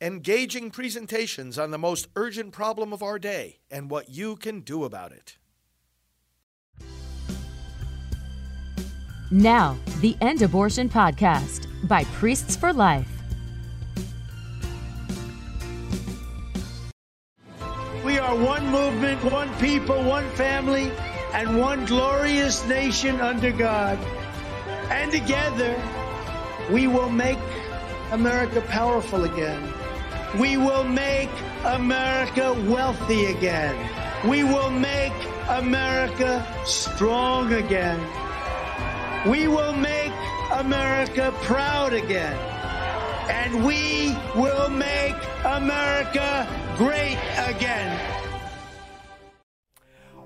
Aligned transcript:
engaging 0.00 0.70
presentations 0.70 1.58
on 1.58 1.70
the 1.70 1.78
most 1.78 2.08
urgent 2.16 2.52
problem 2.52 2.92
of 2.92 3.02
our 3.02 3.18
day 3.18 3.58
and 3.70 3.90
what 3.90 4.08
you 4.08 4.34
can 4.36 4.60
do 4.60 4.84
about 4.84 5.12
it. 5.12 5.36
Now, 9.30 9.76
the 10.00 10.16
End 10.20 10.42
Abortion 10.42 10.88
Podcast 10.88 11.66
by 11.86 12.04
Priests 12.04 12.56
for 12.56 12.72
Life. 12.72 13.08
We 18.04 18.18
are 18.18 18.34
one 18.34 18.66
movement, 18.70 19.22
one 19.30 19.54
people, 19.58 20.02
one 20.02 20.28
family, 20.30 20.90
and 21.34 21.60
one 21.60 21.84
glorious 21.84 22.66
nation 22.66 23.20
under 23.20 23.52
God. 23.52 23.98
And 24.90 25.12
together, 25.12 25.80
we 26.72 26.86
will 26.86 27.10
make 27.10 27.38
America 28.10 28.62
powerful 28.62 29.24
again. 29.24 29.72
We 30.38 30.56
will 30.56 30.84
make 30.84 31.30
America 31.64 32.54
wealthy 32.68 33.26
again. 33.26 33.74
We 34.28 34.44
will 34.44 34.70
make 34.70 35.12
America 35.48 36.46
strong 36.64 37.52
again. 37.52 37.98
We 39.28 39.48
will 39.48 39.72
make 39.72 40.12
America 40.52 41.34
proud 41.42 41.92
again. 41.94 42.38
And 43.28 43.64
we 43.64 44.16
will 44.36 44.68
make 44.68 45.16
America 45.44 46.46
great 46.76 47.18
again. 47.48 48.19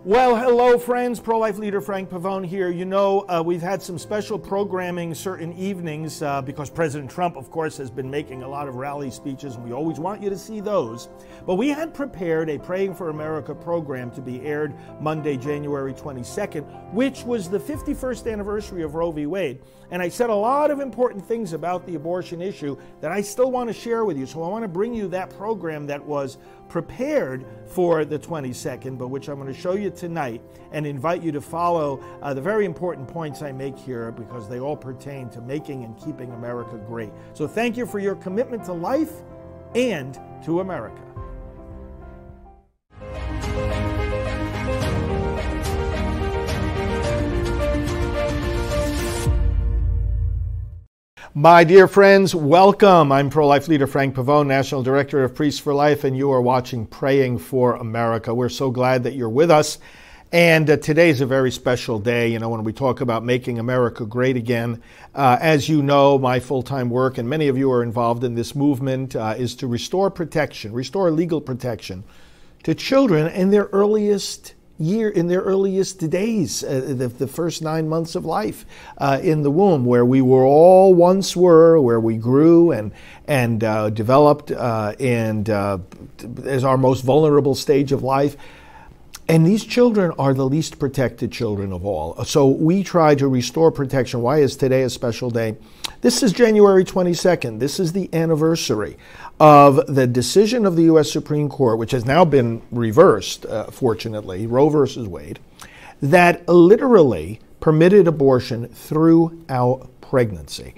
Well, 0.07 0.37
hello, 0.37 0.79
friends. 0.79 1.19
Pro 1.19 1.39
life 1.39 1.57
leader 1.57 1.81
Frank 1.81 2.11
Pavone 2.11 2.45
here. 2.45 2.69
You 2.69 2.85
know, 2.85 3.21
uh, 3.21 3.43
we've 3.43 3.63
had 3.63 3.81
some 3.81 3.99
special 3.99 4.39
programming 4.39 5.15
certain 5.15 5.55
evenings 5.55 6.21
uh, 6.21 6.43
because 6.43 6.69
President 6.69 7.11
Trump, 7.11 7.37
of 7.37 7.51
course, 7.51 7.79
has 7.79 7.91
been 7.91 8.11
making 8.11 8.43
a 8.43 8.49
lot 8.49 8.69
of 8.69 8.75
rally 8.75 9.11
speeches, 9.11 9.55
and 9.55 9.65
we 9.65 9.73
always 9.73 9.99
want 9.99 10.23
you 10.23 10.29
to 10.29 10.37
see 10.37 10.61
those. 10.61 11.09
But 11.47 11.55
we 11.55 11.69
had 11.69 11.95
prepared 11.95 12.51
a 12.51 12.59
Praying 12.59 12.95
for 12.95 13.09
America 13.09 13.55
program 13.55 14.11
to 14.11 14.21
be 14.21 14.43
aired 14.43 14.75
Monday, 15.01 15.39
January 15.39 15.95
22nd, 15.95 16.93
which 16.93 17.25
was 17.25 17.49
the 17.49 17.59
51st 17.59 18.31
anniversary 18.31 18.83
of 18.83 18.97
Roe 18.97 19.11
v. 19.11 19.25
Wade. 19.25 19.63
And 19.91 20.03
I 20.03 20.09
said 20.09 20.31
a 20.31 20.35
lot 20.35 20.71
of 20.71 20.81
important 20.81 21.25
things 21.25 21.53
about 21.53 21.87
the 21.87 21.95
abortion 21.95 22.41
issue 22.41 22.77
that 23.01 23.13
I 23.13 23.21
still 23.21 23.51
want 23.51 23.69
to 23.69 23.75
share 23.75 24.05
with 24.05 24.17
you. 24.17 24.27
So 24.27 24.43
I 24.43 24.49
want 24.49 24.65
to 24.65 24.69
bring 24.69 24.95
you 24.95 25.09
that 25.09 25.31
program 25.31 25.87
that 25.87 26.05
was 26.05 26.39
prepared 26.69 27.45
for 27.67 28.05
the 28.05 28.19
22nd, 28.19 28.99
but 28.99 29.09
which 29.09 29.29
I'm 29.29 29.37
going 29.37 29.53
to 29.53 29.59
show 29.59 29.75
you 29.75 29.91
tonight 29.91 30.43
and 30.73 30.87
invite 30.87 31.23
you 31.23 31.33
to 31.33 31.41
follow 31.41 32.03
uh, 32.23 32.35
the 32.35 32.41
very 32.41 32.65
important 32.65 33.07
points 33.07 33.43
I 33.43 33.53
make 33.53 33.79
here 33.79 34.11
because 34.11 34.49
they 34.49 34.61
all 34.61 34.77
pertain 34.77 35.29
to 35.31 35.41
making 35.41 35.85
and 35.85 35.97
keeping 35.99 36.33
America 36.33 36.77
great. 36.87 37.11
So 37.35 37.47
thank 37.47 37.77
you 37.77 37.87
for 37.87 37.99
your 37.99 38.17
commitment 38.17 38.65
to 38.65 38.73
life 38.73 39.13
and 39.75 40.19
to 40.45 40.61
America. 40.61 41.14
My 51.37 51.65
dear 51.65 51.89
friends, 51.89 52.33
welcome. 52.33 53.11
I'm 53.11 53.29
pro 53.29 53.49
life 53.49 53.67
leader 53.67 53.89
Frank 53.89 54.15
Pavone, 54.15 54.47
National 54.47 54.85
Director 54.85 55.25
of 55.25 55.35
Priests 55.35 55.59
for 55.59 55.75
Life, 55.75 56.05
and 56.05 56.17
you 56.17 56.31
are 56.31 56.41
watching 56.41 56.87
Praying 56.87 57.39
for 57.39 57.75
America. 57.75 58.33
We're 58.33 58.49
so 58.49 58.71
glad 58.71 59.03
that 59.03 59.15
you're 59.15 59.29
with 59.29 59.51
us. 59.51 59.79
And 60.31 60.71
uh, 60.71 60.77
today 60.77 61.11
is 61.11 61.21
a 61.21 61.27
very 61.27 61.51
special 61.51 61.99
day, 61.99 62.29
you 62.29 62.39
know, 62.39 62.51
when 62.51 62.63
we 62.63 62.73
talk 62.73 63.01
about 63.01 63.25
making 63.25 63.59
America 63.59 64.07
great 64.07 64.37
again. 64.37 64.81
Uh, 65.13 65.37
as 65.41 65.69
you 65.69 65.83
know, 65.83 66.21
my 66.21 66.39
full 66.39 66.63
time 66.63 66.89
work, 66.89 67.19
and 67.19 67.29
many 67.29 67.49
of 67.49 67.59
you 67.59 67.73
are 67.73 67.83
involved 67.83 68.23
in 68.23 68.37
this 68.37 68.55
movement, 68.55 69.17
uh, 69.17 69.35
is 69.37 69.57
to 69.57 69.67
restore 69.67 70.11
protection, 70.11 70.73
restore 70.73 71.11
legal 71.11 71.41
protection 71.41 72.05
to 72.63 72.77
children 72.77 73.27
in 73.27 73.51
their 73.51 73.65
earliest 73.73 74.55
year 74.79 75.09
in 75.09 75.29
their 75.29 75.41
earliest 75.41 76.11
days, 76.11 76.65
uh, 76.65 76.81
the, 76.87 77.09
the, 77.09 77.29
first 77.29 77.63
nine 77.63 77.89
months 77.89 78.15
of 78.15 78.25
life 78.25 78.67
uh, 78.99 79.21
in 79.23 79.43
the 79.43 79.51
womb, 79.51 79.85
where 79.85 80.05
we 80.05 80.21
were 80.21 80.45
all 80.45 80.95
once 80.95 81.37
were, 81.37 81.81
where 81.81 82.01
we 82.01 82.17
grew 82.17 82.73
and 82.73 82.93
and 83.27 83.63
uh, 83.63 83.91
developed, 83.91 84.51
uh, 84.51 84.95
and 84.99 85.49
uh, 85.49 85.79
as 86.45 86.65
our 86.65 86.77
most 86.77 87.03
vulnerable 87.03 87.55
stage 87.55 87.93
of 87.93 88.03
life. 88.03 88.37
And 89.27 89.47
these 89.47 89.65
children 89.65 90.13
are 90.19 90.35
the 90.35 90.45
least 90.45 90.79
protected 90.79 91.33
children 91.33 91.73
of 91.73 91.87
all. 91.87 92.23
So 92.27 92.47
we 92.47 92.83
try 92.83 93.15
to 93.15 93.27
restore 93.27 93.73
protection. 93.73 94.21
Why 94.21 94.39
is 94.39 94.55
today 94.55 94.83
a 94.83 94.91
special 94.91 95.31
day? 95.31 95.57
This 96.03 96.23
is 96.23 96.35
January 96.35 96.85
22nd. 96.85 97.59
This 97.59 97.81
is 97.81 97.93
the 97.93 98.11
anniversary 98.13 98.99
of 99.41 99.95
the 99.95 100.07
decision 100.07 100.65
of 100.65 100.77
the 100.77 100.85
U.S. 100.85 101.11
Supreme 101.11 101.49
Court, 101.49 101.79
which 101.79 101.91
has 101.91 102.05
now 102.05 102.25
been 102.25 102.63
reversed, 102.71 103.47
uh, 103.47 103.65
fortunately, 103.71 104.47
Roe 104.47 104.69
versus 104.69 105.09
Wade, 105.09 105.41
that 106.01 106.49
literally 106.49 107.41
permitted 107.61 108.07
abortion 108.07 108.69
throughout 108.69 109.89
pregnancy. 110.01 110.75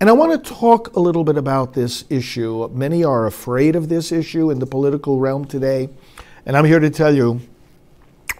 And 0.00 0.08
I 0.10 0.14
want 0.14 0.32
to 0.44 0.50
talk 0.50 0.96
a 0.96 1.00
little 1.00 1.22
bit 1.22 1.36
about 1.36 1.74
this 1.74 2.04
issue. 2.10 2.68
Many 2.72 3.04
are 3.04 3.26
afraid 3.26 3.76
of 3.76 3.88
this 3.88 4.10
issue 4.10 4.50
in 4.50 4.58
the 4.58 4.66
political 4.66 5.20
realm 5.20 5.44
today. 5.44 5.88
And 6.44 6.56
I'm 6.56 6.64
here 6.64 6.80
to 6.80 6.90
tell 6.90 7.14
you 7.14 7.40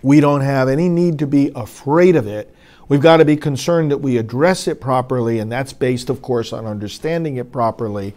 we 0.03 0.19
don't 0.19 0.41
have 0.41 0.69
any 0.69 0.89
need 0.89 1.21
to 1.21 1.27
be 1.29 1.53
afraid 1.55 2.17
of 2.17 2.27
it. 2.27 2.53
We've 2.89 3.01
got 3.01 3.19
to 3.19 3.25
be 3.25 3.37
concerned 3.37 3.93
that 3.93 3.99
we 3.99 4.17
address 4.17 4.67
it 4.67 4.81
properly, 4.81 5.39
and 5.39 5.53
that's 5.53 5.73
based, 5.73 6.11
of 6.11 6.21
course, 6.21 6.53
on 6.53 6.67
understanding 6.67 7.37
it 7.37 7.53
properly. 7.53 8.15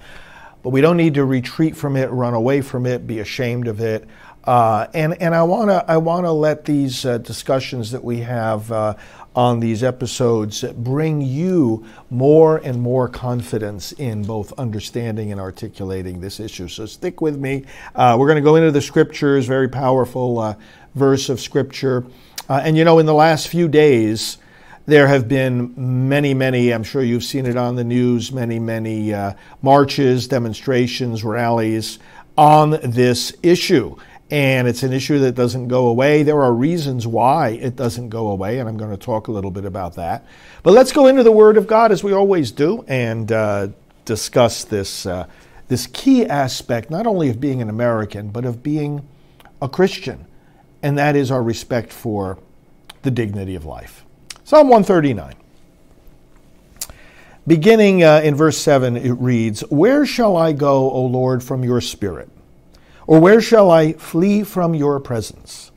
But 0.65 0.71
we 0.71 0.81
don't 0.81 0.97
need 0.97 1.13
to 1.13 1.25
retreat 1.25 1.77
from 1.77 1.95
it, 1.95 2.09
run 2.09 2.33
away 2.33 2.61
from 2.61 2.87
it, 2.87 3.05
be 3.05 3.19
ashamed 3.19 3.67
of 3.67 3.81
it. 3.81 4.03
Uh, 4.43 4.87
and 4.95 5.21
and 5.21 5.35
I 5.35 5.43
want 5.43 5.69
to 5.69 5.85
I 5.87 5.97
want 5.97 6.25
to 6.25 6.31
let 6.31 6.65
these 6.65 7.05
uh, 7.05 7.19
discussions 7.19 7.91
that 7.91 8.03
we 8.03 8.21
have 8.21 8.71
uh, 8.71 8.95
on 9.35 9.59
these 9.59 9.83
episodes 9.83 10.63
bring 10.63 11.21
you 11.21 11.85
more 12.09 12.57
and 12.57 12.81
more 12.81 13.07
confidence 13.07 13.91
in 13.91 14.23
both 14.23 14.53
understanding 14.57 15.31
and 15.31 15.39
articulating 15.39 16.19
this 16.19 16.39
issue. 16.39 16.67
So 16.67 16.87
stick 16.87 17.21
with 17.21 17.37
me. 17.37 17.65
Uh, 17.93 18.15
we're 18.17 18.27
going 18.27 18.43
to 18.43 18.49
go 18.49 18.55
into 18.55 18.71
the 18.71 18.81
scriptures, 18.81 19.45
very 19.45 19.69
powerful 19.69 20.39
uh, 20.39 20.55
verse 20.95 21.29
of 21.29 21.39
scripture. 21.39 22.07
Uh, 22.49 22.61
and 22.63 22.75
you 22.75 22.83
know, 22.83 22.97
in 22.97 23.05
the 23.05 23.13
last 23.13 23.49
few 23.49 23.67
days, 23.67 24.39
there 24.85 25.07
have 25.07 25.27
been 25.27 26.09
many, 26.09 26.33
many, 26.33 26.71
I'm 26.71 26.83
sure 26.83 27.01
you've 27.01 27.23
seen 27.23 27.45
it 27.45 27.57
on 27.57 27.75
the 27.75 27.83
news, 27.83 28.31
many, 28.31 28.59
many 28.59 29.13
uh, 29.13 29.33
marches, 29.61 30.27
demonstrations, 30.27 31.23
rallies 31.23 31.99
on 32.37 32.79
this 32.83 33.33
issue. 33.41 33.95
And 34.31 34.67
it's 34.67 34.83
an 34.83 34.91
issue 34.91 35.19
that 35.19 35.33
doesn't 35.33 35.67
go 35.67 35.87
away. 35.87 36.23
There 36.23 36.41
are 36.41 36.53
reasons 36.53 37.05
why 37.05 37.49
it 37.49 37.75
doesn't 37.75 38.09
go 38.09 38.27
away, 38.27 38.59
and 38.59 38.67
I'm 38.67 38.77
going 38.77 38.91
to 38.91 38.97
talk 38.97 39.27
a 39.27 39.31
little 39.31 39.51
bit 39.51 39.65
about 39.65 39.95
that. 39.95 40.25
But 40.63 40.73
let's 40.73 40.91
go 40.91 41.07
into 41.07 41.23
the 41.23 41.31
Word 41.31 41.57
of 41.57 41.67
God 41.67 41.91
as 41.91 42.03
we 42.03 42.11
always 42.11 42.51
do 42.51 42.83
and 42.87 43.31
uh, 43.31 43.67
discuss 44.05 44.63
this, 44.63 45.05
uh, 45.05 45.27
this 45.67 45.87
key 45.87 46.25
aspect, 46.25 46.89
not 46.89 47.05
only 47.05 47.29
of 47.29 47.39
being 47.39 47.61
an 47.61 47.69
American, 47.69 48.29
but 48.29 48.45
of 48.45 48.63
being 48.63 49.07
a 49.61 49.69
Christian 49.69 50.25
and 50.85 50.99
that 50.99 51.15
is 51.15 51.31
our 51.31 51.41
respect 51.41 51.91
for 51.91 52.37
the 53.01 53.09
dignity 53.09 53.55
of 53.55 53.65
life. 53.65 54.04
Psalm 54.45 54.67
139. 54.69 55.33
Beginning 57.47 58.03
uh, 58.03 58.21
in 58.23 58.35
verse 58.35 58.59
7, 58.59 58.95
it 58.95 59.13
reads 59.13 59.61
Where 59.71 60.05
shall 60.05 60.37
I 60.37 60.51
go, 60.51 60.91
O 60.91 61.03
Lord, 61.03 61.43
from 61.43 61.63
your 61.63 61.81
spirit? 61.81 62.29
Or 63.07 63.19
where 63.19 63.41
shall 63.41 63.71
I 63.71 63.93
flee 63.93 64.43
from 64.43 64.75
your 64.75 64.99
presence? 64.99 65.71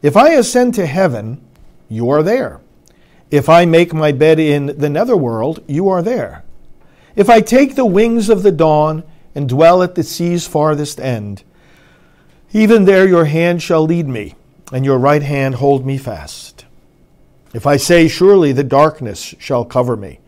If 0.00 0.16
I 0.16 0.30
ascend 0.34 0.74
to 0.74 0.86
heaven, 0.86 1.44
you 1.88 2.08
are 2.08 2.22
there. 2.22 2.60
If 3.32 3.48
I 3.48 3.64
make 3.64 3.92
my 3.92 4.12
bed 4.12 4.38
in 4.38 4.78
the 4.78 4.88
netherworld, 4.88 5.64
you 5.66 5.88
are 5.88 6.00
there. 6.00 6.44
If 7.16 7.28
I 7.28 7.40
take 7.40 7.74
the 7.74 7.84
wings 7.84 8.28
of 8.28 8.44
the 8.44 8.52
dawn 8.52 9.02
and 9.34 9.48
dwell 9.48 9.82
at 9.82 9.96
the 9.96 10.04
sea's 10.04 10.46
farthest 10.46 11.00
end, 11.00 11.42
even 12.52 12.84
there 12.84 13.08
your 13.08 13.24
hand 13.24 13.60
shall 13.60 13.82
lead 13.82 14.06
me, 14.06 14.36
and 14.72 14.84
your 14.84 14.98
right 14.98 15.24
hand 15.24 15.56
hold 15.56 15.84
me 15.84 15.98
fast. 15.98 16.57
If 17.58 17.66
I 17.66 17.76
say, 17.76 18.06
Surely 18.06 18.52
the 18.52 18.62
darkness 18.62 19.34
shall 19.40 19.64
cover 19.64 19.96
me, 19.96 20.20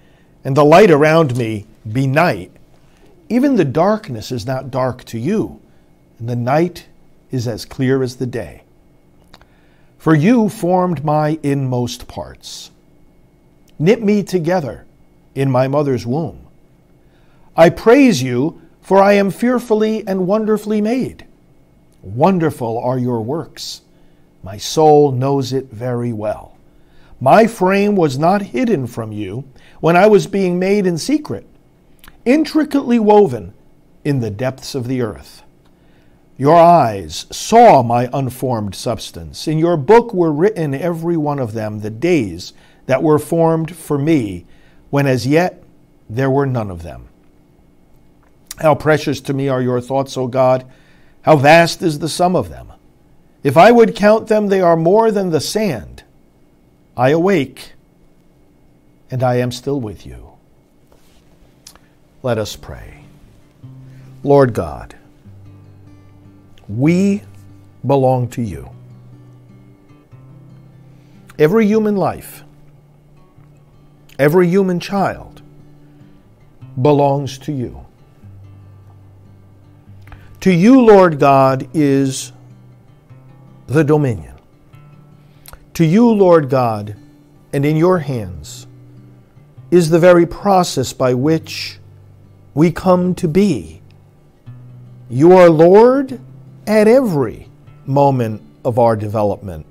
and 0.42 0.56
the 0.56 0.64
light 0.64 0.90
around 0.90 1.36
me 1.36 1.64
be 1.86 2.08
night, 2.08 2.50
even 3.28 3.54
the 3.54 3.64
darkness 3.64 4.32
is 4.32 4.48
not 4.48 4.72
dark 4.72 5.04
to 5.04 5.16
you, 5.16 5.60
and 6.18 6.28
the 6.28 6.34
night 6.34 6.88
is 7.30 7.46
as 7.46 7.64
clear 7.64 8.02
as 8.02 8.16
the 8.16 8.26
day. 8.26 8.64
For 9.96 10.12
you 10.12 10.48
formed 10.48 11.04
my 11.04 11.38
inmost 11.44 12.08
parts, 12.08 12.72
knit 13.78 14.02
me 14.02 14.24
together 14.24 14.84
in 15.36 15.52
my 15.52 15.68
mother's 15.68 16.04
womb. 16.04 16.48
I 17.56 17.70
praise 17.70 18.24
you, 18.24 18.60
for 18.82 19.00
I 19.00 19.12
am 19.12 19.30
fearfully 19.30 20.04
and 20.04 20.26
wonderfully 20.26 20.80
made. 20.80 21.26
Wonderful 22.02 22.76
are 22.80 22.98
your 22.98 23.20
works. 23.20 23.82
My 24.42 24.56
soul 24.56 25.12
knows 25.12 25.52
it 25.52 25.66
very 25.66 26.12
well. 26.12 26.56
My 27.20 27.46
frame 27.46 27.96
was 27.96 28.18
not 28.18 28.42
hidden 28.42 28.86
from 28.86 29.12
you 29.12 29.44
when 29.80 29.94
I 29.96 30.06
was 30.06 30.26
being 30.26 30.58
made 30.58 30.86
in 30.86 30.96
secret, 30.96 31.46
intricately 32.24 32.98
woven 32.98 33.52
in 34.04 34.20
the 34.20 34.30
depths 34.30 34.74
of 34.74 34.88
the 34.88 35.02
earth. 35.02 35.42
Your 36.38 36.56
eyes 36.56 37.26
saw 37.30 37.82
my 37.82 38.08
unformed 38.14 38.74
substance. 38.74 39.46
In 39.46 39.58
your 39.58 39.76
book 39.76 40.14
were 40.14 40.32
written, 40.32 40.72
every 40.72 41.18
one 41.18 41.38
of 41.38 41.52
them, 41.52 41.80
the 41.80 41.90
days 41.90 42.54
that 42.86 43.02
were 43.02 43.18
formed 43.18 43.76
for 43.76 43.98
me, 43.98 44.46
when 44.88 45.06
as 45.06 45.26
yet 45.26 45.62
there 46.08 46.30
were 46.30 46.46
none 46.46 46.70
of 46.70 46.82
them. 46.82 47.08
How 48.58 48.74
precious 48.74 49.20
to 49.22 49.34
me 49.34 49.48
are 49.48 49.60
your 49.60 49.82
thoughts, 49.82 50.16
O 50.16 50.26
God! 50.26 50.64
How 51.22 51.36
vast 51.36 51.82
is 51.82 51.98
the 51.98 52.08
sum 52.08 52.34
of 52.34 52.48
them! 52.48 52.72
If 53.42 53.58
I 53.58 53.70
would 53.70 53.94
count 53.94 54.28
them, 54.28 54.46
they 54.46 54.62
are 54.62 54.76
more 54.76 55.10
than 55.10 55.30
the 55.30 55.40
sand. 55.40 55.99
I 57.00 57.08
awake, 57.12 57.72
and 59.10 59.22
I 59.22 59.36
am 59.36 59.50
still 59.52 59.80
with 59.80 60.04
you. 60.04 60.32
Let 62.22 62.36
us 62.36 62.56
pray. 62.56 63.04
Lord 64.22 64.52
God, 64.52 64.94
we 66.68 67.22
belong 67.86 68.28
to 68.32 68.42
you. 68.42 68.68
Every 71.38 71.66
human 71.66 71.96
life, 71.96 72.44
every 74.18 74.46
human 74.46 74.78
child 74.78 75.40
belongs 76.82 77.38
to 77.38 77.52
you. 77.52 77.86
To 80.40 80.52
you, 80.52 80.82
Lord 80.82 81.18
God, 81.18 81.66
is 81.72 82.32
the 83.68 83.84
dominion. 83.84 84.29
To 85.80 85.86
you, 85.86 86.10
Lord 86.10 86.50
God, 86.50 86.94
and 87.54 87.64
in 87.64 87.74
your 87.74 88.00
hands 88.00 88.66
is 89.70 89.88
the 89.88 89.98
very 89.98 90.26
process 90.26 90.92
by 90.92 91.14
which 91.14 91.78
we 92.52 92.70
come 92.70 93.14
to 93.14 93.26
be. 93.26 93.80
You 95.08 95.32
are 95.32 95.48
Lord 95.48 96.20
at 96.66 96.86
every 96.86 97.48
moment 97.86 98.42
of 98.62 98.78
our 98.78 98.94
development, 98.94 99.64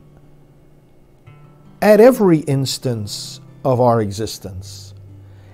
at 1.80 2.00
every 2.00 2.40
instance 2.40 3.40
of 3.64 3.80
our 3.80 4.02
existence. 4.02 4.96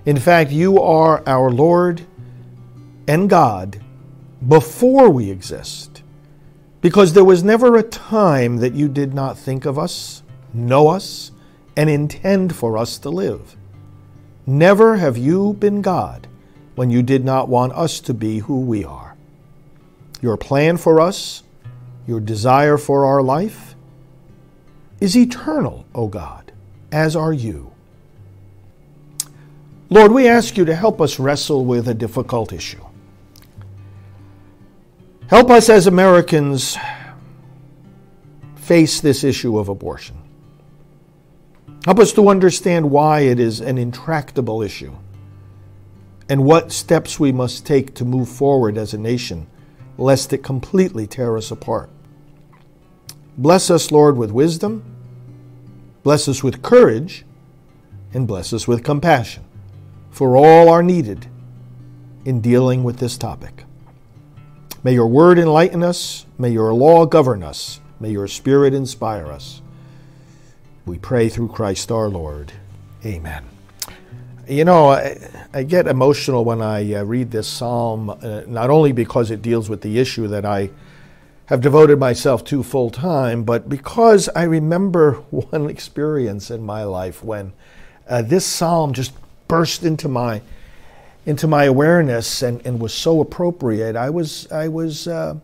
In 0.06 0.18
fact, 0.18 0.52
you 0.52 0.80
are 0.80 1.22
our 1.26 1.50
Lord 1.50 2.00
and 3.06 3.28
God 3.28 3.78
before 4.48 5.10
we 5.10 5.30
exist, 5.30 6.02
because 6.80 7.12
there 7.12 7.26
was 7.26 7.44
never 7.44 7.76
a 7.76 7.82
time 7.82 8.56
that 8.56 8.72
you 8.72 8.88
did 8.88 9.12
not 9.12 9.36
think 9.36 9.66
of 9.66 9.78
us, 9.78 10.22
know 10.52 10.88
us, 10.88 11.32
and 11.76 11.90
intend 11.90 12.54
for 12.56 12.78
us 12.78 12.98
to 12.98 13.10
live. 13.10 13.56
Never 14.46 14.96
have 14.96 15.18
you 15.18 15.54
been 15.54 15.82
God 15.82 16.26
when 16.74 16.90
you 16.90 17.02
did 17.02 17.24
not 17.24 17.48
want 17.48 17.72
us 17.72 18.00
to 18.00 18.14
be 18.14 18.38
who 18.38 18.60
we 18.60 18.84
are. 18.84 19.16
Your 20.22 20.36
plan 20.36 20.76
for 20.76 21.00
us, 21.00 21.42
your 22.06 22.20
desire 22.20 22.78
for 22.78 23.04
our 23.04 23.22
life, 23.22 23.74
is 25.00 25.16
eternal, 25.16 25.84
O 25.94 26.06
God, 26.06 26.52
as 26.90 27.16
are 27.16 27.32
you. 27.32 27.72
Lord, 29.90 30.12
we 30.12 30.26
ask 30.28 30.56
you 30.56 30.64
to 30.64 30.74
help 30.74 31.00
us 31.00 31.18
wrestle 31.18 31.64
with 31.64 31.88
a 31.88 31.94
difficult 31.94 32.52
issue. 32.52 32.84
Help 35.28 35.50
us 35.50 35.68
as 35.68 35.86
Americans 35.86 36.76
face 38.56 39.00
this 39.00 39.22
issue 39.22 39.58
of 39.58 39.68
abortion. 39.68 40.16
Help 41.86 42.00
us 42.00 42.12
to 42.12 42.28
understand 42.28 42.90
why 42.90 43.20
it 43.20 43.38
is 43.38 43.60
an 43.60 43.78
intractable 43.78 44.60
issue 44.60 44.92
and 46.28 46.44
what 46.44 46.72
steps 46.72 47.20
we 47.20 47.30
must 47.30 47.64
take 47.64 47.94
to 47.94 48.04
move 48.04 48.28
forward 48.28 48.76
as 48.76 48.92
a 48.92 48.98
nation, 48.98 49.46
lest 49.96 50.32
it 50.32 50.38
completely 50.38 51.06
tear 51.06 51.36
us 51.36 51.52
apart. 51.52 51.88
Bless 53.38 53.70
us, 53.70 53.92
Lord, 53.92 54.16
with 54.16 54.32
wisdom, 54.32 54.82
bless 56.02 56.26
us 56.26 56.42
with 56.42 56.60
courage, 56.60 57.24
and 58.12 58.26
bless 58.26 58.52
us 58.52 58.66
with 58.66 58.82
compassion, 58.82 59.44
for 60.10 60.36
all 60.36 60.68
are 60.68 60.82
needed 60.82 61.28
in 62.24 62.40
dealing 62.40 62.82
with 62.82 62.98
this 62.98 63.16
topic. 63.16 63.62
May 64.82 64.94
your 64.94 65.06
word 65.06 65.38
enlighten 65.38 65.84
us, 65.84 66.26
may 66.36 66.50
your 66.50 66.74
law 66.74 67.06
govern 67.06 67.44
us, 67.44 67.78
may 68.00 68.10
your 68.10 68.26
spirit 68.26 68.74
inspire 68.74 69.26
us. 69.26 69.62
We 70.86 70.98
pray 70.98 71.28
through 71.28 71.48
Christ 71.48 71.90
our 71.90 72.08
Lord. 72.08 72.52
Amen. 73.04 73.44
You 74.48 74.64
know, 74.64 74.90
I, 74.90 75.18
I 75.52 75.64
get 75.64 75.88
emotional 75.88 76.44
when 76.44 76.62
I 76.62 76.94
uh, 76.94 77.02
read 77.02 77.32
this 77.32 77.48
psalm, 77.48 78.08
uh, 78.08 78.42
not 78.46 78.70
only 78.70 78.92
because 78.92 79.32
it 79.32 79.42
deals 79.42 79.68
with 79.68 79.80
the 79.80 79.98
issue 79.98 80.28
that 80.28 80.44
I 80.44 80.70
have 81.46 81.60
devoted 81.60 81.98
myself 81.98 82.44
to 82.44 82.62
full 82.62 82.90
time, 82.90 83.42
but 83.42 83.68
because 83.68 84.28
I 84.28 84.44
remember 84.44 85.14
one 85.30 85.68
experience 85.68 86.52
in 86.52 86.62
my 86.62 86.84
life 86.84 87.24
when 87.24 87.52
uh, 88.08 88.22
this 88.22 88.46
psalm 88.46 88.92
just 88.92 89.12
burst 89.48 89.82
into 89.82 90.08
my 90.08 90.40
into 91.24 91.48
my 91.48 91.64
awareness 91.64 92.42
and, 92.42 92.64
and 92.64 92.78
was 92.78 92.94
so 92.94 93.20
appropriate. 93.20 93.96
I 93.96 94.10
was 94.10 94.50
I 94.52 94.68
was 94.68 95.08
uh, 95.08 95.34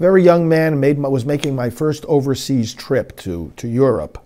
very 0.00 0.24
young 0.24 0.48
man 0.48 0.72
and 0.72 0.80
made 0.80 0.98
my, 0.98 1.08
was 1.08 1.24
making 1.24 1.54
my 1.54 1.70
first 1.70 2.04
overseas 2.06 2.74
trip 2.74 3.16
to 3.18 3.52
to 3.58 3.68
Europe 3.68 4.25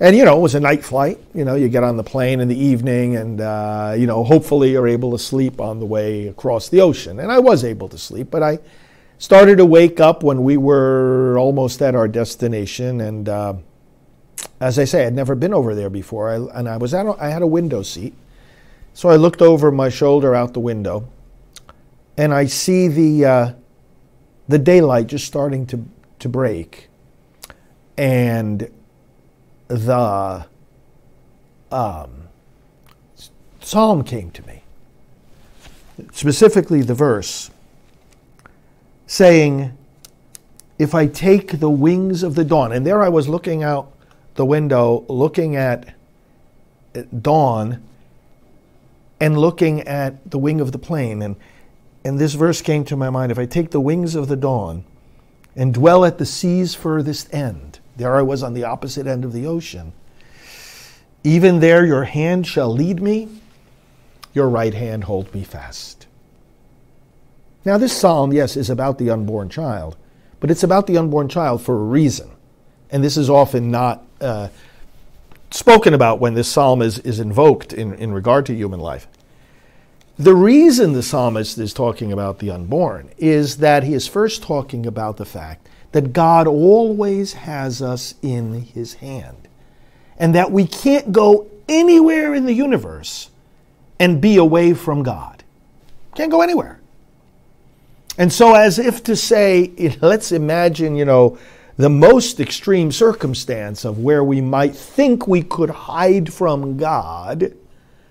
and 0.00 0.16
you 0.16 0.24
know, 0.24 0.36
it 0.36 0.40
was 0.40 0.54
a 0.54 0.60
night 0.60 0.84
flight. 0.84 1.18
You 1.34 1.44
know, 1.44 1.54
you 1.54 1.68
get 1.68 1.84
on 1.84 1.96
the 1.96 2.02
plane 2.02 2.40
in 2.40 2.48
the 2.48 2.58
evening, 2.58 3.16
and 3.16 3.40
uh, 3.40 3.94
you 3.96 4.06
know, 4.06 4.24
hopefully 4.24 4.72
you're 4.72 4.88
able 4.88 5.12
to 5.12 5.18
sleep 5.18 5.60
on 5.60 5.78
the 5.78 5.86
way 5.86 6.28
across 6.28 6.68
the 6.68 6.80
ocean. 6.80 7.20
And 7.20 7.30
I 7.30 7.38
was 7.38 7.64
able 7.64 7.88
to 7.88 7.98
sleep, 7.98 8.30
but 8.30 8.42
I 8.42 8.58
started 9.18 9.58
to 9.58 9.66
wake 9.66 10.00
up 10.00 10.22
when 10.22 10.42
we 10.42 10.56
were 10.56 11.38
almost 11.38 11.80
at 11.82 11.94
our 11.94 12.08
destination. 12.08 13.00
And 13.00 13.28
uh, 13.28 13.54
as 14.60 14.78
I 14.78 14.84
say, 14.84 15.06
I'd 15.06 15.14
never 15.14 15.34
been 15.34 15.54
over 15.54 15.74
there 15.74 15.90
before, 15.90 16.30
I, 16.30 16.58
and 16.58 16.68
I 16.68 16.76
was 16.76 16.94
at 16.94 17.06
a, 17.06 17.14
I 17.20 17.28
had 17.28 17.42
a 17.42 17.46
window 17.46 17.82
seat, 17.82 18.14
so 18.94 19.08
I 19.08 19.16
looked 19.16 19.42
over 19.42 19.70
my 19.70 19.88
shoulder 19.88 20.34
out 20.34 20.52
the 20.54 20.60
window, 20.60 21.08
and 22.16 22.34
I 22.34 22.46
see 22.46 22.88
the 22.88 23.24
uh, 23.24 23.52
the 24.48 24.58
daylight 24.58 25.06
just 25.06 25.26
starting 25.26 25.66
to 25.66 25.84
to 26.18 26.28
break, 26.28 26.88
and 27.96 28.68
the 29.72 30.46
um, 31.70 32.28
psalm 33.60 34.04
came 34.04 34.30
to 34.30 34.46
me, 34.46 34.62
specifically 36.12 36.82
the 36.82 36.94
verse 36.94 37.50
saying, 39.06 39.76
If 40.78 40.94
I 40.94 41.06
take 41.06 41.60
the 41.60 41.70
wings 41.70 42.22
of 42.22 42.34
the 42.34 42.44
dawn, 42.44 42.72
and 42.72 42.86
there 42.86 43.02
I 43.02 43.08
was 43.08 43.28
looking 43.28 43.62
out 43.62 43.92
the 44.34 44.46
window, 44.46 45.04
looking 45.08 45.56
at 45.56 45.94
dawn 47.22 47.82
and 49.20 49.38
looking 49.38 49.82
at 49.82 50.30
the 50.30 50.38
wing 50.38 50.60
of 50.60 50.72
the 50.72 50.78
plane. 50.78 51.22
And, 51.22 51.36
and 52.04 52.18
this 52.18 52.34
verse 52.34 52.60
came 52.60 52.84
to 52.86 52.96
my 52.96 53.10
mind 53.10 53.30
if 53.30 53.38
I 53.38 53.46
take 53.46 53.70
the 53.70 53.80
wings 53.80 54.14
of 54.14 54.28
the 54.28 54.36
dawn 54.36 54.84
and 55.54 55.72
dwell 55.72 56.04
at 56.04 56.18
the 56.18 56.26
sea's 56.26 56.74
furthest 56.74 57.32
end, 57.32 57.78
there 57.96 58.16
I 58.16 58.22
was 58.22 58.42
on 58.42 58.54
the 58.54 58.64
opposite 58.64 59.06
end 59.06 59.24
of 59.24 59.32
the 59.32 59.46
ocean. 59.46 59.92
Even 61.24 61.60
there 61.60 61.86
your 61.86 62.04
hand 62.04 62.46
shall 62.46 62.72
lead 62.72 63.00
me, 63.00 63.28
your 64.34 64.48
right 64.48 64.74
hand 64.74 65.04
hold 65.04 65.32
me 65.34 65.44
fast. 65.44 66.06
Now, 67.64 67.78
this 67.78 67.96
psalm, 67.96 68.32
yes, 68.32 68.56
is 68.56 68.70
about 68.70 68.98
the 68.98 69.10
unborn 69.10 69.48
child, 69.48 69.96
but 70.40 70.50
it's 70.50 70.64
about 70.64 70.86
the 70.86 70.98
unborn 70.98 71.28
child 71.28 71.62
for 71.62 71.74
a 71.74 71.84
reason. 71.84 72.30
And 72.90 73.04
this 73.04 73.16
is 73.16 73.30
often 73.30 73.70
not 73.70 74.04
uh, 74.20 74.48
spoken 75.50 75.94
about 75.94 76.18
when 76.18 76.34
this 76.34 76.48
psalm 76.48 76.82
is, 76.82 76.98
is 77.00 77.20
invoked 77.20 77.72
in, 77.72 77.94
in 77.94 78.12
regard 78.12 78.46
to 78.46 78.54
human 78.54 78.80
life. 78.80 79.06
The 80.18 80.34
reason 80.34 80.92
the 80.92 81.02
psalmist 81.02 81.56
is 81.58 81.72
talking 81.72 82.12
about 82.12 82.38
the 82.38 82.50
unborn 82.50 83.10
is 83.16 83.58
that 83.58 83.84
he 83.84 83.94
is 83.94 84.06
first 84.06 84.42
talking 84.42 84.86
about 84.86 85.16
the 85.16 85.24
fact 85.24 85.61
that 85.92 86.12
God 86.12 86.46
always 86.46 87.34
has 87.34 87.80
us 87.80 88.14
in 88.22 88.62
his 88.62 88.94
hand 88.94 89.48
and 90.18 90.34
that 90.34 90.50
we 90.50 90.66
can't 90.66 91.12
go 91.12 91.50
anywhere 91.68 92.34
in 92.34 92.46
the 92.46 92.52
universe 92.52 93.30
and 93.98 94.20
be 94.20 94.36
away 94.36 94.74
from 94.74 95.02
God. 95.02 95.42
Can't 96.14 96.30
go 96.30 96.42
anywhere. 96.42 96.80
And 98.18 98.32
so, 98.32 98.54
as 98.54 98.78
if 98.78 99.02
to 99.04 99.16
say, 99.16 99.96
let's 100.00 100.32
imagine, 100.32 100.96
you 100.96 101.04
know, 101.04 101.38
the 101.76 101.88
most 101.88 102.40
extreme 102.40 102.92
circumstance 102.92 103.84
of 103.84 103.98
where 103.98 104.22
we 104.22 104.40
might 104.40 104.76
think 104.76 105.26
we 105.26 105.42
could 105.42 105.70
hide 105.70 106.32
from 106.32 106.76
God, 106.76 107.54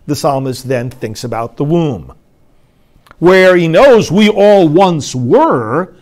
the 0.08 0.16
psalmist 0.16 0.68
then 0.68 0.90
thinks 0.90 1.24
about 1.24 1.58
the 1.58 1.64
womb, 1.64 2.14
where 3.20 3.56
he 3.56 3.68
knows 3.68 4.12
we 4.12 4.30
all 4.30 4.68
once 4.68 5.14
were, 5.14 5.94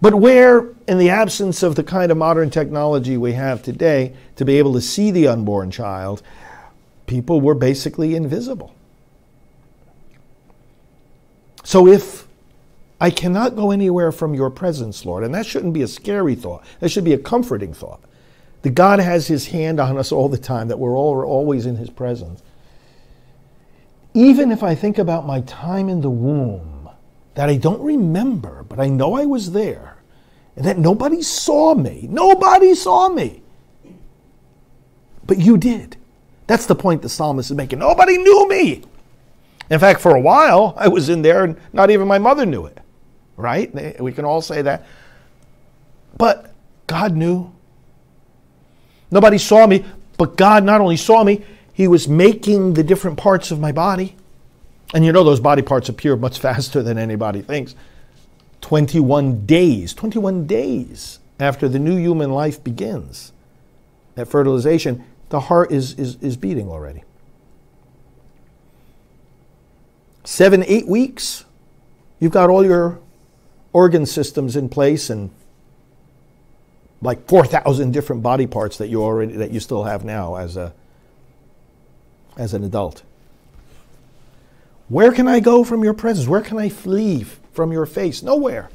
but 0.00 0.14
where, 0.14 0.68
in 0.88 0.96
the 0.96 1.10
absence 1.10 1.62
of 1.62 1.74
the 1.74 1.84
kind 1.84 2.10
of 2.10 2.16
modern 2.16 2.48
technology 2.48 3.18
we 3.18 3.34
have 3.34 3.62
today 3.62 4.14
to 4.36 4.44
be 4.46 4.58
able 4.58 4.72
to 4.72 4.80
see 4.80 5.10
the 5.10 5.28
unborn 5.28 5.70
child, 5.70 6.22
people 7.06 7.42
were 7.42 7.54
basically 7.54 8.14
invisible. 8.14 8.74
So 11.62 11.86
if 11.86 12.26
I 12.98 13.10
cannot 13.10 13.54
go 13.54 13.70
anywhere 13.70 14.10
from 14.10 14.32
your 14.32 14.48
presence, 14.48 15.04
Lord, 15.04 15.24
and 15.24 15.34
that 15.34 15.44
shouldn't 15.44 15.74
be 15.74 15.82
a 15.82 15.88
scary 15.88 16.34
thought, 16.34 16.64
that 16.80 16.88
should 16.88 17.04
be 17.04 17.12
a 17.12 17.18
comforting 17.18 17.74
thought. 17.74 18.00
That 18.62 18.70
God 18.70 18.98
has 18.98 19.26
his 19.26 19.48
hand 19.48 19.78
on 19.78 19.98
us 19.98 20.10
all 20.10 20.30
the 20.30 20.38
time, 20.38 20.68
that 20.68 20.78
we're 20.78 20.96
all, 20.96 21.22
always 21.22 21.66
in 21.66 21.76
his 21.76 21.90
presence. 21.90 22.42
Even 24.14 24.50
if 24.50 24.62
I 24.62 24.74
think 24.74 24.96
about 24.96 25.26
my 25.26 25.42
time 25.42 25.90
in 25.90 26.00
the 26.00 26.10
womb, 26.10 26.88
that 27.34 27.50
I 27.50 27.56
don't 27.56 27.82
remember, 27.82 28.64
but 28.66 28.80
I 28.80 28.88
know 28.88 29.14
I 29.14 29.26
was 29.26 29.52
there, 29.52 29.97
and 30.58 30.66
that 30.66 30.76
nobody 30.76 31.22
saw 31.22 31.72
me. 31.72 32.08
Nobody 32.10 32.74
saw 32.74 33.08
me. 33.08 33.42
But 35.24 35.38
you 35.38 35.56
did. 35.56 35.96
That's 36.48 36.66
the 36.66 36.74
point 36.74 37.00
the 37.00 37.08
psalmist 37.08 37.52
is 37.52 37.56
making. 37.56 37.78
Nobody 37.78 38.18
knew 38.18 38.48
me. 38.48 38.82
In 39.70 39.78
fact, 39.78 40.00
for 40.00 40.16
a 40.16 40.20
while, 40.20 40.74
I 40.76 40.88
was 40.88 41.10
in 41.10 41.22
there 41.22 41.44
and 41.44 41.56
not 41.72 41.90
even 41.90 42.08
my 42.08 42.18
mother 42.18 42.44
knew 42.44 42.66
it. 42.66 42.80
Right? 43.36 44.00
We 44.00 44.10
can 44.10 44.24
all 44.24 44.42
say 44.42 44.62
that. 44.62 44.84
But 46.16 46.52
God 46.88 47.14
knew. 47.14 47.52
Nobody 49.12 49.38
saw 49.38 49.64
me, 49.64 49.84
but 50.16 50.36
God 50.36 50.64
not 50.64 50.80
only 50.80 50.96
saw 50.96 51.22
me, 51.22 51.44
He 51.72 51.86
was 51.86 52.08
making 52.08 52.74
the 52.74 52.82
different 52.82 53.16
parts 53.16 53.52
of 53.52 53.60
my 53.60 53.70
body. 53.70 54.16
And 54.92 55.04
you 55.04 55.12
know, 55.12 55.22
those 55.22 55.38
body 55.38 55.62
parts 55.62 55.88
appear 55.88 56.16
much 56.16 56.38
faster 56.40 56.82
than 56.82 56.98
anybody 56.98 57.42
thinks. 57.42 57.76
21 58.60 59.46
days, 59.46 59.94
21 59.94 60.46
days 60.46 61.18
after 61.40 61.68
the 61.68 61.78
new 61.78 61.96
human 61.96 62.30
life 62.30 62.62
begins, 62.62 63.32
at 64.16 64.28
fertilization, 64.28 65.04
the 65.28 65.40
heart 65.40 65.70
is, 65.70 65.94
is, 65.94 66.16
is 66.16 66.36
beating 66.36 66.68
already. 66.68 67.04
Seven, 70.24 70.64
eight 70.66 70.86
weeks, 70.86 71.44
you've 72.18 72.32
got 72.32 72.50
all 72.50 72.64
your 72.64 72.98
organ 73.72 74.04
systems 74.06 74.56
in 74.56 74.68
place 74.68 75.08
and 75.08 75.30
like 77.00 77.28
4,000 77.28 77.92
different 77.92 78.22
body 78.22 78.46
parts 78.46 78.78
that 78.78 78.88
you 78.88 79.02
already 79.02 79.34
that 79.34 79.52
you 79.52 79.60
still 79.60 79.84
have 79.84 80.04
now 80.04 80.34
as 80.34 80.56
a 80.56 80.72
as 82.36 82.54
an 82.54 82.64
adult. 82.64 83.02
Where 84.88 85.12
can 85.12 85.28
I 85.28 85.40
go 85.40 85.64
from 85.64 85.84
your 85.84 85.94
presence? 85.94 86.26
Where 86.26 86.40
can 86.40 86.58
I 86.58 86.68
flee 86.68 87.24
from 87.58 87.72
your 87.72 87.86
face? 87.86 88.22
Nowhere. 88.22 88.70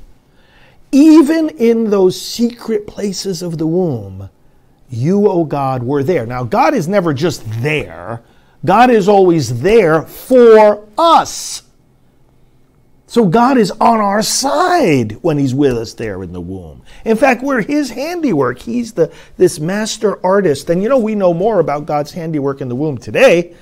Even 0.91 1.47
in 1.51 1.89
those 1.89 2.19
secret 2.19 2.85
places 2.85 3.41
of 3.41 3.57
the 3.57 3.65
womb, 3.65 4.29
you, 4.89 5.25
O 5.25 5.31
oh 5.31 5.43
God, 5.45 5.83
were 5.83 6.03
there. 6.03 6.25
Now, 6.25 6.43
God 6.43 6.73
is 6.73 6.85
never 6.85 7.13
just 7.13 7.49
there, 7.61 8.21
God 8.65 8.89
is 8.89 9.07
always 9.07 9.61
there 9.61 10.01
for 10.01 10.85
us. 10.97 11.63
So 13.07 13.25
God 13.25 13.57
is 13.57 13.71
on 13.71 14.01
our 14.01 14.21
side 14.21 15.13
when 15.21 15.37
He's 15.37 15.55
with 15.55 15.77
us 15.77 15.93
there 15.93 16.21
in 16.21 16.33
the 16.33 16.41
womb. 16.41 16.81
In 17.05 17.15
fact, 17.15 17.41
we're 17.41 17.61
His 17.61 17.89
handiwork. 17.91 18.59
He's 18.59 18.91
the 18.91 19.13
this 19.37 19.61
master 19.61 20.19
artist. 20.25 20.69
And 20.69 20.83
you 20.83 20.89
know, 20.89 20.97
we 20.97 21.15
know 21.15 21.33
more 21.33 21.61
about 21.61 21.85
God's 21.85 22.11
handiwork 22.11 22.59
in 22.59 22.67
the 22.67 22.75
womb 22.75 22.97
today 22.97 23.55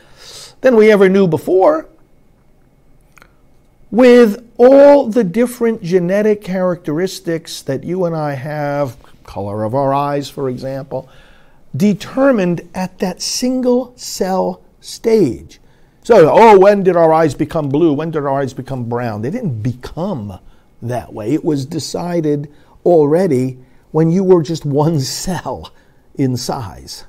than 0.61 0.75
we 0.75 0.91
ever 0.91 1.07
knew 1.09 1.27
before 1.27 1.90
with 3.91 4.49
all 4.57 5.07
the 5.07 5.23
different 5.23 5.83
genetic 5.83 6.41
characteristics 6.41 7.61
that 7.61 7.83
you 7.83 8.05
and 8.05 8.15
I 8.15 8.33
have, 8.33 8.97
color 9.23 9.63
of 9.63 9.75
our 9.75 9.93
eyes, 9.93 10.29
for 10.29 10.49
example, 10.49 11.09
determined 11.75 12.67
at 12.73 12.99
that 12.99 13.21
single 13.21 13.93
cell 13.97 14.61
stage. 14.79 15.59
So, 16.03 16.31
oh, 16.31 16.57
when 16.57 16.83
did 16.83 16.95
our 16.95 17.13
eyes 17.13 17.35
become 17.35 17.69
blue? 17.69 17.93
When 17.93 18.11
did 18.11 18.19
our 18.19 18.41
eyes 18.41 18.53
become 18.53 18.89
brown? 18.89 19.21
They 19.21 19.29
didn't 19.29 19.61
become 19.61 20.39
that 20.81 21.13
way. 21.13 21.33
It 21.33 21.45
was 21.45 21.65
decided 21.65 22.51
already 22.85 23.59
when 23.91 24.09
you 24.09 24.23
were 24.23 24.41
just 24.41 24.65
one 24.65 24.99
cell 24.99 25.71
in 26.15 26.37
size. 26.37 27.05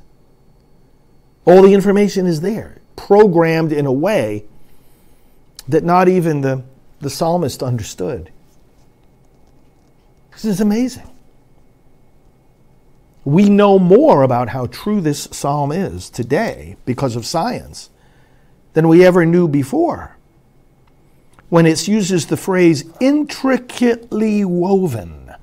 All 1.44 1.62
the 1.62 1.74
information 1.74 2.26
is 2.26 2.40
there, 2.40 2.80
programmed 2.96 3.72
in 3.72 3.86
a 3.86 3.92
way 3.92 4.44
that 5.68 5.84
not 5.84 6.08
even 6.08 6.42
the 6.42 6.62
the 7.02 7.10
psalmist 7.10 7.62
understood. 7.62 8.30
This 10.30 10.44
is 10.44 10.60
amazing. 10.60 11.10
We 13.24 13.50
know 13.50 13.78
more 13.78 14.22
about 14.22 14.48
how 14.48 14.66
true 14.66 15.00
this 15.00 15.28
psalm 15.30 15.72
is 15.72 16.08
today 16.08 16.76
because 16.84 17.14
of 17.14 17.26
science 17.26 17.90
than 18.72 18.88
we 18.88 19.04
ever 19.04 19.26
knew 19.26 19.46
before. 19.48 20.16
When 21.48 21.66
it 21.66 21.86
uses 21.86 22.26
the 22.26 22.36
phrase 22.36 22.84
intricately 23.00 24.44
woven, 24.44 25.34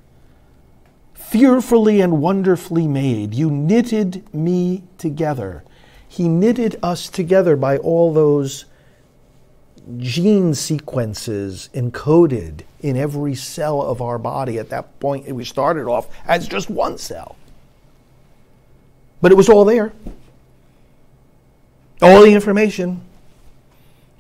fearfully 1.13 2.01
and 2.01 2.22
wonderfully 2.22 2.88
made, 2.88 3.36
you 3.36 3.51
knitted 3.51 4.34
me 4.34 4.84
together. 4.98 5.63
He 6.08 6.28
knitted 6.28 6.78
us 6.82 7.10
together 7.10 7.56
by 7.56 7.78
all 7.78 8.13
those 8.13 8.66
gene 9.98 10.53
sequences 10.53 11.69
encoded 11.74 12.62
in 12.81 12.96
every 12.96 13.36
cell 13.36 13.81
of 13.81 14.01
our 14.01 14.17
body. 14.17 14.58
At 14.58 14.69
that 14.69 15.00
point, 15.00 15.27
we 15.34 15.46
started 15.46 15.88
off 15.88 16.08
as 16.25 16.48
just 16.48 16.69
one 16.69 16.98
cell. 16.98 17.36
But 19.22 19.31
it 19.31 19.36
was 19.36 19.50
all 19.50 19.65
there. 19.65 19.91
All 22.01 22.22
the 22.22 22.34
information 22.34 23.01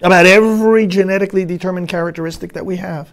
about 0.01 0.25
every 0.25 0.87
genetically 0.87 1.45
determined 1.45 1.87
characteristic 1.87 2.53
that 2.53 2.65
we 2.65 2.77
have. 2.77 3.11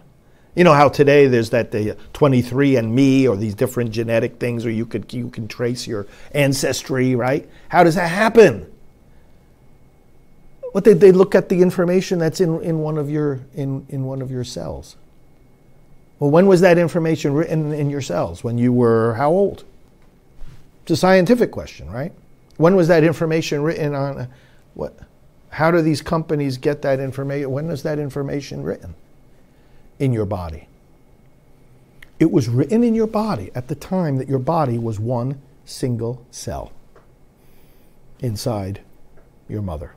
You 0.55 0.63
know 0.63 0.73
how 0.73 0.89
today 0.89 1.27
there's 1.27 1.51
that 1.51 1.71
the 1.71 1.95
23andMe 2.13 3.29
or 3.29 3.37
these 3.37 3.53
different 3.53 3.91
genetic 3.91 4.39
things, 4.39 4.65
or 4.65 4.71
you 4.71 4.85
could 4.85 5.13
you 5.13 5.29
can 5.29 5.47
trace 5.47 5.85
your 5.85 6.07
ancestry, 6.31 7.15
right? 7.15 7.47
How 7.69 7.83
does 7.83 7.95
that 7.95 8.07
happen? 8.07 8.65
What 10.77 10.83
they, 10.83 10.93
they 10.93 11.11
look 11.11 11.33
at 11.33 11.49
the 11.49 11.63
information 11.63 12.19
that's 12.19 12.39
in, 12.39 12.61
in 12.61 12.77
one 12.77 12.99
of 12.99 13.09
your 13.09 13.39
in, 13.55 13.83
in 13.89 14.03
one 14.03 14.21
of 14.21 14.29
your 14.29 14.43
cells. 14.43 14.95
Well, 16.19 16.29
when 16.29 16.45
was 16.45 16.61
that 16.61 16.77
information 16.77 17.33
written 17.33 17.73
in 17.73 17.89
your 17.89 17.99
cells? 17.99 18.43
When 18.43 18.59
you 18.59 18.71
were 18.71 19.15
how 19.15 19.31
old? 19.31 19.63
It's 20.83 20.91
a 20.91 20.95
scientific 20.95 21.49
question, 21.49 21.89
right? 21.89 22.13
When 22.57 22.75
was 22.75 22.87
that 22.89 23.03
information 23.03 23.63
written 23.63 23.95
on 23.95 24.19
uh, 24.19 24.27
what 24.75 24.95
how 25.49 25.71
do 25.71 25.81
these 25.81 26.03
companies 26.03 26.59
get 26.59 26.83
that 26.83 26.99
information? 26.99 27.49
When 27.49 27.65
was 27.65 27.81
that 27.81 27.97
information 27.97 28.61
written 28.61 28.93
in 29.97 30.13
your 30.13 30.27
body? 30.27 30.67
It 32.19 32.31
was 32.31 32.47
written 32.49 32.83
in 32.83 32.93
your 32.93 33.07
body 33.07 33.49
at 33.55 33.67
the 33.67 33.73
time 33.73 34.17
that 34.17 34.29
your 34.29 34.37
body 34.37 34.77
was 34.77 34.99
one 34.99 35.41
single 35.65 36.23
cell 36.29 36.71
inside 38.19 38.81
your 39.49 39.63
mother. 39.63 39.96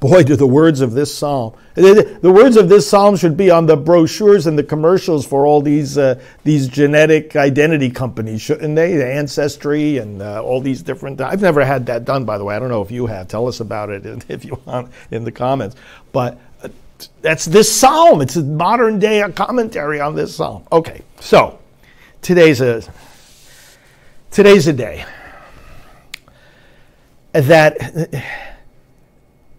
Boy, 0.00 0.22
do 0.22 0.36
the 0.36 0.46
words 0.46 0.80
of 0.80 0.92
this 0.92 1.12
psalm. 1.12 1.54
The 1.74 2.20
words 2.22 2.56
of 2.56 2.68
this 2.68 2.88
psalm 2.88 3.16
should 3.16 3.36
be 3.36 3.50
on 3.50 3.66
the 3.66 3.76
brochures 3.76 4.46
and 4.46 4.56
the 4.56 4.62
commercials 4.62 5.26
for 5.26 5.44
all 5.44 5.60
these 5.60 5.98
uh, 5.98 6.20
these 6.44 6.68
genetic 6.68 7.34
identity 7.34 7.90
companies, 7.90 8.40
shouldn't 8.40 8.76
they? 8.76 8.94
The 8.94 9.12
Ancestry 9.12 9.98
and 9.98 10.22
uh, 10.22 10.40
all 10.40 10.60
these 10.60 10.82
different. 10.82 11.20
I've 11.20 11.42
never 11.42 11.64
had 11.64 11.86
that 11.86 12.04
done, 12.04 12.24
by 12.24 12.38
the 12.38 12.44
way. 12.44 12.54
I 12.54 12.60
don't 12.60 12.68
know 12.68 12.82
if 12.82 12.92
you 12.92 13.06
have. 13.06 13.26
Tell 13.26 13.48
us 13.48 13.58
about 13.58 13.90
it 13.90 14.24
if 14.28 14.44
you 14.44 14.60
want 14.66 14.92
in 15.10 15.24
the 15.24 15.32
comments. 15.32 15.74
But 16.12 16.38
uh, 16.62 16.68
that's 17.20 17.44
this 17.44 17.72
psalm. 17.74 18.20
It's 18.20 18.36
a 18.36 18.44
modern 18.44 19.00
day 19.00 19.28
commentary 19.34 20.00
on 20.00 20.14
this 20.14 20.32
psalm. 20.32 20.64
Okay, 20.70 21.02
so 21.18 21.58
today's 22.22 22.60
a 22.60 22.84
today's 24.30 24.68
a 24.68 24.72
day 24.72 25.04
that 27.32 27.76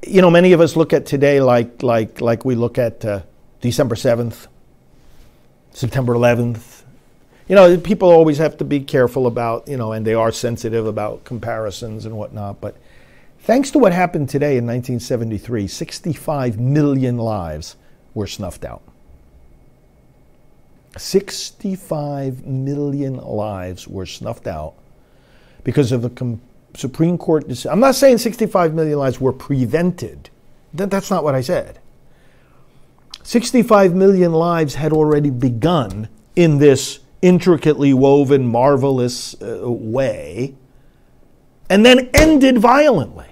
you 0.06 0.22
know, 0.22 0.30
many 0.30 0.54
of 0.54 0.62
us 0.62 0.76
look 0.76 0.94
at 0.94 1.06
today 1.06 1.42
like 1.42 1.84
like 1.84 2.22
like 2.22 2.46
we 2.46 2.56
look 2.56 2.78
at 2.78 3.04
uh, 3.04 3.22
December 3.62 3.96
seventh, 3.96 4.48
September 5.72 6.14
eleventh. 6.14 6.84
You 7.48 7.56
know, 7.56 7.78
people 7.78 8.10
always 8.10 8.38
have 8.38 8.58
to 8.58 8.64
be 8.64 8.80
careful 8.80 9.28
about 9.28 9.68
you 9.68 9.78
know, 9.78 9.92
and 9.92 10.06
they 10.06 10.14
are 10.14 10.32
sensitive 10.32 10.86
about 10.86 11.24
comparisons 11.26 12.06
and 12.06 12.18
whatnot. 12.18 12.62
But 12.62 12.78
thanks 13.40 13.72
to 13.72 13.80
what 13.80 13.92
happened 13.92 14.30
today 14.30 14.58
in 14.58 14.66
1973, 14.66 15.68
65 15.68 16.60
million 16.60 17.18
lives 17.18 17.76
were 18.14 18.28
snuffed 18.28 18.66
out. 18.66 18.82
65 20.98 22.46
million 22.46 23.18
lives 23.18 23.88
were 23.88 24.06
snuffed 24.06 24.48
out 24.48 24.74
because 25.64 25.92
of 25.92 26.04
a 26.04 26.10
com- 26.10 26.42
Supreme 26.80 27.18
Court 27.18 27.48
decision. 27.48 27.72
I'm 27.72 27.80
not 27.80 27.96
saying 27.96 28.20
65 28.20 28.74
million 28.74 28.98
lives 28.98 29.20
were 29.20 29.34
prevented. 29.34 30.30
That, 30.74 30.90
that's 30.90 31.12
not 31.12 31.24
what 31.24 31.36
I 31.36 31.42
said. 31.42 31.80
65 33.24 33.94
million 33.94 34.32
lives 34.32 34.76
had 34.76 34.92
already 34.92 35.30
begun 35.30 36.10
in 36.36 36.58
this 36.58 37.00
intricately 37.22 37.94
woven, 37.94 38.48
marvelous 38.48 39.40
uh, 39.42 39.70
way, 39.70 40.56
and 41.70 41.86
then 41.86 42.10
ended 42.14 42.58
violently. 42.58 43.28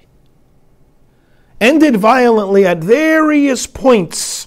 Ended 1.60 1.96
violently 1.96 2.64
at 2.64 2.78
various 2.78 3.66
points 3.66 4.46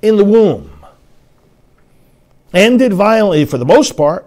in 0.00 0.16
the 0.16 0.24
womb. 0.24 0.86
Ended 2.54 2.94
violently, 2.94 3.44
for 3.44 3.58
the 3.58 3.66
most 3.66 3.96
part, 3.96 4.24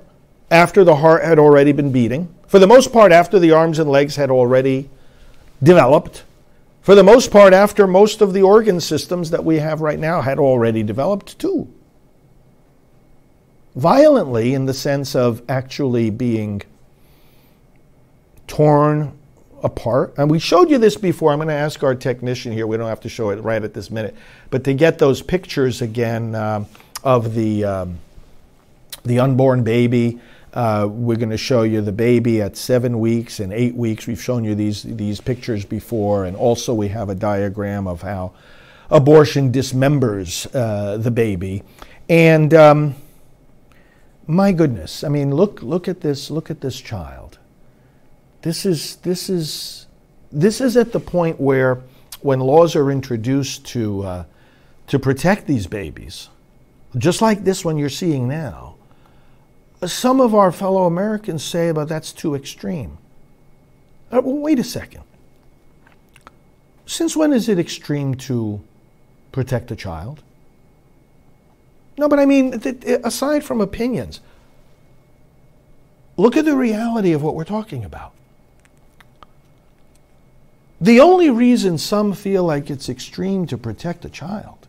after 0.51 0.83
the 0.83 0.97
heart 0.97 1.23
had 1.23 1.39
already 1.39 1.71
been 1.71 1.91
beating. 1.91 2.33
For 2.51 2.59
the 2.59 2.67
most 2.67 2.91
part, 2.91 3.13
after 3.13 3.39
the 3.39 3.53
arms 3.53 3.79
and 3.79 3.89
legs 3.89 4.17
had 4.17 4.29
already 4.29 4.89
developed. 5.63 6.25
For 6.81 6.95
the 6.95 7.01
most 7.01 7.31
part, 7.31 7.53
after 7.53 7.87
most 7.87 8.19
of 8.19 8.33
the 8.33 8.41
organ 8.41 8.81
systems 8.81 9.29
that 9.29 9.45
we 9.45 9.59
have 9.59 9.79
right 9.79 9.97
now 9.97 10.19
had 10.19 10.37
already 10.37 10.83
developed 10.83 11.39
too. 11.39 11.73
Violently, 13.73 14.53
in 14.53 14.65
the 14.65 14.73
sense 14.73 15.15
of 15.15 15.41
actually 15.47 16.09
being 16.09 16.61
torn 18.47 19.17
apart. 19.63 20.13
And 20.17 20.29
we 20.29 20.37
showed 20.37 20.69
you 20.69 20.77
this 20.77 20.97
before. 20.97 21.31
I'm 21.31 21.37
going 21.37 21.47
to 21.47 21.53
ask 21.53 21.81
our 21.85 21.95
technician 21.95 22.51
here. 22.51 22.67
We 22.67 22.75
don't 22.75 22.89
have 22.89 22.99
to 22.99 23.09
show 23.09 23.29
it 23.29 23.37
right 23.37 23.63
at 23.63 23.73
this 23.73 23.89
minute, 23.89 24.13
but 24.49 24.65
to 24.65 24.73
get 24.73 24.99
those 24.99 25.21
pictures 25.21 25.81
again 25.81 26.35
um, 26.35 26.65
of 27.01 27.33
the 27.33 27.63
um, 27.63 27.99
the 29.05 29.19
unborn 29.19 29.63
baby. 29.63 30.19
Uh, 30.53 30.87
we're 30.89 31.17
going 31.17 31.29
to 31.29 31.37
show 31.37 31.63
you 31.63 31.81
the 31.81 31.93
baby 31.93 32.41
at 32.41 32.57
seven 32.57 32.99
weeks 32.99 33.39
and 33.39 33.53
eight 33.53 33.75
weeks. 33.75 34.05
We've 34.05 34.21
shown 34.21 34.43
you 34.43 34.53
these 34.53 34.83
these 34.83 35.21
pictures 35.21 35.63
before, 35.63 36.25
and 36.25 36.35
also 36.35 36.73
we 36.73 36.89
have 36.89 37.09
a 37.09 37.15
diagram 37.15 37.87
of 37.87 38.01
how 38.01 38.33
abortion 38.89 39.51
dismembers 39.51 40.53
uh, 40.53 40.97
the 40.97 41.11
baby. 41.11 41.63
And 42.09 42.53
um, 42.53 42.95
my 44.27 44.51
goodness, 44.51 45.03
I 45.03 45.07
mean, 45.07 45.33
look 45.33 45.61
look 45.61 45.87
at 45.87 46.01
this 46.01 46.29
look 46.29 46.51
at 46.51 46.59
this 46.59 46.79
child. 46.81 47.39
This 48.41 48.65
is 48.65 48.97
this 48.97 49.29
is 49.29 49.87
this 50.31 50.59
is 50.59 50.75
at 50.75 50.91
the 50.91 50.99
point 50.99 51.39
where 51.39 51.81
when 52.21 52.39
laws 52.39 52.75
are 52.75 52.91
introduced 52.91 53.65
to 53.67 54.03
uh, 54.03 54.23
to 54.87 54.99
protect 54.99 55.47
these 55.47 55.67
babies, 55.67 56.27
just 56.97 57.21
like 57.21 57.45
this 57.45 57.63
one 57.63 57.77
you're 57.77 57.89
seeing 57.89 58.27
now, 58.27 58.70
some 59.85 60.21
of 60.21 60.35
our 60.35 60.51
fellow 60.51 60.85
Americans 60.85 61.43
say, 61.43 61.71
but 61.71 61.87
that's 61.87 62.11
too 62.11 62.35
extreme. 62.35 62.97
Uh, 64.11 64.21
well, 64.23 64.37
wait 64.37 64.59
a 64.59 64.63
second. 64.63 65.03
Since 66.85 67.15
when 67.15 67.33
is 67.33 67.47
it 67.47 67.57
extreme 67.57 68.15
to 68.15 68.61
protect 69.31 69.71
a 69.71 69.75
child? 69.75 70.21
No, 71.97 72.07
but 72.07 72.19
I 72.19 72.25
mean, 72.25 72.61
aside 73.03 73.43
from 73.43 73.61
opinions, 73.61 74.19
look 76.17 76.35
at 76.35 76.45
the 76.45 76.55
reality 76.55 77.13
of 77.13 77.21
what 77.21 77.35
we're 77.35 77.43
talking 77.43 77.83
about. 77.83 78.13
The 80.79 80.99
only 80.99 81.29
reason 81.29 81.77
some 81.77 82.13
feel 82.13 82.43
like 82.43 82.69
it's 82.69 82.89
extreme 82.89 83.45
to 83.47 83.57
protect 83.57 84.03
a 84.03 84.09
child 84.09 84.67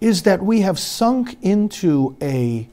is 0.00 0.22
that 0.22 0.40
we 0.40 0.60
have 0.60 0.78
sunk 0.78 1.36
into 1.42 2.16
a 2.22 2.68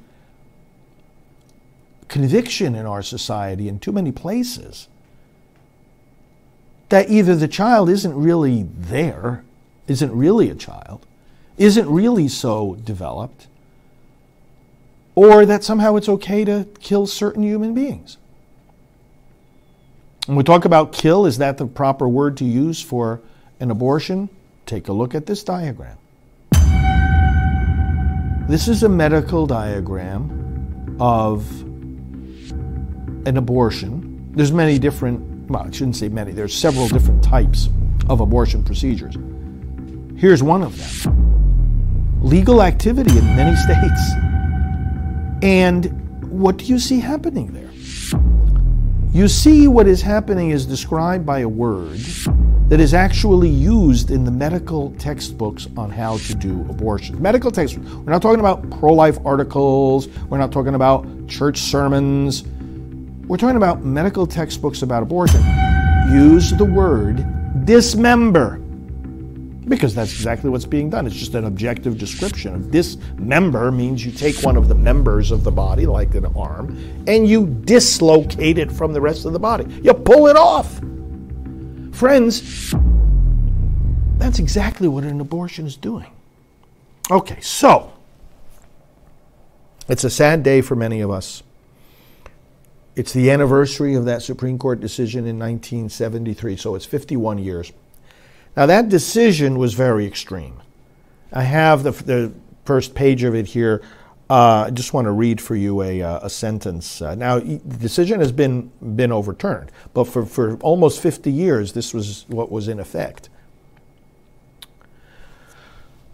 conviction 2.07 2.75
in 2.75 2.85
our 2.85 3.01
society 3.01 3.67
in 3.67 3.79
too 3.79 3.91
many 3.91 4.12
places 4.12 4.88
that 6.89 7.09
either 7.09 7.35
the 7.35 7.47
child 7.47 7.89
isn't 7.89 8.15
really 8.15 8.63
there, 8.63 9.43
isn't 9.88 10.15
really 10.15 10.50
a 10.50 10.55
child, 10.55 11.05
isn't 11.57 11.89
really 11.89 12.27
so 12.27 12.75
developed, 12.83 13.47
or 15.15 15.45
that 15.45 15.63
somehow 15.63 15.95
it's 15.95 16.09
okay 16.09 16.45
to 16.45 16.67
kill 16.79 17.07
certain 17.07 17.43
human 17.43 17.74
beings. 17.74 18.17
When 20.25 20.38
we 20.38 20.43
talk 20.43 20.65
about 20.65 20.91
kill, 20.91 21.25
is 21.25 21.38
that 21.38 21.57
the 21.57 21.65
proper 21.65 22.07
word 22.07 22.38
to 22.38 22.45
use 22.45 22.81
for 22.81 23.21
an 23.59 23.71
abortion? 23.71 24.29
Take 24.65 24.88
a 24.88 24.93
look 24.93 25.15
at 25.15 25.25
this 25.25 25.43
diagram. 25.43 25.97
This 28.47 28.67
is 28.67 28.83
a 28.83 28.89
medical 28.89 29.47
diagram 29.47 30.97
of 31.00 31.64
an 33.25 33.38
abortion. 33.38 34.31
There's 34.33 34.51
many 34.51 34.79
different, 34.79 35.50
well, 35.50 35.64
I 35.64 35.72
shouldn't 35.72 35.96
say 35.96 36.09
many, 36.09 36.31
there's 36.31 36.55
several 36.55 36.88
different 36.88 37.24
types 37.24 37.70
of 38.09 38.22
abortion 38.22 38.64
procedures. 38.64 39.16
Here's 40.18 40.44
one 40.44 40.64
of 40.64 40.77
them 40.77 41.22
legal 42.22 42.64
activity 42.64 43.18
in 43.18 43.25
many 43.35 43.55
states. 43.68 44.11
And 45.44 45.85
what 46.24 46.57
do 46.57 46.66
you 46.66 46.79
see 46.79 47.00
happening 47.00 47.53
there? 47.53 47.66
You 49.14 49.27
see, 49.27 49.68
what 49.68 49.88
is 49.88 50.01
happening 50.01 50.50
is 50.50 50.66
described 50.66 51.25
by 51.25 51.40
a 51.40 51.48
word 51.48 52.00
that 52.68 52.79
is 52.79 52.94
actually 52.94 53.50
used 53.50 54.09
in 54.09 54.24
the 54.24 54.31
medical 54.31 54.92
textbooks 54.98 55.68
on 55.77 55.92
how 55.92 56.18
to 56.18 56.35
do 56.35 56.61
abortion. 56.70 57.22
Medical 57.22 57.51
textbooks. 57.51 57.90
We're 57.90 58.11
not 58.11 58.22
talking 58.22 58.40
about 58.40 58.70
pro 58.79 58.92
life 58.94 59.20
articles, 59.24 60.07
we're 60.29 60.40
not 60.40 60.51
talking 60.51 60.74
about 60.74 61.05
church 61.27 61.59
sermons. 61.59 62.44
We're 63.27 63.38
talking 63.38 63.57
about 63.57 63.83
medical 63.83 64.27
textbooks 64.27 64.83
about 64.83 65.01
abortion. 65.01 65.42
Use 66.11 66.51
the 66.51 66.66
word 66.66 67.66
dismember 67.66 68.57
because 69.68 69.96
that's 69.96 70.11
exactly 70.11 70.51
what's 70.51 70.66
being 70.66 70.92
done. 70.92 71.07
It's 71.07 71.16
just 71.16 71.33
an 71.33 71.46
objective 71.46 71.98
description 71.98 72.53
of 72.53 72.72
this 72.72 72.98
member 73.16 73.72
means 73.72 74.05
you 74.05 74.11
take 74.11 74.44
one 74.44 74.57
of 74.57 74.68
the 74.68 74.75
members 74.75 75.31
of 75.31 75.44
the 75.44 75.51
body, 75.51 75.88
like 75.88 76.14
an 76.14 76.27
arm, 76.35 76.77
and 77.07 77.27
you 77.27 77.48
dislocate 77.48 78.59
it 78.59 78.72
from 78.72 78.94
the 78.94 79.01
rest 79.01 79.25
of 79.25 79.33
the 79.33 79.40
body. 79.40 79.66
You 79.81 79.96
pull 79.96 80.27
it 80.27 80.35
off. 80.35 80.79
Friends, 81.94 82.75
that's 84.20 84.38
exactly 84.38 84.88
what 84.88 85.03
an 85.03 85.20
abortion 85.20 85.66
is 85.66 85.75
doing. 85.75 86.11
Okay, 87.09 87.40
so 87.42 87.92
it's 89.88 90.03
a 90.03 90.11
sad 90.11 90.44
day 90.44 90.61
for 90.61 90.75
many 90.75 91.01
of 91.01 91.09
us. 91.09 91.42
It's 92.96 93.12
the 93.12 93.29
anniversary 93.29 93.96
of 93.96 94.05
that 94.05 94.22
Supreme 94.22 94.58
Court 94.58 94.79
decision 94.79 95.27
in 95.27 95.38
1973, 95.38 96.55
so 96.55 96.75
it's 96.75 96.86
51 96.86 97.40
years. 97.40 97.74
Now, 98.55 98.66
that 98.68 98.88
decision 98.88 99.58
was 99.60 99.74
very 99.74 100.05
extreme. 100.05 100.62
I 101.34 101.44
have 101.44 101.84
the, 101.84 101.92
the 101.92 102.34
first 102.64 102.96
page 102.96 103.24
of 103.24 103.36
it 103.36 103.48
here. 103.48 103.81
Uh, 104.29 104.66
I 104.68 104.70
just 104.72 104.94
want 104.94 105.05
to 105.05 105.12
read 105.12 105.42
for 105.42 105.58
you 105.58 105.81
a, 105.81 106.01
uh, 106.01 106.20
a 106.24 106.29
sentence. 106.29 107.01
Uh, 107.01 107.16
now, 107.16 107.40
the 107.40 107.58
decision 107.58 108.22
has 108.22 108.31
been, 108.31 108.72
been 108.96 109.12
overturned, 109.12 109.74
but 109.94 110.05
for, 110.05 110.25
for 110.25 110.55
almost 110.60 111.01
50 111.01 111.29
years, 111.29 111.74
this 111.74 111.94
was 111.94 112.24
what 112.29 112.50
was 112.51 112.68
in 112.68 112.79
effect. 112.79 113.29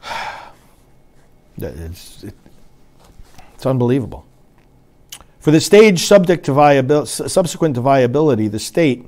It's, 1.64 2.24
it, 2.24 2.34
it's 3.54 3.68
unbelievable. 3.68 4.26
For 5.42 5.50
the 5.50 5.60
stage 5.60 6.06
subject 6.06 6.46
to 6.46 6.52
viabil- 6.52 7.08
subsequent 7.08 7.74
to 7.74 7.82
viability, 7.82 8.48
the 8.48 8.60
state 8.60 9.08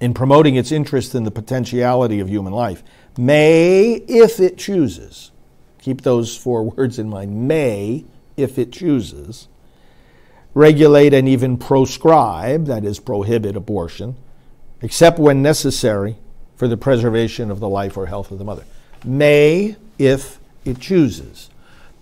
in 0.00 0.14
promoting 0.14 0.54
its 0.54 0.70
interest 0.70 1.16
in 1.16 1.24
the 1.24 1.32
potentiality 1.32 2.20
of 2.20 2.28
human 2.28 2.52
life, 2.52 2.84
may, 3.18 3.94
if 4.06 4.38
it 4.38 4.56
chooses, 4.56 5.32
keep 5.80 6.02
those 6.02 6.36
four 6.36 6.62
words 6.76 7.00
in 7.00 7.10
mind, 7.10 7.48
may, 7.48 8.04
if 8.36 8.56
it 8.56 8.70
chooses, 8.70 9.48
regulate 10.54 11.12
and 11.12 11.28
even 11.28 11.58
proscribe, 11.58 12.66
that 12.66 12.84
is, 12.84 13.00
prohibit 13.00 13.56
abortion, 13.56 14.14
except 14.80 15.18
when 15.18 15.42
necessary 15.42 16.16
for 16.54 16.68
the 16.68 16.76
preservation 16.76 17.50
of 17.50 17.58
the 17.58 17.68
life 17.68 17.96
or 17.96 18.06
health 18.06 18.30
of 18.30 18.38
the 18.38 18.44
mother. 18.44 18.64
May, 19.04 19.74
if 19.98 20.38
it 20.64 20.78
chooses. 20.78 21.49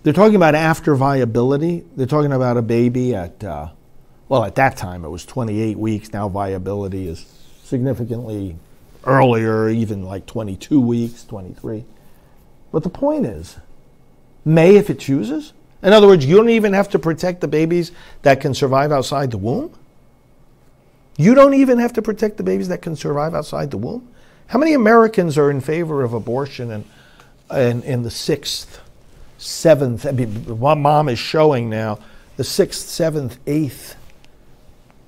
They're 0.03 0.13
talking 0.13 0.35
about 0.35 0.55
after 0.55 0.95
viability. 0.95 1.83
They're 1.95 2.07
talking 2.07 2.31
about 2.31 2.57
a 2.57 2.61
baby 2.61 3.13
at, 3.13 3.43
uh, 3.43 3.69
well, 4.29 4.45
at 4.45 4.55
that 4.55 4.77
time 4.77 5.03
it 5.03 5.09
was 5.09 5.25
28 5.25 5.77
weeks. 5.77 6.13
Now 6.13 6.29
viability 6.29 7.07
is 7.07 7.25
significantly 7.63 8.55
earlier, 9.05 9.69
even 9.69 10.03
like 10.05 10.25
22 10.25 10.79
weeks, 10.79 11.23
23. 11.25 11.83
But 12.71 12.83
the 12.83 12.89
point 12.89 13.25
is, 13.25 13.57
may 14.45 14.75
if 14.75 14.89
it 14.89 14.99
chooses. 14.99 15.53
In 15.81 15.93
other 15.93 16.07
words, 16.07 16.25
you 16.25 16.35
don't 16.37 16.49
even 16.49 16.73
have 16.73 16.89
to 16.89 16.99
protect 16.99 17.41
the 17.41 17.47
babies 17.47 17.91
that 18.21 18.41
can 18.41 18.53
survive 18.53 18.91
outside 18.91 19.31
the 19.31 19.37
womb. 19.37 19.73
You 21.17 21.35
don't 21.35 21.53
even 21.53 21.79
have 21.79 21.93
to 21.93 22.01
protect 22.01 22.37
the 22.37 22.43
babies 22.43 22.69
that 22.69 22.81
can 22.81 22.95
survive 22.95 23.33
outside 23.33 23.71
the 23.71 23.77
womb. 23.77 24.07
How 24.47 24.59
many 24.59 24.73
Americans 24.73 25.37
are 25.37 25.51
in 25.51 25.61
favor 25.61 26.03
of 26.03 26.13
abortion 26.13 26.71
in, 26.71 26.85
in, 27.51 27.83
in 27.83 28.03
the 28.03 28.11
sixth, 28.11 28.81
seventh? 29.39 30.05
I 30.05 30.11
mean, 30.11 30.59
what 30.59 30.75
mom 30.75 31.09
is 31.09 31.17
showing 31.17 31.69
now, 31.69 31.99
the 32.37 32.43
sixth, 32.43 32.89
seventh, 32.89 33.37
eighth 33.47 33.95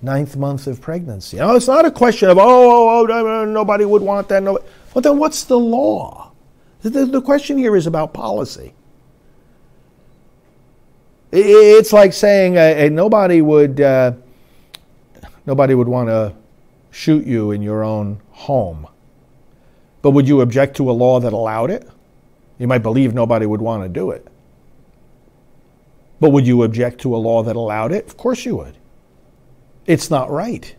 ninth 0.02 0.36
month 0.36 0.67
of 0.67 0.82
pregnancy. 0.82 1.38
Now, 1.38 1.56
it's 1.56 1.67
not 1.67 1.86
a 1.86 1.91
question 1.91 2.30
of, 2.30 2.38
oh, 2.38 3.06
oh, 3.06 3.08
oh 3.08 3.46
nobody 3.46 3.86
would 3.86 4.02
want 4.02 4.30
that. 4.30 4.41
No. 4.44 4.60
Well, 4.94 5.02
then 5.02 5.17
what's 5.17 5.44
the 5.44 5.60
law? 5.60 6.32
The, 6.82 7.06
the 7.06 7.22
question 7.22 7.58
here 7.58 7.76
is 7.76 7.86
about 7.86 8.13
policy. 8.13 8.74
It's 11.32 11.94
like 11.94 12.12
saying 12.12 12.58
uh, 12.58 12.89
nobody 12.91 13.41
would 13.41 13.80
uh, 13.80 14.13
nobody 15.46 15.76
would 15.76 15.88
want 15.88 16.10
to 16.10 16.34
shoot 16.89 17.26
you 17.26 17.52
in 17.52 17.62
your 17.62 17.84
own 17.84 18.20
home, 18.32 18.86
but 20.02 20.12
would 20.12 20.28
you 20.28 20.41
object 20.41 20.76
to 20.78 20.89
a 20.89 20.91
law 20.91 21.22
that 21.22 21.32
allowed 21.32 21.72
it? 21.72 21.88
You 22.62 22.67
might 22.67 22.84
believe 22.84 23.15
nobody 23.15 23.47
would 23.47 23.60
want 23.60 23.82
to 23.82 23.89
do 23.89 24.12
it. 24.12 24.28
But 26.19 26.30
would 26.30 26.45
you 26.45 26.62
object 26.62 27.02
to 27.02 27.15
a 27.15 27.17
law 27.17 27.41
that 27.41 27.56
allowed 27.56 27.91
it? 27.91 28.06
Of 28.06 28.17
course 28.17 28.45
you 28.45 28.58
would. 28.58 28.78
It's 29.88 30.12
not 30.12 30.30
right 30.30 30.76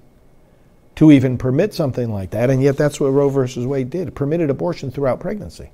to 0.94 1.10
even 1.10 1.36
permit 1.36 1.74
something 1.74 2.12
like 2.12 2.30
that, 2.30 2.50
and 2.50 2.62
yet 2.62 2.76
that's 2.76 3.00
what 3.00 3.08
Roe 3.08 3.28
versus 3.28 3.66
Wade 3.66 3.90
did. 3.90 4.06
It 4.06 4.14
permitted 4.14 4.48
abortion 4.48 4.92
throughout 4.92 5.18
pregnancy. 5.18 5.70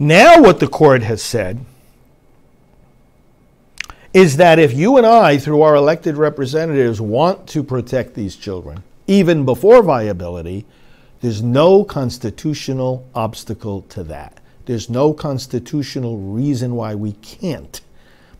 Now, 0.00 0.42
what 0.42 0.58
the 0.58 0.66
court 0.66 1.04
has 1.04 1.22
said 1.22 1.64
is 4.12 4.36
that 4.38 4.58
if 4.58 4.72
you 4.72 4.96
and 4.96 5.06
I, 5.06 5.38
through 5.38 5.62
our 5.62 5.76
elected 5.76 6.16
representatives, 6.16 7.00
want 7.00 7.46
to 7.50 7.62
protect 7.62 8.14
these 8.14 8.34
children, 8.34 8.82
even 9.06 9.44
before 9.44 9.80
viability, 9.80 10.66
there's 11.24 11.42
no 11.42 11.84
constitutional 11.84 13.08
obstacle 13.14 13.80
to 13.88 14.04
that. 14.04 14.40
There's 14.66 14.90
no 14.90 15.14
constitutional 15.14 16.18
reason 16.18 16.76
why 16.76 16.94
we 16.96 17.12
can't 17.12 17.80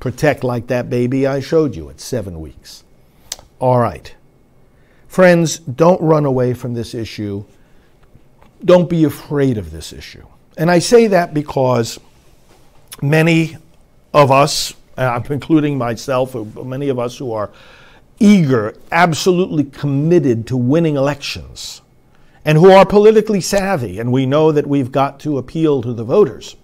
protect 0.01 0.45
like 0.45 0.67
that 0.67 0.91
baby 0.91 1.27
I 1.27 1.41
showed 1.41 1.75
you 1.75 1.89
at 1.89 1.99
seven 1.99 2.43
weeks. 2.43 2.85
All 3.59 3.79
right. 3.79 4.15
Friends, 5.09 5.61
don't 5.61 5.99
run 6.03 6.27
away 6.27 6.53
from 6.53 6.75
this 6.75 6.95
issue. 6.95 7.47
Don't 8.63 8.91
be 8.91 9.05
afraid 9.05 9.57
of 9.57 9.71
this 9.71 9.91
issue. 9.91 10.27
And 10.59 10.71
I 10.71 10.81
say 10.81 11.07
that 11.07 11.33
because 11.33 11.99
many 13.01 13.57
of 14.13 14.31
us, 14.31 14.75
uh, 14.99 15.07
I'm 15.25 15.33
including 15.33 15.79
myself, 15.79 16.35
many 16.55 16.91
of 16.91 16.99
us 16.99 17.17
who 17.17 17.33
are 17.33 17.49
eager, 18.21 18.77
absolutely 18.93 19.65
committed 19.65 20.47
to 20.49 20.57
winning 20.59 20.97
elections, 20.97 21.81
and 22.45 22.59
who 22.59 22.71
are 22.71 22.85
politically 22.85 23.41
savvy, 23.41 23.99
and 23.99 24.13
we 24.13 24.27
know 24.27 24.53
that 24.53 24.67
we've 24.67 24.93
got 24.93 25.19
to 25.21 25.39
appeal 25.39 25.83
to 25.83 25.93
the 25.93 26.05
voters. 26.05 26.57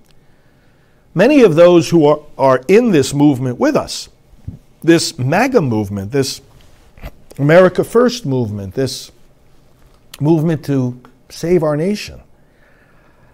Many 1.15 1.43
of 1.43 1.55
those 1.55 1.89
who 1.91 2.07
are, 2.07 2.21
are 2.37 2.63
in 2.69 2.91
this 2.91 3.15
movement 3.15 3.59
with 3.59 3.77
us, 3.77 4.09
this 4.83 5.19
MAGA 5.19 5.61
movement, 5.61 6.13
this 6.13 6.41
America 7.39 7.83
First 7.83 8.27
movement, 8.27 8.75
this 8.75 9.11
movement 10.21 10.65
to 10.67 11.01
save 11.31 11.63
our 11.63 11.77
nation, 11.77 12.21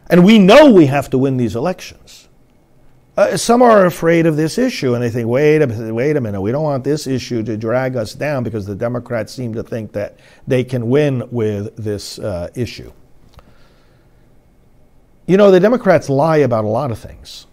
and 0.08 0.24
we 0.24 0.38
know 0.38 0.70
we 0.70 0.86
have 0.86 1.10
to 1.10 1.18
win 1.18 1.36
these 1.36 1.56
elections. 1.56 2.25
Uh, 3.16 3.34
some 3.34 3.62
are 3.62 3.86
afraid 3.86 4.26
of 4.26 4.36
this 4.36 4.58
issue 4.58 4.92
and 4.92 5.02
they 5.02 5.08
think, 5.08 5.26
wait 5.26 5.62
a 5.62 5.94
wait 5.94 6.16
a 6.16 6.20
minute, 6.20 6.40
we 6.40 6.52
don't 6.52 6.64
want 6.64 6.84
this 6.84 7.06
issue 7.06 7.42
to 7.42 7.56
drag 7.56 7.96
us 7.96 8.12
down 8.12 8.42
because 8.42 8.66
the 8.66 8.74
Democrats 8.74 9.32
seem 9.32 9.54
to 9.54 9.62
think 9.62 9.92
that 9.92 10.18
they 10.46 10.62
can 10.62 10.90
win 10.90 11.26
with 11.30 11.74
this 11.76 12.18
uh, 12.18 12.50
issue. 12.54 12.92
You 15.26 15.38
know, 15.38 15.50
the 15.50 15.60
Democrats 15.60 16.10
lie 16.10 16.38
about 16.38 16.64
a 16.64 16.68
lot 16.68 16.90
of 16.90 16.98
things. 16.98 17.46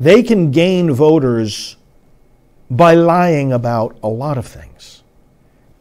They 0.00 0.22
can 0.24 0.50
gain 0.50 0.92
voters 0.92 1.76
by 2.70 2.94
lying 2.94 3.52
about 3.52 3.96
a 4.02 4.08
lot 4.08 4.36
of 4.36 4.46
things. 4.46 5.02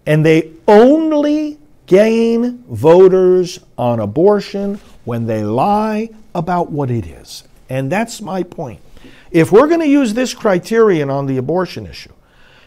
And 0.05 0.25
they 0.25 0.51
only 0.67 1.57
gain 1.87 2.63
voters 2.69 3.59
on 3.77 3.99
abortion 3.99 4.79
when 5.05 5.25
they 5.25 5.43
lie 5.43 6.09
about 6.35 6.71
what 6.71 6.91
it 6.91 7.05
is. 7.05 7.46
And 7.69 7.91
that's 7.91 8.21
my 8.21 8.43
point. 8.43 8.81
If 9.31 9.51
we're 9.51 9.67
going 9.67 9.81
to 9.81 9.87
use 9.87 10.13
this 10.13 10.33
criterion 10.33 11.09
on 11.09 11.25
the 11.25 11.37
abortion 11.37 11.85
issue, 11.85 12.13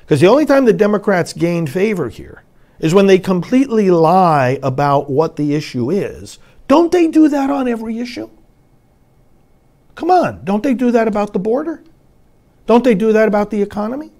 because 0.00 0.20
the 0.20 0.26
only 0.26 0.46
time 0.46 0.64
the 0.64 0.72
Democrats 0.72 1.32
gain 1.32 1.66
favor 1.66 2.08
here 2.08 2.42
is 2.80 2.94
when 2.94 3.06
they 3.06 3.18
completely 3.18 3.90
lie 3.90 4.58
about 4.62 5.10
what 5.10 5.36
the 5.36 5.54
issue 5.54 5.90
is. 5.90 6.38
Don't 6.66 6.90
they 6.90 7.06
do 7.06 7.28
that 7.28 7.50
on 7.50 7.68
every 7.68 7.98
issue? 7.98 8.28
Come 9.94 10.10
on, 10.10 10.44
don't 10.44 10.62
they 10.62 10.74
do 10.74 10.90
that 10.90 11.08
about 11.08 11.32
the 11.32 11.38
border? 11.38 11.82
Don't 12.66 12.84
they 12.84 12.94
do 12.94 13.12
that 13.12 13.28
about 13.28 13.50
the 13.50 13.60
economy? 13.60 14.10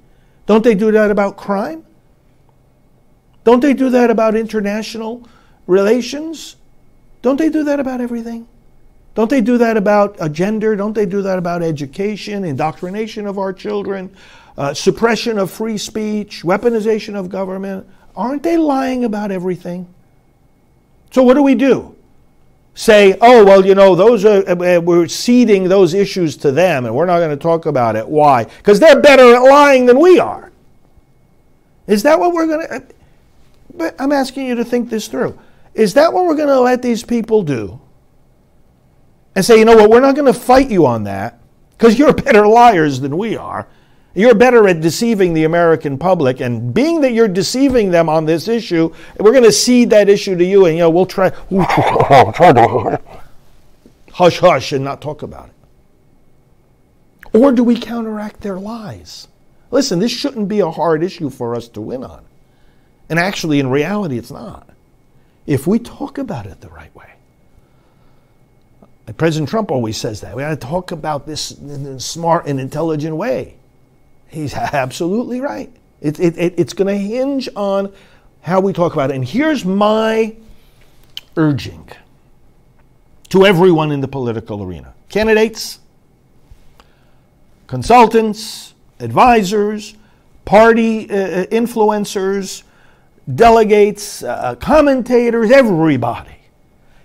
Don't 0.47 0.63
they 0.63 0.75
do 0.75 0.91
that 0.93 1.11
about 1.11 1.37
crime? 1.37 1.85
Don't 3.45 3.61
they 3.61 3.73
do 3.73 3.91
that 3.91 4.11
about 4.11 4.35
international 4.35 5.27
relations? 5.67 6.57
Don't 7.23 7.37
they 7.37 7.49
do 7.49 7.65
that 7.65 7.81
about 7.81 8.01
everything? 8.01 8.47
Don't 9.21 9.29
they 9.29 9.43
do 9.43 9.59
that 9.59 9.77
about 9.77 10.19
uh, 10.19 10.31
gender? 10.31 10.75
Don't 10.75 10.95
they 10.95 11.05
do 11.05 11.21
that 11.21 11.39
about 11.39 11.63
education, 11.63 12.43
indoctrination 12.43 13.27
of 13.27 13.39
our 13.39 13.53
children, 13.53 14.17
uh, 14.57 14.73
suppression 14.73 15.37
of 15.37 15.51
free 15.51 15.77
speech, 15.77 16.43
weaponization 16.43 17.15
of 17.15 17.29
government? 17.29 17.87
Aren't 18.17 18.43
they 18.43 18.57
lying 18.57 19.05
about 19.05 19.31
everything? 19.31 19.93
So 21.11 21.23
what 21.23 21.35
do 21.35 21.43
we 21.43 21.55
do? 21.55 21.95
Say, 22.75 23.19
oh, 23.21 23.45
well, 23.45 23.67
you 23.67 23.75
know, 23.75 23.95
those 23.95 24.25
are, 24.25 24.43
uh, 24.49 24.79
uh 24.79 24.81
we're 24.81 25.07
ceding 25.07 25.65
those 25.65 25.93
issues 25.93 26.35
to 26.39 26.51
them 26.51 26.87
and 26.87 26.95
we're 26.95 27.05
not 27.05 27.19
going 27.19 27.29
to 27.29 27.37
talk 27.37 27.67
about 27.67 27.97
it. 27.97 28.09
Why? 28.09 28.45
Because 28.45 28.81
they're 28.81 29.03
better 29.03 29.35
at 29.35 29.43
lying 29.43 29.85
than 29.85 30.01
we 30.01 30.19
are. 30.19 30.51
Is 31.87 32.05
that 32.05 32.19
what 32.19 32.33
we're 32.33 32.47
going 32.47 32.67
to. 32.67 32.75
Uh, 32.75 32.81
but 33.75 34.01
I'm 34.01 34.13
asking 34.13 34.47
you 34.47 34.55
to 34.55 34.65
think 34.65 34.89
this 34.89 35.09
through. 35.09 35.39
Is 35.75 35.93
that 35.93 36.11
what 36.11 36.25
we're 36.25 36.37
going 36.37 36.49
to 36.49 36.61
let 36.61 36.81
these 36.81 37.03
people 37.03 37.43
do? 37.43 37.79
And 39.35 39.45
say, 39.45 39.59
you 39.59 39.65
know 39.65 39.77
what, 39.77 39.91
we're 39.91 40.01
not 40.01 40.17
going 40.17 40.33
to 40.33 40.39
fight 40.39 40.71
you 40.71 40.87
on 40.87 41.05
that 41.05 41.41
because 41.71 41.99
you're 41.99 42.13
better 42.25 42.47
liars 42.47 43.01
than 43.01 43.17
we 43.17 43.37
are. 43.37 43.67
You're 44.15 44.35
better 44.35 44.67
at 44.67 44.81
deceiving 44.81 45.35
the 45.35 45.45
American 45.45 45.97
public, 45.97 46.41
and 46.41 46.75
being 46.75 47.01
that 47.03 47.13
you're 47.13 47.29
deceiving 47.29 47.93
them 47.93 48.09
on 48.09 48.25
this 48.25 48.49
issue, 48.49 48.93
we're 49.21 49.31
going 49.31 49.45
to 49.45 49.53
cede 49.53 49.91
that 49.91 50.09
issue 50.09 50.37
to 50.37 50.45
you, 50.45 50.67
and 50.67 50.77
you 50.77 50.81
know 50.81 50.91
we'll 50.91 51.07
try, 51.07 51.31
hush 54.13 54.41
hush, 54.41 54.73
and 54.73 54.85
not 54.85 55.01
talk 55.01 55.23
about 55.23 55.49
it. 55.49 55.55
Or 57.33 57.53
do 57.53 57.63
we 57.63 57.79
counteract 57.79 58.41
their 58.41 58.59
lies? 58.59 59.29
Listen, 59.71 60.01
this 60.01 60.11
shouldn't 60.11 60.49
be 60.49 60.59
a 60.59 60.73
hard 60.73 61.05
issue 61.05 61.31
for 61.31 61.55
us 61.55 61.69
to 61.69 61.81
win 61.81 62.03
on, 62.03 62.25
and 63.09 63.21
actually, 63.21 63.61
in 63.61 63.71
reality, 63.71 64.19
it's 64.19 64.33
not 64.33 64.69
if 65.47 65.67
we 65.67 65.79
talk 65.79 66.19
about 66.19 66.47
it 66.47 66.61
the 66.61 66.69
right 66.69 66.95
way. 66.95 67.13
President 69.17 69.49
Trump 69.49 69.71
always 69.71 69.97
says 69.97 70.21
that. 70.21 70.37
We 70.37 70.43
got 70.43 70.51
to 70.51 70.57
talk 70.57 70.93
about 70.93 71.27
this 71.27 71.53
in 71.53 71.87
a 71.87 72.01
smart 72.01 72.47
and 72.47 72.61
intelligent 72.61 73.17
way. 73.17 73.57
He's 74.29 74.55
absolutely 74.55 75.41
right. 75.41 75.73
It, 76.01 76.19
it, 76.21 76.39
it, 76.39 76.55
it's 76.57 76.73
going 76.73 76.89
to 76.89 76.97
hinge 76.97 77.49
on 77.57 77.93
how 78.43 78.61
we 78.61 78.73
talk 78.73 78.95
about 78.95 79.11
it. 79.11 79.17
And 79.17 79.25
here's 79.25 79.65
my 79.65 80.37
urging 81.37 81.89
to 83.29 83.47
everyone 83.47 83.93
in 83.93 84.01
the 84.01 84.09
political 84.09 84.63
arena 84.63 84.95
candidates, 85.09 85.81
consultants, 87.67 88.75
advisors, 89.01 89.95
party 90.45 91.11
uh, 91.11 91.47
influencers, 91.47 92.63
delegates, 93.35 94.23
uh, 94.23 94.55
commentators, 94.57 95.51
everybody. 95.51 96.37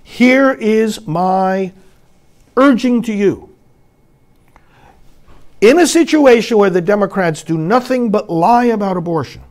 Here 0.04 0.52
is 0.52 1.06
my 1.08 1.74
urging 2.58 3.02
to 3.04 3.14
you. 3.14 3.56
In 5.62 5.80
a 5.80 5.88
situation 5.88 6.58
where 6.58 6.70
the 6.70 6.82
Democrats 6.82 7.44
do 7.44 7.58
nothing 7.58 8.12
but 8.12 8.30
lie 8.30 8.66
about 8.66 8.98
abortion, 8.98 9.44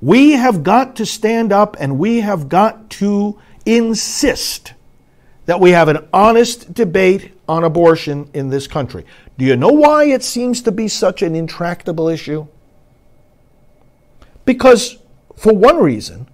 we 0.00 0.32
have 0.32 0.64
got 0.64 0.96
to 0.96 1.06
stand 1.06 1.52
up 1.52 1.76
and 1.78 1.98
we 1.98 2.20
have 2.20 2.48
got 2.48 2.90
to 2.90 3.38
insist 3.64 4.72
that 5.46 5.60
we 5.60 5.70
have 5.70 5.88
an 5.88 6.08
honest 6.12 6.72
debate 6.74 7.32
on 7.48 7.64
abortion 7.64 8.28
in 8.34 8.48
this 8.48 8.66
country. 8.66 9.04
Do 9.38 9.44
you 9.44 9.56
know 9.56 9.68
why 9.68 10.04
it 10.04 10.22
seems 10.22 10.62
to 10.62 10.72
be 10.72 10.88
such 10.88 11.22
an 11.22 11.34
intractable 11.34 12.08
issue? 12.08 12.46
Because 14.44 14.98
for 15.36 15.52
one 15.52 15.78
reason, 15.78 16.28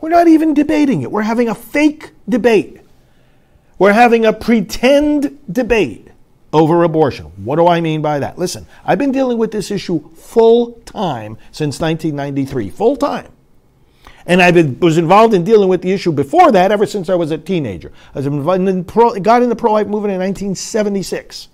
we're 0.00 0.08
not 0.08 0.28
even 0.28 0.54
debating 0.54 1.02
it. 1.02 1.10
We're 1.10 1.22
having 1.22 1.48
a 1.48 1.54
fake 1.54 2.12
debate. 2.28 2.80
We're 3.78 3.92
having 3.92 4.26
a 4.26 4.32
pretend 4.32 5.38
debate 5.50 6.08
over 6.52 6.82
abortion. 6.82 7.26
What 7.44 7.56
do 7.56 7.68
I 7.68 7.80
mean 7.80 8.02
by 8.02 8.18
that? 8.18 8.38
Listen, 8.38 8.66
I've 8.84 8.98
been 8.98 9.12
dealing 9.12 9.38
with 9.38 9.52
this 9.52 9.70
issue 9.70 10.12
full 10.14 10.72
time 10.84 11.38
since 11.52 11.80
1993, 11.80 12.70
full 12.70 12.96
time. 12.96 13.32
And 14.26 14.42
I 14.42 14.50
was 14.80 14.98
involved 14.98 15.32
in 15.32 15.44
dealing 15.44 15.68
with 15.68 15.80
the 15.80 15.92
issue 15.92 16.12
before 16.12 16.52
that 16.52 16.70
ever 16.70 16.86
since 16.86 17.08
I 17.08 17.14
was 17.14 17.30
a 17.30 17.38
teenager. 17.38 17.92
I 18.14 18.20
was 18.20 18.26
in 18.26 18.84
pro, 18.84 19.18
got 19.20 19.42
in 19.42 19.48
the 19.48 19.56
pro 19.56 19.72
life 19.72 19.86
movement 19.86 20.12
in 20.12 20.20
1976. 20.20 21.48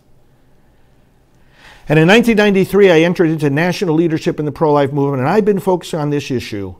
And 1.89 1.99
in 1.99 2.09
1993, 2.09 2.91
I 2.91 3.01
entered 3.01 3.29
into 3.29 3.51
national 3.51 3.95
leadership 3.95 4.41
in 4.41 4.47
the 4.47 4.53
pro 4.53 4.73
life 4.73 4.93
movement, 4.93 5.21
and 5.21 5.29
I've 5.29 5.45
been 5.45 5.61
focused 5.61 5.95
on 5.95 6.11
this 6.11 6.31
issue, 6.31 6.75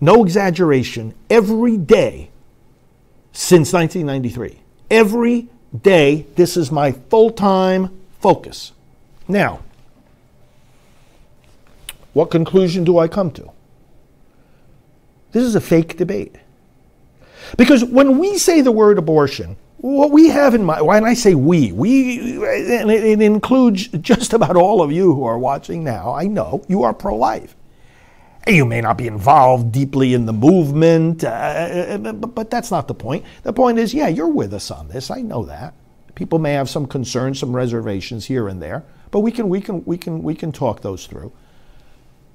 no 0.00 0.22
exaggeration, 0.22 1.14
every 1.30 1.78
day 1.78 2.30
since 3.32 3.72
1993. 3.72 4.60
Every 4.90 5.48
day, 5.82 6.26
this 6.36 6.56
is 6.56 6.70
my 6.70 6.92
full 6.92 7.30
time 7.30 7.98
focus. 8.20 8.72
Now, 9.28 9.60
what 12.12 12.30
conclusion 12.30 12.84
do 12.84 12.98
I 12.98 13.08
come 13.08 13.30
to? 13.32 13.50
This 15.32 15.42
is 15.42 15.54
a 15.54 15.60
fake 15.60 15.96
debate. 15.96 16.36
Because 17.56 17.84
when 17.84 18.18
we 18.18 18.38
say 18.38 18.60
the 18.60 18.72
word 18.72 18.98
abortion, 18.98 19.56
what 19.78 20.10
we 20.10 20.28
have 20.28 20.54
in 20.54 20.64
mind, 20.64 20.86
when 20.86 21.04
I 21.04 21.14
say 21.14 21.34
we, 21.34 21.72
we, 21.72 22.36
and 22.44 22.90
it 22.90 23.20
includes 23.20 23.88
just 23.88 24.32
about 24.32 24.56
all 24.56 24.82
of 24.82 24.90
you 24.92 25.14
who 25.14 25.24
are 25.24 25.38
watching 25.38 25.84
now, 25.84 26.14
I 26.14 26.24
know 26.24 26.64
you 26.68 26.82
are 26.84 26.94
pro 26.94 27.16
life. 27.16 27.55
You 28.48 28.64
may 28.64 28.80
not 28.80 28.96
be 28.96 29.08
involved 29.08 29.72
deeply 29.72 30.14
in 30.14 30.26
the 30.26 30.32
movement, 30.32 31.24
uh, 31.24 31.98
but 31.98 32.48
that's 32.48 32.70
not 32.70 32.86
the 32.86 32.94
point. 32.94 33.24
The 33.42 33.52
point 33.52 33.78
is, 33.78 33.92
yeah, 33.92 34.06
you're 34.06 34.28
with 34.28 34.54
us 34.54 34.70
on 34.70 34.86
this. 34.88 35.10
I 35.10 35.20
know 35.20 35.44
that. 35.46 35.74
People 36.14 36.38
may 36.38 36.52
have 36.52 36.70
some 36.70 36.86
concerns, 36.86 37.40
some 37.40 37.54
reservations 37.54 38.26
here 38.26 38.46
and 38.48 38.62
there, 38.62 38.84
but 39.10 39.20
we 39.20 39.32
can, 39.32 39.48
we 39.48 39.60
can, 39.60 39.84
we 39.84 39.98
can, 39.98 40.22
we 40.22 40.34
can 40.34 40.52
talk 40.52 40.80
those 40.80 41.06
through. 41.06 41.32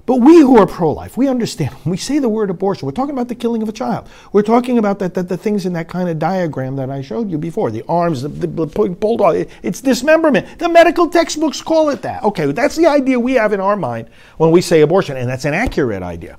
But 0.06 0.18
we 0.18 0.40
who 0.40 0.58
are 0.58 0.66
pro 0.66 0.92
life, 0.92 1.16
we 1.16 1.28
understand 1.28 1.74
when 1.84 1.92
we 1.92 1.98
say 1.98 2.20
the 2.20 2.30
word 2.30 2.50
abortion, 2.50 2.86
we're 2.86 2.92
talking 2.92 3.14
about 3.14 3.28
the 3.28 3.36
killing 3.36 3.62
of 3.62 3.70
a 3.70 3.74
child. 3.74 4.10
We're 4.34 4.42
talking 4.42 4.78
about 4.78 5.00
that, 5.00 5.14
that 5.14 5.30
the 5.30 5.38
things 5.38 5.66
in 5.66 5.74
that 5.74 5.88
kind 5.88 6.10
of 6.10 6.20
diagram 6.20 6.76
that 6.78 6.90
I 6.90 7.02
showed 7.02 7.30
you 7.30 7.38
before 7.38 7.72
the 7.72 7.84
arms, 7.88 8.24
the, 8.24 8.30
the 8.30 8.68
pulled 8.68 9.22
off. 9.22 9.36
It's 9.62 9.82
dismemberment. 9.82 10.60
The 10.60 10.70
medical 10.70 11.10
textbooks 11.10 11.62
call 11.62 11.90
it 11.90 12.02
that. 12.02 12.24
Okay, 12.24 12.52
that's 12.52 12.76
the 12.76 12.88
idea 12.88 13.20
we 13.20 13.34
have 13.34 13.54
in 13.54 13.60
our 13.60 13.76
mind 13.76 14.10
when 14.38 14.52
we 14.52 14.62
say 14.62 14.82
abortion, 14.82 15.18
and 15.18 15.30
that's 15.30 15.46
an 15.46 15.54
accurate 15.54 16.04
idea. 16.04 16.38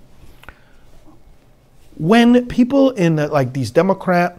When 1.97 2.49
people 2.49 2.91
in 2.91 3.17
the, 3.17 3.29
like 3.29 3.53
these 3.53 3.71
Democrat 3.71 4.39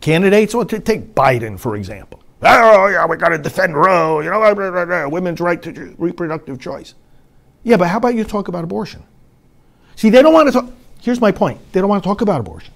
candidates, 0.00 0.54
well, 0.54 0.64
to 0.66 0.78
take 0.80 1.14
Biden 1.14 1.58
for 1.58 1.76
example. 1.76 2.22
Oh, 2.40 2.86
yeah, 2.86 3.04
we 3.04 3.16
got 3.16 3.30
to 3.30 3.38
defend 3.38 3.76
Roe, 3.76 4.20
you 4.20 4.30
know, 4.30 5.08
women's 5.10 5.40
right 5.40 5.60
to 5.60 5.94
reproductive 5.98 6.60
choice. 6.60 6.94
Yeah, 7.62 7.76
but 7.76 7.88
how 7.88 7.98
about 7.98 8.14
you 8.14 8.24
talk 8.24 8.48
about 8.48 8.64
abortion? 8.64 9.02
See, 9.96 10.10
they 10.10 10.22
don't 10.22 10.32
want 10.32 10.48
to 10.48 10.52
talk. 10.52 10.70
Here's 11.00 11.20
my 11.20 11.32
point. 11.32 11.60
They 11.72 11.80
don't 11.80 11.88
want 11.88 12.02
to 12.02 12.08
talk 12.08 12.20
about 12.20 12.40
abortion. 12.40 12.72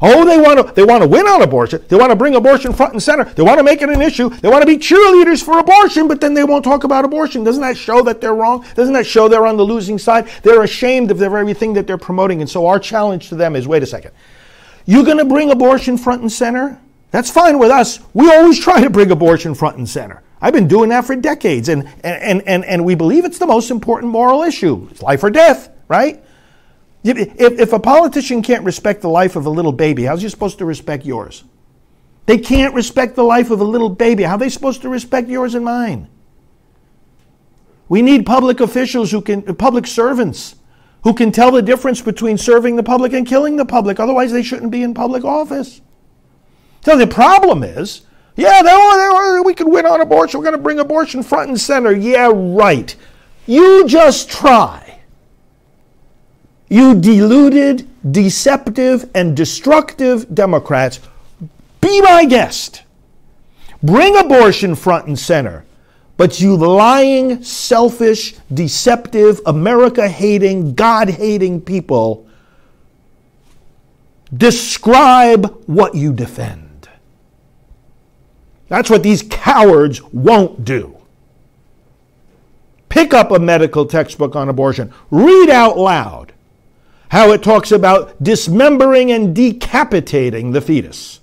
Oh, 0.00 0.24
they 0.24 0.38
want 0.38 0.64
to 0.64 0.74
they 0.74 0.84
want 0.84 1.02
to 1.02 1.08
win 1.08 1.26
on 1.26 1.42
abortion. 1.42 1.84
They 1.88 1.96
want 1.96 2.10
to 2.10 2.16
bring 2.16 2.36
abortion 2.36 2.72
front 2.72 2.92
and 2.92 3.02
center. 3.02 3.24
They 3.24 3.42
want 3.42 3.58
to 3.58 3.64
make 3.64 3.82
it 3.82 3.88
an 3.88 4.00
issue. 4.00 4.28
They 4.28 4.48
want 4.48 4.62
to 4.62 4.66
be 4.66 4.76
cheerleaders 4.76 5.42
for 5.42 5.58
abortion, 5.58 6.06
but 6.06 6.20
then 6.20 6.34
they 6.34 6.44
won't 6.44 6.64
talk 6.64 6.84
about 6.84 7.04
abortion. 7.04 7.42
Doesn't 7.42 7.62
that 7.62 7.76
show 7.76 8.02
that 8.02 8.20
they're 8.20 8.34
wrong? 8.34 8.64
Doesn't 8.76 8.94
that 8.94 9.06
show 9.06 9.28
they're 9.28 9.46
on 9.46 9.56
the 9.56 9.64
losing 9.64 9.98
side? 9.98 10.28
They're 10.44 10.62
ashamed 10.62 11.10
of 11.10 11.18
the 11.18 11.28
very 11.28 11.52
thing 11.52 11.72
that 11.72 11.88
they're 11.88 11.98
promoting. 11.98 12.40
And 12.40 12.48
so 12.48 12.66
our 12.66 12.78
challenge 12.78 13.28
to 13.30 13.34
them 13.34 13.56
is 13.56 13.66
wait 13.66 13.82
a 13.82 13.86
second. 13.86 14.12
You're 14.86 15.04
going 15.04 15.18
to 15.18 15.24
bring 15.24 15.50
abortion 15.50 15.98
front 15.98 16.22
and 16.22 16.30
center? 16.30 16.80
That's 17.10 17.30
fine 17.30 17.58
with 17.58 17.70
us. 17.70 17.98
We 18.14 18.30
always 18.30 18.60
try 18.60 18.80
to 18.82 18.90
bring 18.90 19.10
abortion 19.10 19.54
front 19.54 19.78
and 19.78 19.88
center. 19.88 20.22
I've 20.40 20.52
been 20.52 20.68
doing 20.68 20.90
that 20.90 21.04
for 21.04 21.16
decades, 21.16 21.68
and, 21.68 21.88
and, 22.04 22.42
and, 22.46 22.64
and 22.64 22.84
we 22.84 22.94
believe 22.94 23.24
it's 23.24 23.38
the 23.38 23.46
most 23.46 23.70
important 23.70 24.12
moral 24.12 24.42
issue. 24.42 24.86
It's 24.90 25.02
life 25.02 25.22
or 25.24 25.30
death, 25.30 25.70
right? 25.88 26.22
If, 27.02 27.60
if 27.60 27.72
a 27.72 27.78
politician 27.78 28.42
can't 28.42 28.64
respect 28.64 29.02
the 29.02 29.08
life 29.08 29.36
of 29.36 29.46
a 29.46 29.50
little 29.50 29.72
baby, 29.72 30.04
how's 30.04 30.22
he 30.22 30.28
supposed 30.28 30.58
to 30.58 30.64
respect 30.64 31.04
yours? 31.04 31.44
They 32.26 32.38
can't 32.38 32.74
respect 32.74 33.16
the 33.16 33.24
life 33.24 33.50
of 33.50 33.60
a 33.60 33.64
little 33.64 33.88
baby. 33.88 34.22
How 34.22 34.34
are 34.34 34.38
they 34.38 34.48
supposed 34.48 34.82
to 34.82 34.88
respect 34.88 35.28
yours 35.28 35.54
and 35.54 35.64
mine? 35.64 36.08
We 37.88 38.02
need 38.02 38.26
public 38.26 38.60
officials 38.60 39.10
who 39.10 39.22
can, 39.22 39.42
public 39.56 39.86
servants 39.86 40.56
who 41.04 41.14
can 41.14 41.32
tell 41.32 41.50
the 41.50 41.62
difference 41.62 42.02
between 42.02 42.36
serving 42.36 42.76
the 42.76 42.82
public 42.82 43.12
and 43.12 43.26
killing 43.26 43.56
the 43.56 43.64
public. 43.64 43.98
Otherwise, 43.98 44.30
they 44.30 44.42
shouldn't 44.42 44.70
be 44.70 44.82
in 44.82 44.92
public 44.92 45.24
office. 45.24 45.80
So 46.84 46.96
the 46.96 47.06
problem 47.06 47.62
is 47.62 48.02
yeah, 48.38 48.62
they 48.62 48.70
they 48.70 49.40
we 49.40 49.52
could 49.52 49.66
win 49.66 49.84
on 49.84 50.00
abortion. 50.00 50.38
We're 50.38 50.44
going 50.44 50.56
to 50.56 50.62
bring 50.62 50.78
abortion 50.78 51.24
front 51.24 51.48
and 51.48 51.60
center. 51.60 51.90
Yeah, 51.90 52.30
right. 52.32 52.94
You 53.46 53.84
just 53.88 54.30
try. 54.30 55.00
You 56.68 56.94
deluded, 56.94 57.88
deceptive, 58.12 59.10
and 59.12 59.36
destructive 59.36 60.32
Democrats, 60.32 61.00
be 61.80 62.00
my 62.00 62.26
guest. 62.26 62.84
Bring 63.82 64.16
abortion 64.16 64.76
front 64.76 65.08
and 65.08 65.18
center. 65.18 65.64
But 66.16 66.40
you 66.40 66.56
lying, 66.56 67.42
selfish, 67.42 68.36
deceptive, 68.54 69.40
America 69.46 70.08
hating, 70.08 70.74
God 70.74 71.08
hating 71.08 71.62
people, 71.62 72.28
describe 74.36 75.64
what 75.66 75.96
you 75.96 76.12
defend. 76.12 76.67
That's 78.68 78.90
what 78.90 79.02
these 79.02 79.22
cowards 79.22 80.02
won't 80.12 80.64
do. 80.64 80.96
Pick 82.88 83.14
up 83.14 83.30
a 83.30 83.38
medical 83.38 83.86
textbook 83.86 84.34
on 84.34 84.48
abortion. 84.48 84.92
Read 85.10 85.50
out 85.50 85.78
loud 85.78 86.32
how 87.10 87.32
it 87.32 87.42
talks 87.42 87.72
about 87.72 88.22
dismembering 88.22 89.12
and 89.12 89.34
decapitating 89.34 90.52
the 90.52 90.60
fetus. 90.60 91.20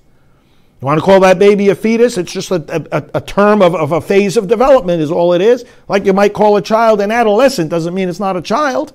You 0.82 0.86
want 0.86 1.00
to 1.00 1.06
call 1.06 1.20
that 1.22 1.40
baby 1.40 1.70
a 1.70 1.76
fetus? 1.76 2.18
It's 2.18 2.32
just 2.32 2.52
a, 2.52 2.88
a, 2.92 3.18
a 3.18 3.22
term 3.22 3.62
of, 3.62 3.76
of 3.76 3.92
a 3.92 4.02
phase 4.02 4.38
of 4.38 4.48
development, 4.48 5.02
is 5.02 5.12
all 5.12 5.34
it 5.34 5.42
is. 5.42 5.64
Like 5.88 6.06
you 6.06 6.14
might 6.14 6.34
call 6.34 6.58
a 6.58 6.62
child 6.62 7.02
an 7.02 7.12
adolescent, 7.12 7.70
doesn't 7.70 7.94
mean 7.94 8.10
it's 8.10 8.20
not 8.20 8.36
a 8.36 8.42
child. 8.42 8.94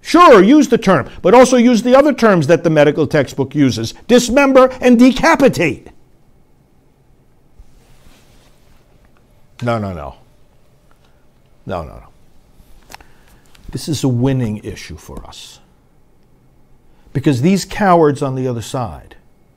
Sure, 0.00 0.42
use 0.42 0.68
the 0.68 0.78
term, 0.78 1.10
but 1.20 1.34
also 1.34 1.56
use 1.56 1.82
the 1.82 1.96
other 1.96 2.12
terms 2.12 2.46
that 2.46 2.62
the 2.62 2.70
medical 2.70 3.06
textbook 3.06 3.54
uses 3.54 3.92
dismember 4.06 4.68
and 4.80 4.98
decapitate. 4.98 5.88
No, 9.62 9.78
no, 9.78 9.92
no. 9.92 10.16
No, 11.64 11.82
no, 11.82 11.94
no. 11.94 12.96
This 13.70 13.88
is 13.88 14.04
a 14.04 14.08
winning 14.08 14.58
issue 14.58 14.96
for 14.96 15.24
us. 15.26 15.60
Because 17.12 17.42
these 17.42 17.64
cowards 17.64 18.22
on 18.22 18.34
the 18.34 18.46
other 18.46 18.62
side, 18.62 19.16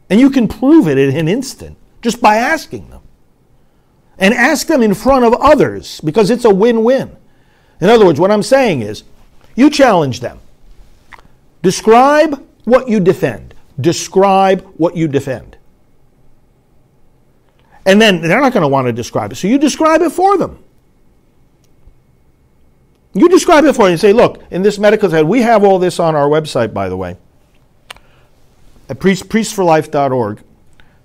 and 0.10 0.20
you 0.20 0.30
can 0.30 0.48
prove 0.48 0.88
it 0.88 0.98
in 0.98 1.16
an 1.16 1.28
instant 1.28 1.78
just 2.02 2.22
by 2.22 2.38
asking 2.38 2.90
them. 2.90 3.02
And 4.18 4.34
ask 4.34 4.68
them 4.68 4.82
in 4.82 4.94
front 4.94 5.24
of 5.24 5.34
others 5.36 6.02
because 6.02 6.30
it's 6.30 6.44
a 6.44 6.54
win 6.54 6.84
win. 6.84 7.16
In 7.80 7.90
other 7.90 8.06
words, 8.06 8.20
what 8.20 8.32
I'm 8.32 8.44
saying 8.44 8.82
is 8.82 9.04
you 9.56 9.70
challenge 9.70 10.20
them. 10.20 10.40
Describe 11.62 12.46
what 12.66 12.90
you 12.90 13.00
defend. 13.00 13.54
Describe 13.80 14.62
what 14.76 14.98
you 14.98 15.08
defend. 15.08 15.49
And 17.86 18.02
then 18.02 18.22
they're 18.22 18.42
not 18.42 18.54
going 18.54 18.62
to 18.62 18.68
want 18.68 18.88
to 18.88 18.94
describe 18.94 19.32
it. 19.32 19.36
So 19.36 19.48
you 19.48 19.58
describe 19.58 20.02
it 20.02 20.12
for 20.12 20.38
them. 20.38 20.64
You 23.14 23.28
describe 23.30 23.66
it 23.66 23.74
for 23.74 23.84
them. 23.84 23.92
You 23.92 23.98
say, 23.98 24.14
look, 24.14 24.44
in 24.52 24.62
this 24.62 24.78
medical 24.78 25.10
side, 25.10 25.24
we 25.24 25.42
have 25.42 25.64
all 25.64 25.80
this 25.80 26.00
on 26.00 26.16
our 26.16 26.28
website, 26.28 26.74
by 26.74 26.90
the 26.90 26.98
way, 26.98 27.18
at 28.88 29.00
priest, 29.00 29.30
priestsforlife.org 29.30 30.44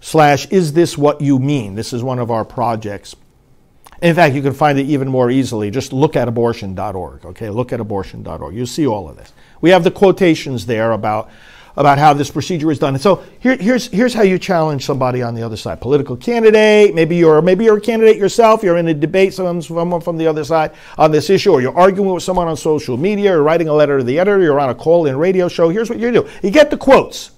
slash 0.00 0.46
is 0.46 0.74
this 0.74 0.98
what 0.98 1.20
you 1.20 1.38
mean? 1.38 1.74
This 1.74 1.92
is 1.92 2.02
one 2.02 2.18
of 2.18 2.30
our 2.30 2.44
projects. 2.44 3.16
In 4.02 4.14
fact, 4.14 4.34
you 4.34 4.42
can 4.42 4.52
find 4.52 4.78
it 4.78 4.84
even 4.84 5.08
more 5.08 5.30
easily. 5.30 5.70
Just 5.70 5.92
look 5.92 6.14
at 6.14 6.28
abortion.org. 6.28 7.24
Okay, 7.24 7.48
look 7.48 7.72
at 7.72 7.80
abortion.org. 7.80 8.54
You'll 8.54 8.66
see 8.66 8.86
all 8.86 9.08
of 9.08 9.16
this. 9.16 9.32
We 9.62 9.70
have 9.70 9.82
the 9.82 9.90
quotations 9.90 10.66
there 10.66 10.92
about 10.92 11.30
about 11.76 11.98
how 11.98 12.12
this 12.12 12.30
procedure 12.30 12.70
is 12.70 12.78
done. 12.78 12.94
And 12.94 13.02
so 13.02 13.24
here, 13.40 13.56
here's, 13.56 13.88
here's 13.88 14.14
how 14.14 14.22
you 14.22 14.38
challenge 14.38 14.84
somebody 14.84 15.22
on 15.22 15.34
the 15.34 15.42
other 15.42 15.56
side. 15.56 15.80
Political 15.80 16.18
candidate, 16.18 16.94
maybe 16.94 17.16
you're, 17.16 17.42
maybe 17.42 17.64
you're 17.64 17.78
a 17.78 17.80
candidate 17.80 18.16
yourself, 18.16 18.62
you're 18.62 18.76
in 18.76 18.86
a 18.88 18.94
debate, 18.94 19.34
someone, 19.34 19.60
someone 19.60 20.00
from 20.00 20.16
the 20.16 20.26
other 20.26 20.44
side 20.44 20.72
on 20.96 21.10
this 21.10 21.30
issue, 21.30 21.52
or 21.52 21.60
you're 21.60 21.76
arguing 21.76 22.12
with 22.12 22.22
someone 22.22 22.46
on 22.46 22.56
social 22.56 22.96
media, 22.96 23.36
or 23.36 23.42
writing 23.42 23.68
a 23.68 23.72
letter 23.72 23.98
to 23.98 24.04
the 24.04 24.18
editor, 24.18 24.40
you're 24.40 24.60
on 24.60 24.70
a 24.70 24.74
call-in 24.74 25.16
radio 25.16 25.48
show. 25.48 25.68
Here's 25.68 25.90
what 25.90 25.98
you 25.98 26.12
do. 26.12 26.28
You 26.42 26.50
get 26.50 26.70
the 26.70 26.76
quotes. 26.76 27.32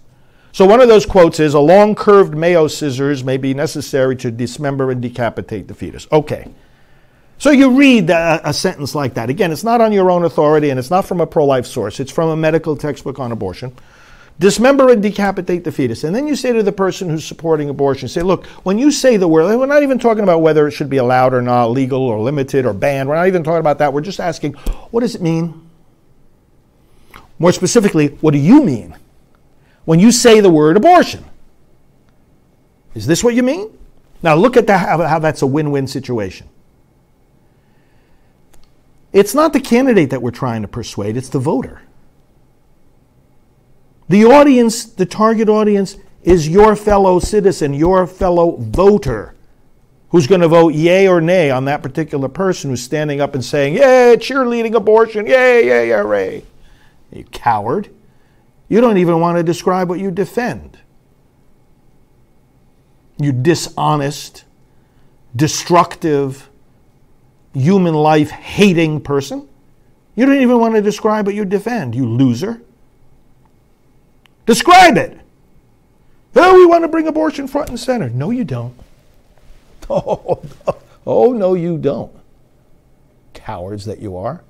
So 0.53 0.67
one 0.67 0.81
of 0.81 0.89
those 0.89 1.07
quotes 1.07 1.41
is, 1.41 1.55
a 1.55 1.61
long 1.61 1.95
curved 1.95 2.35
Mayo 2.35 2.67
scissors 2.67 3.25
may 3.25 3.37
be 3.37 3.55
necessary 3.55 4.17
to 4.17 4.31
dismember 4.31 4.91
and 4.91 5.01
decapitate 5.01 5.69
the 5.69 5.75
fetus. 5.75 6.07
Okay. 6.13 6.51
So 7.39 7.51
you 7.51 7.77
read 7.77 8.09
a, 8.09 8.41
a, 8.49 8.55
sentence 8.55 8.95
like 8.95 9.15
that. 9.15 9.29
Again, 9.29 9.53
it's 9.53 9.65
not 9.65 9.83
on 9.83 9.93
your 9.93 10.11
own 10.11 10.25
authority 10.25 10.71
and 10.71 10.79
it's 10.79 10.91
not 10.91 11.05
from 11.05 11.21
a 11.21 11.27
pro 11.27 11.45
life 11.45 11.67
source. 11.67 12.01
It's 12.01 12.11
from 12.11 12.31
a 12.31 12.37
medical 12.37 12.75
textbook 12.75 13.19
on 13.19 13.31
abortion 13.31 13.77
dismember 14.39 14.91
and 14.91 15.03
decapitate 15.03 15.65
the 15.65 15.73
fetus. 15.73 16.05
And 16.05 16.15
then 16.15 16.27
you 16.27 16.37
say 16.37 16.53
to 16.53 16.63
the 16.63 16.73
person 16.73 17.09
who's 17.09 17.25
supporting 17.25 17.69
abortion, 17.69 18.09
say, 18.09 18.23
look, 18.23 18.47
when 18.65 18.79
you 18.79 18.91
say 18.91 19.17
the 19.17 19.29
word, 19.29 19.59
we're 19.59 19.67
not 19.67 19.83
even 19.83 19.99
talking 19.99 20.23
about 20.23 20.43
whether 20.43 20.67
it 20.69 20.73
should 20.73 20.91
be 20.91 20.99
allowed 20.99 21.33
or 21.33 21.43
not, 21.43 21.71
legal 21.71 22.03
or 22.03 22.21
limited 22.21 22.67
or 22.67 22.75
banned. 22.75 23.09
We're 23.09 23.17
not 23.17 23.29
even 23.29 23.43
talking 23.43 23.61
about 23.61 23.79
that. 23.79 23.93
We're 23.93 24.03
just 24.03 24.21
asking, 24.21 24.53
what 24.53 25.01
does 25.01 25.15
it 25.15 25.23
mean? 25.23 25.69
More 27.39 27.53
specifically, 27.53 28.09
what 28.21 28.33
do 28.33 28.39
you 28.39 28.63
mean 28.63 28.97
when 29.85 30.01
you 30.01 30.11
say 30.11 30.41
the 30.41 30.51
word 30.51 30.77
abortion? 30.77 31.25
Is 32.95 33.07
this 33.07 33.23
what 33.23 33.35
you 33.35 33.43
mean? 33.43 33.79
Now 34.23 34.35
look 34.35 34.57
at 34.57 34.69
how 34.69 35.19
that's 35.19 35.43
a 35.43 35.47
win 35.47 35.71
win 35.71 35.87
situation. 35.87 36.49
It's 39.13 39.35
not 39.35 39.53
the 39.53 39.61
candidate 39.61 40.11
that 40.11 40.21
we're 40.21 40.31
trying 40.31 40.63
to 40.63 40.69
persuade, 40.69 41.17
it's 41.17 41.29
the 41.29 41.39
voter. 41.39 41.83
The 44.09 44.25
audience, 44.25 44.85
the 44.85 45.07
target 45.07 45.49
audience, 45.49 45.97
is 46.23 46.49
your 46.49 46.77
fellow 46.77 47.19
citizen, 47.19 47.75
your 47.75 48.07
fellow 48.07 48.57
voter, 48.57 49.35
who's 50.11 50.27
going 50.27 50.41
to 50.41 50.49
vote 50.49 50.75
yay 50.75 51.09
or 51.09 51.21
nay 51.21 51.51
on 51.51 51.65
that 51.65 51.83
particular 51.83 52.29
person 52.29 52.71
who's 52.71 52.83
standing 52.83 53.21
up 53.21 53.35
and 53.35 53.45
saying, 53.45 53.75
Yay, 53.75 54.17
cheerleading 54.19 54.75
abortion, 54.75 55.27
yay, 55.27 55.67
yay, 55.67 55.89
yay, 55.89 55.97
hooray. 55.97 56.45
You 57.13 57.25
coward. 57.25 57.91
You 58.69 58.81
don't 58.81 58.99
even 58.99 59.21
want 59.21 59.39
to 59.39 59.43
describe 59.43 59.89
what 59.89 60.01
you 60.01 60.11
defend. 60.11 60.79
You 63.19 63.33
dishonest, 63.33 64.45
destructive, 65.35 66.51
human 67.55 67.95
life 67.95 68.31
hating 68.31 69.01
person. 69.01 69.49
You 70.15 70.27
don't 70.27 70.41
even 70.41 70.59
want 70.59 70.75
to 70.75 70.83
describe 70.83 71.27
what 71.27 71.35
you 71.35 71.45
defend, 71.45 71.95
you 71.95 72.09
loser. 72.09 72.61
Describe 74.47 74.97
it. 74.97 75.19
Oh, 76.37 76.55
we 76.55 76.67
want 76.67 76.85
to 76.85 76.89
bring 76.89 77.09
abortion 77.09 77.49
front 77.49 77.69
and 77.69 77.79
center. 77.79 78.09
No, 78.09 78.31
you 78.31 78.45
don't. 78.45 78.75
Oh, 79.89 80.43
no. 80.67 80.77
oh 81.07 81.33
no, 81.33 81.55
you 81.55 81.79
don't. 81.79 82.11
Cowards 83.35 83.85
that 83.85 84.01
you 84.01 84.17
are. 84.17 84.43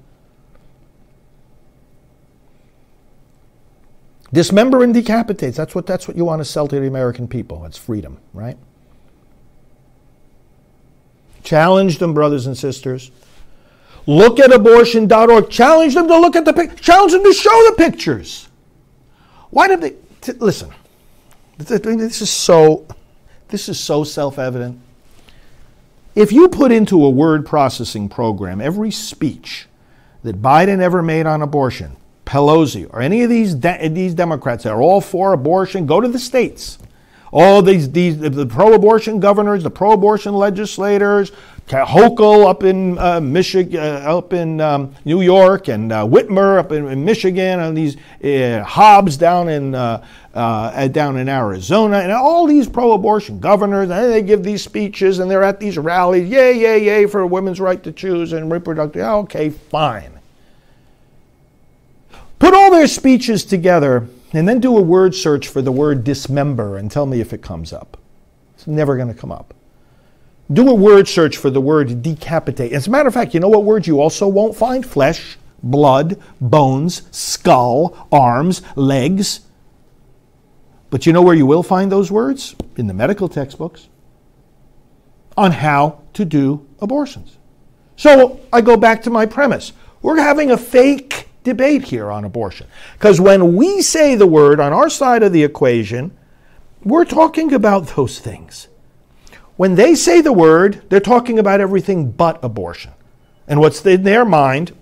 Dismember 4.32 4.82
and 4.82 4.94
decapitate. 4.94 5.54
That's 5.54 5.74
what, 5.74 5.86
that's 5.86 6.08
what 6.08 6.16
you 6.16 6.24
want 6.24 6.40
to 6.40 6.44
sell 6.46 6.66
to 6.68 6.80
the 6.80 6.86
American 6.86 7.28
people. 7.28 7.66
It's 7.66 7.76
freedom, 7.76 8.18
right? 8.32 8.56
Challenge 11.42 11.98
them, 11.98 12.14
brothers 12.14 12.46
and 12.46 12.56
sisters. 12.56 13.10
Look 14.06 14.40
at 14.40 14.52
abortion.org. 14.52 15.50
Challenge 15.50 15.94
them 15.94 16.08
to 16.08 16.18
look 16.18 16.34
at 16.34 16.44
the 16.44 16.52
pic. 16.52 16.80
Challenge 16.80 17.12
them 17.12 17.24
to 17.24 17.32
show 17.32 17.70
the 17.70 17.76
pictures. 17.76 18.45
Why 19.56 19.68
did 19.68 19.80
they 19.80 19.94
t- 20.20 20.32
listen? 20.32 20.70
This 21.56 22.20
is 22.20 22.28
so 22.28 22.86
this 23.48 23.70
is 23.70 23.80
so 23.80 24.04
self-evident. 24.04 24.78
If 26.14 26.30
you 26.30 26.50
put 26.50 26.72
into 26.72 27.02
a 27.02 27.08
word 27.08 27.46
processing 27.46 28.10
program 28.10 28.60
every 28.60 28.90
speech 28.90 29.66
that 30.24 30.42
Biden 30.42 30.80
ever 30.80 31.02
made 31.02 31.24
on 31.24 31.40
abortion, 31.40 31.96
Pelosi, 32.26 32.86
or 32.92 33.00
any 33.00 33.22
of 33.22 33.30
these 33.30 33.54
de- 33.54 33.88
these 33.88 34.12
Democrats 34.12 34.64
that 34.64 34.74
are 34.74 34.82
all 34.82 35.00
for 35.00 35.32
abortion, 35.32 35.86
go 35.86 36.02
to 36.02 36.08
the 36.08 36.18
states. 36.18 36.78
All 37.32 37.62
these 37.62 37.90
these 37.90 38.18
the 38.18 38.44
pro-abortion 38.44 39.20
governors, 39.20 39.62
the 39.62 39.70
pro-abortion 39.70 40.34
legislators, 40.34 41.32
Hochul 41.68 42.46
up 42.46 42.62
in 42.62 42.96
uh, 42.96 43.20
Michigan, 43.20 43.80
uh, 43.80 44.16
up 44.16 44.32
in 44.32 44.60
um, 44.60 44.94
New 45.04 45.20
York, 45.20 45.68
and 45.68 45.90
uh, 45.90 46.04
Whitmer 46.04 46.58
up 46.58 46.70
in, 46.70 46.86
in, 46.86 47.04
Michigan, 47.04 47.58
and 47.58 47.76
these 47.76 47.96
uh, 48.22 48.62
Hobbs 48.62 49.16
down 49.16 49.48
in 49.48 49.74
uh, 49.74 50.06
uh, 50.32 50.86
down 50.88 51.16
in 51.16 51.28
Arizona, 51.28 51.98
and 51.98 52.12
all 52.12 52.46
these 52.46 52.68
pro-abortion 52.68 53.40
governors, 53.40 53.90
and 53.90 54.12
they 54.12 54.22
give 54.22 54.44
these 54.44 54.62
speeches, 54.62 55.18
and 55.18 55.28
they're 55.28 55.42
at 55.42 55.58
these 55.58 55.76
rallies, 55.76 56.28
yay, 56.28 56.56
yay, 56.56 56.84
yay, 56.84 57.06
for 57.06 57.26
women's 57.26 57.60
right 57.60 57.82
to 57.82 57.90
choose 57.90 58.32
and 58.32 58.52
reproductive. 58.52 59.02
Okay, 59.02 59.50
fine. 59.50 60.20
Put 62.38 62.54
all 62.54 62.70
their 62.70 62.86
speeches 62.86 63.44
together, 63.44 64.06
and 64.32 64.46
then 64.46 64.60
do 64.60 64.76
a 64.76 64.82
word 64.82 65.14
search 65.14 65.48
for 65.48 65.62
the 65.62 65.72
word 65.72 66.04
dismember, 66.04 66.76
and 66.76 66.90
tell 66.90 67.06
me 67.06 67.20
if 67.20 67.32
it 67.32 67.42
comes 67.42 67.72
up. 67.72 67.96
It's 68.54 68.66
never 68.68 68.96
going 68.96 69.08
to 69.08 69.18
come 69.18 69.32
up. 69.32 69.52
Do 70.52 70.68
a 70.68 70.74
word 70.74 71.08
search 71.08 71.36
for 71.36 71.50
the 71.50 71.60
word 71.60 72.02
decapitate. 72.02 72.72
As 72.72 72.86
a 72.86 72.90
matter 72.90 73.08
of 73.08 73.14
fact, 73.14 73.34
you 73.34 73.40
know 73.40 73.48
what 73.48 73.64
words 73.64 73.86
you 73.86 74.00
also 74.00 74.28
won't 74.28 74.56
find? 74.56 74.86
Flesh, 74.86 75.38
blood, 75.62 76.20
bones, 76.40 77.02
skull, 77.10 78.08
arms, 78.12 78.62
legs. 78.76 79.40
But 80.90 81.04
you 81.04 81.12
know 81.12 81.22
where 81.22 81.34
you 81.34 81.46
will 81.46 81.64
find 81.64 81.90
those 81.90 82.12
words? 82.12 82.54
In 82.76 82.86
the 82.86 82.94
medical 82.94 83.28
textbooks 83.28 83.88
on 85.36 85.52
how 85.52 86.00
to 86.14 86.24
do 86.24 86.66
abortions. 86.80 87.36
So 87.96 88.40
I 88.52 88.60
go 88.60 88.76
back 88.76 89.02
to 89.02 89.10
my 89.10 89.26
premise. 89.26 89.72
We're 90.02 90.20
having 90.20 90.50
a 90.50 90.56
fake 90.56 91.28
debate 91.44 91.84
here 91.84 92.10
on 92.10 92.24
abortion. 92.24 92.66
Because 92.94 93.20
when 93.20 93.56
we 93.56 93.82
say 93.82 94.14
the 94.14 94.26
word 94.26 94.60
on 94.60 94.72
our 94.72 94.88
side 94.88 95.22
of 95.22 95.32
the 95.32 95.44
equation, 95.44 96.16
we're 96.84 97.04
talking 97.04 97.52
about 97.52 97.88
those 97.88 98.18
things. 98.18 98.68
When 99.56 99.74
they 99.74 99.94
say 99.94 100.20
the 100.20 100.32
word, 100.32 100.82
they're 100.90 101.00
talking 101.00 101.38
about 101.38 101.60
everything 101.60 102.10
but 102.10 102.38
abortion. 102.42 102.92
And 103.48 103.60
what's 103.60 103.84
in 103.86 104.02
their 104.02 104.24
mind 104.24 104.76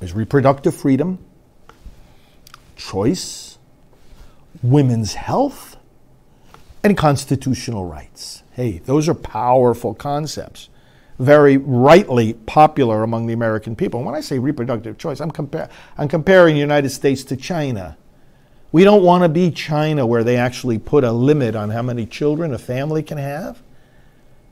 is 0.00 0.14
reproductive 0.14 0.74
freedom, 0.74 1.18
choice, 2.76 3.58
women's 4.62 5.14
health, 5.14 5.76
and 6.82 6.96
constitutional 6.96 7.84
rights. 7.84 8.42
Hey, 8.52 8.78
those 8.78 9.08
are 9.08 9.14
powerful 9.14 9.94
concepts, 9.94 10.70
very 11.18 11.58
rightly 11.58 12.32
popular 12.32 13.02
among 13.02 13.26
the 13.26 13.34
American 13.34 13.76
people. 13.76 14.00
And 14.00 14.06
when 14.06 14.14
I 14.14 14.20
say 14.20 14.38
reproductive 14.38 14.96
choice, 14.96 15.20
I'm, 15.20 15.30
compa- 15.30 15.70
I'm 15.98 16.08
comparing 16.08 16.54
the 16.54 16.60
United 16.60 16.90
States 16.90 17.24
to 17.24 17.36
China. 17.36 17.98
We 18.72 18.84
don't 18.84 19.02
want 19.02 19.24
to 19.24 19.28
be 19.28 19.50
China 19.50 20.06
where 20.06 20.22
they 20.22 20.36
actually 20.36 20.78
put 20.78 21.02
a 21.02 21.10
limit 21.10 21.56
on 21.56 21.70
how 21.70 21.82
many 21.82 22.06
children 22.06 22.54
a 22.54 22.58
family 22.58 23.02
can 23.02 23.18
have. 23.18 23.60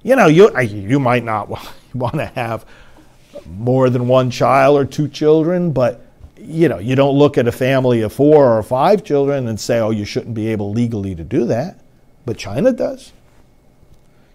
You 0.02 0.16
know, 0.16 0.26
you, 0.26 0.56
you 0.60 0.98
might 0.98 1.24
not 1.24 1.48
want 1.94 2.14
to 2.14 2.26
have 2.26 2.66
more 3.46 3.90
than 3.90 4.08
one 4.08 4.30
child 4.30 4.76
or 4.76 4.84
two 4.84 5.08
children, 5.08 5.72
but 5.72 6.04
you 6.40 6.68
know, 6.68 6.78
you 6.78 6.94
don't 6.94 7.16
look 7.16 7.36
at 7.36 7.48
a 7.48 7.52
family 7.52 8.02
of 8.02 8.12
four 8.12 8.56
or 8.56 8.62
five 8.62 9.04
children 9.04 9.48
and 9.48 9.58
say, 9.58 9.80
oh, 9.80 9.90
you 9.90 10.04
shouldn't 10.04 10.34
be 10.34 10.48
able 10.48 10.72
legally 10.72 11.14
to 11.14 11.24
do 11.24 11.44
that. 11.46 11.80
But 12.24 12.38
China 12.38 12.72
does. 12.72 13.12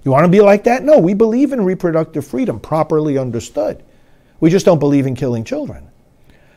You 0.04 0.12
want 0.12 0.26
to 0.26 0.30
be 0.30 0.41
like 0.41 0.65
that? 0.65 0.84
No, 0.84 1.00
we 1.00 1.13
believe 1.13 1.54
in 1.54 1.63
reproductive 1.63 2.28
freedom, 2.28 2.60
properly 2.60 3.17
understood. 3.17 3.84
We 4.41 4.50
just 4.50 4.65
don't 4.65 4.80
believe 4.80 5.06
in 5.06 5.15
killing 5.15 5.46
children. 5.46 5.88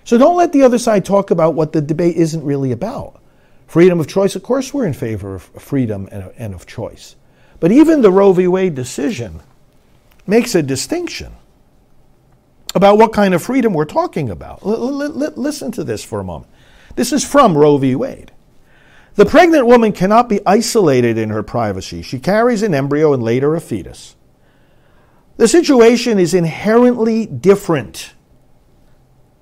So 0.07 0.17
don't 0.17 0.37
let 0.37 0.53
the 0.53 0.63
other 0.63 0.79
side 0.79 1.05
talk 1.05 1.33
about 1.33 1.55
what 1.55 1.73
the 1.73 1.83
debate 1.83 2.17
isn't 2.17 2.45
really 2.45 2.71
about. 2.71 3.21
Freedom 3.67 3.99
of 3.99 4.07
choice, 4.07 4.37
of 4.37 4.45
course, 4.45 4.73
we're 4.73 4.87
in 4.87 4.93
favor 4.93 5.35
of 5.35 5.43
freedom 5.43 6.09
and, 6.13 6.55
of 6.55 6.65
choice. 6.65 7.17
But 7.59 7.73
even 7.73 8.03
the 8.03 8.13
Roe 8.13 8.33
v. 8.33 8.47
Wade 8.47 8.77
decision 8.77 9.43
makes 10.25 10.55
a 10.55 10.63
distinction 10.63 11.33
about 12.73 12.99
what 12.99 13.13
kind 13.13 13.35
of 13.35 13.43
freedom 13.43 13.75
we're 13.75 13.85
talking 13.85 14.31
about. 14.31 14.65
Listen 14.65 15.73
to 15.73 15.83
this 15.83 16.05
for 16.05 16.21
a 16.21 16.25
moment. 16.25 16.53
This 16.95 17.13
is 17.13 17.25
from 17.25 17.59
Roe 17.59 17.77
v. 17.77 17.97
Wade. 17.97 18.31
The 19.17 19.27
pregnant 19.27 19.67
woman 19.67 19.91
cannot 19.91 20.29
be 20.29 20.39
isolated 20.47 21.19
in 21.19 21.31
her 21.31 21.43
privacy. 21.43 22.03
She 22.03 22.21
carries 22.21 22.63
an 22.63 22.75
embryo 22.75 23.13
and 23.13 23.25
later 23.25 23.57
a 23.57 23.61
fetus. 23.61 24.15
The 25.37 25.49
situation 25.49 26.21
is 26.21 26.33
inherently 26.33 27.27
different 27.27 28.13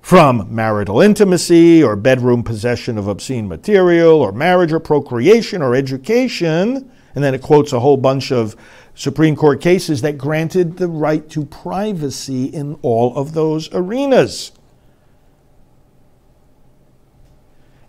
from 0.05 0.45
marital 0.53 1.01
intimacy 1.01 1.81
or 1.83 1.95
bedroom 1.95 2.43
possession 2.43 2.95
of 2.95 3.07
obscene 3.07 3.47
material 3.47 4.21
or 4.21 4.31
marriage 4.31 4.71
or 4.71 4.79
procreation 4.79 5.63
or 5.63 5.73
education. 5.73 6.91
And 7.15 7.23
then 7.23 7.33
it 7.33 7.41
quotes 7.41 7.73
a 7.73 7.79
whole 7.79 7.97
bunch 7.97 8.31
of 8.31 8.55
Supreme 8.93 9.35
Court 9.35 9.59
cases 9.59 10.03
that 10.03 10.19
granted 10.19 10.77
the 10.77 10.87
right 10.87 11.27
to 11.31 11.43
privacy 11.45 12.45
in 12.45 12.77
all 12.83 13.17
of 13.17 13.33
those 13.33 13.67
arenas. 13.73 14.51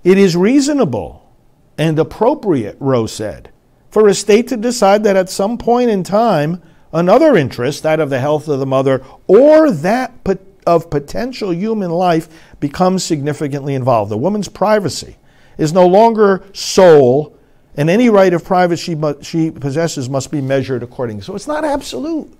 It 0.02 0.16
is 0.16 0.38
reasonable 0.38 1.30
and 1.76 1.98
appropriate, 1.98 2.78
Roe 2.80 3.04
said, 3.04 3.50
for 3.90 4.08
a 4.08 4.14
state 4.14 4.48
to 4.48 4.56
decide 4.56 5.04
that 5.04 5.16
at 5.16 5.28
some 5.28 5.58
point 5.58 5.90
in 5.90 6.02
time, 6.02 6.62
another 6.94 7.36
interest, 7.36 7.82
that 7.82 8.00
of 8.00 8.08
the 8.08 8.20
health 8.20 8.48
of 8.48 8.58
the 8.58 8.64
mother, 8.64 9.04
or 9.26 9.70
that 9.70 10.24
of 10.66 10.90
potential 10.90 11.52
human 11.52 11.90
life 11.90 12.28
becomes 12.60 13.04
significantly 13.04 13.74
involved. 13.74 14.10
The 14.10 14.18
woman's 14.18 14.48
privacy 14.48 15.16
is 15.58 15.72
no 15.72 15.86
longer 15.86 16.44
sole, 16.52 17.36
and 17.76 17.88
any 17.88 18.10
right 18.10 18.32
of 18.32 18.44
privacy 18.44 18.94
she, 18.94 19.14
she 19.22 19.50
possesses 19.50 20.08
must 20.08 20.30
be 20.30 20.40
measured 20.40 20.82
accordingly. 20.82 21.22
So 21.22 21.34
it's 21.34 21.46
not 21.46 21.64
absolute. 21.64 22.36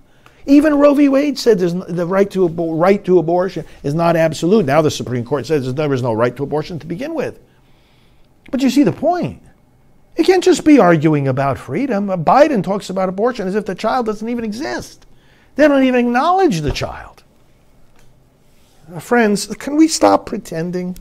Even 0.47 0.77
Roe 0.77 0.95
v. 0.95 1.09
Wade 1.09 1.39
said 1.39 1.59
the 1.59 2.07
right 2.07 2.31
to, 2.31 2.47
right 2.49 3.05
to 3.05 3.19
abortion 3.19 3.65
is 3.83 3.95
not 3.95 4.17
absolute. 4.17 4.65
Now 4.65 4.81
the 4.81 4.91
Supreme 4.91 5.25
Court 5.25 5.45
says 5.45 5.73
there 5.75 5.93
is 5.93 6.03
no 6.03 6.13
right 6.13 6.35
to 6.37 6.45
abortion 6.45 6.79
to 6.79 6.87
begin 6.87 7.15
with. 7.15 7.41
But 8.51 8.63
you 8.63 8.71
see 8.71 8.85
the 8.85 8.93
point. 8.93 9.43
You 10.17 10.25
can't 10.25 10.45
just 10.45 10.65
be 10.65 10.79
arguing 10.79 11.29
about 11.29 11.59
freedom. 11.59 12.07
Biden 12.25 12.63
talks 12.63 12.91
about 12.91 13.09
abortion 13.09 13.49
as 13.49 13.55
if 13.55 13.67
the 13.67 13.75
child 13.75 14.07
doesn't 14.07 14.29
even 14.29 14.45
exist. 14.45 15.05
They 15.57 15.67
don't 15.67 15.83
even 15.83 16.07
acknowledge 16.07 16.61
the 16.61 16.71
child. 16.71 17.16
Friends, 19.01 19.47
can 19.57 19.75
we 19.77 19.89
stop 19.89 20.27
pretending 20.27 20.97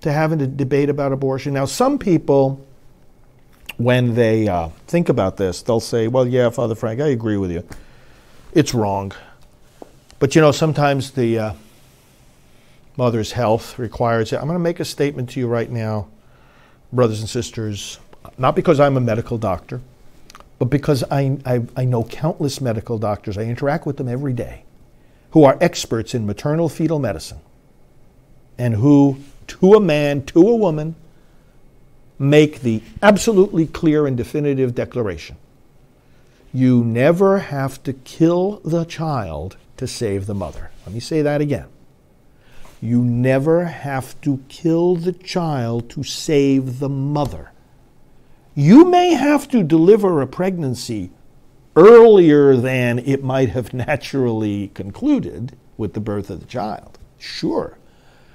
to 0.00 0.10
having 0.10 0.40
a 0.40 0.48
debate 0.48 0.88
about 0.88 1.12
abortion? 1.12 1.54
Now, 1.54 1.64
some 1.64 1.96
people, 1.96 2.66
when 3.76 4.14
they 4.14 4.48
uh, 4.48 4.70
think 4.88 5.08
about 5.08 5.36
this, 5.36 5.62
they'll 5.62 5.78
say, 5.78 6.08
well, 6.08 6.26
yeah, 6.26 6.50
Father 6.50 6.74
Frank, 6.74 7.00
I 7.00 7.08
agree 7.08 7.36
with 7.36 7.52
you. 7.52 7.64
It's 8.52 8.74
wrong. 8.74 9.12
But 10.18 10.34
you 10.34 10.40
know, 10.40 10.50
sometimes 10.50 11.12
the 11.12 11.38
uh, 11.38 11.52
mother's 12.96 13.30
health 13.30 13.78
requires 13.78 14.32
it. 14.32 14.36
I'm 14.36 14.46
going 14.46 14.54
to 14.54 14.58
make 14.58 14.80
a 14.80 14.84
statement 14.84 15.30
to 15.30 15.40
you 15.40 15.46
right 15.46 15.70
now, 15.70 16.08
brothers 16.92 17.20
and 17.20 17.28
sisters, 17.28 18.00
not 18.38 18.56
because 18.56 18.80
I'm 18.80 18.96
a 18.96 19.00
medical 19.00 19.38
doctor, 19.38 19.80
but 20.58 20.64
because 20.64 21.04
I, 21.12 21.38
I, 21.46 21.62
I 21.76 21.84
know 21.84 22.02
countless 22.02 22.60
medical 22.60 22.98
doctors. 22.98 23.38
I 23.38 23.42
interact 23.42 23.86
with 23.86 23.98
them 23.98 24.08
every 24.08 24.32
day 24.32 24.64
who 25.30 25.44
are 25.44 25.56
experts 25.60 26.14
in 26.14 26.26
maternal 26.26 26.68
fetal 26.68 26.98
medicine 26.98 27.40
and 28.58 28.74
who 28.74 29.18
to 29.46 29.74
a 29.74 29.80
man, 29.80 30.24
to 30.26 30.46
a 30.46 30.56
woman, 30.56 30.94
make 32.18 32.60
the 32.60 32.82
absolutely 33.02 33.66
clear 33.66 34.06
and 34.06 34.16
definitive 34.16 34.74
declaration. 34.74 35.36
You 36.52 36.84
never 36.84 37.38
have 37.38 37.82
to 37.84 37.92
kill 37.92 38.60
the 38.64 38.84
child 38.84 39.56
to 39.76 39.86
save 39.86 40.26
the 40.26 40.34
mother. 40.34 40.70
Let 40.84 40.94
me 40.94 41.00
say 41.00 41.22
that 41.22 41.40
again. 41.40 41.68
You 42.80 43.02
never 43.02 43.64
have 43.64 44.20
to 44.22 44.42
kill 44.48 44.96
the 44.96 45.12
child 45.12 45.90
to 45.90 46.02
save 46.02 46.78
the 46.78 46.88
mother. 46.88 47.52
You 48.54 48.84
may 48.84 49.14
have 49.14 49.48
to 49.50 49.62
deliver 49.62 50.20
a 50.20 50.26
pregnancy 50.26 51.10
earlier 51.76 52.56
than 52.56 52.98
it 52.98 53.22
might 53.22 53.50
have 53.50 53.72
naturally 53.72 54.70
concluded 54.74 55.56
with 55.76 55.94
the 55.94 56.00
birth 56.00 56.30
of 56.30 56.40
the 56.40 56.46
child. 56.46 56.98
Sure. 57.18 57.78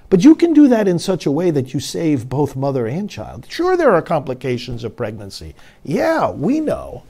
But 0.10 0.24
you 0.24 0.36
can 0.36 0.54
do 0.54 0.68
that 0.68 0.88
in 0.88 1.00
such 1.00 1.26
a 1.26 1.32
way 1.32 1.52
that 1.52 1.74
you 1.74 1.80
save 1.80 2.30
both 2.30 2.56
mother 2.56 2.86
and 2.86 3.10
child. 3.10 3.48
Sure, 3.50 3.76
there 3.76 3.94
are 3.94 4.02
complications 4.02 4.84
of 4.84 4.96
pregnancy. 4.96 5.56
Yeah, 5.84 6.32
we 6.32 6.60
know. 6.60 7.04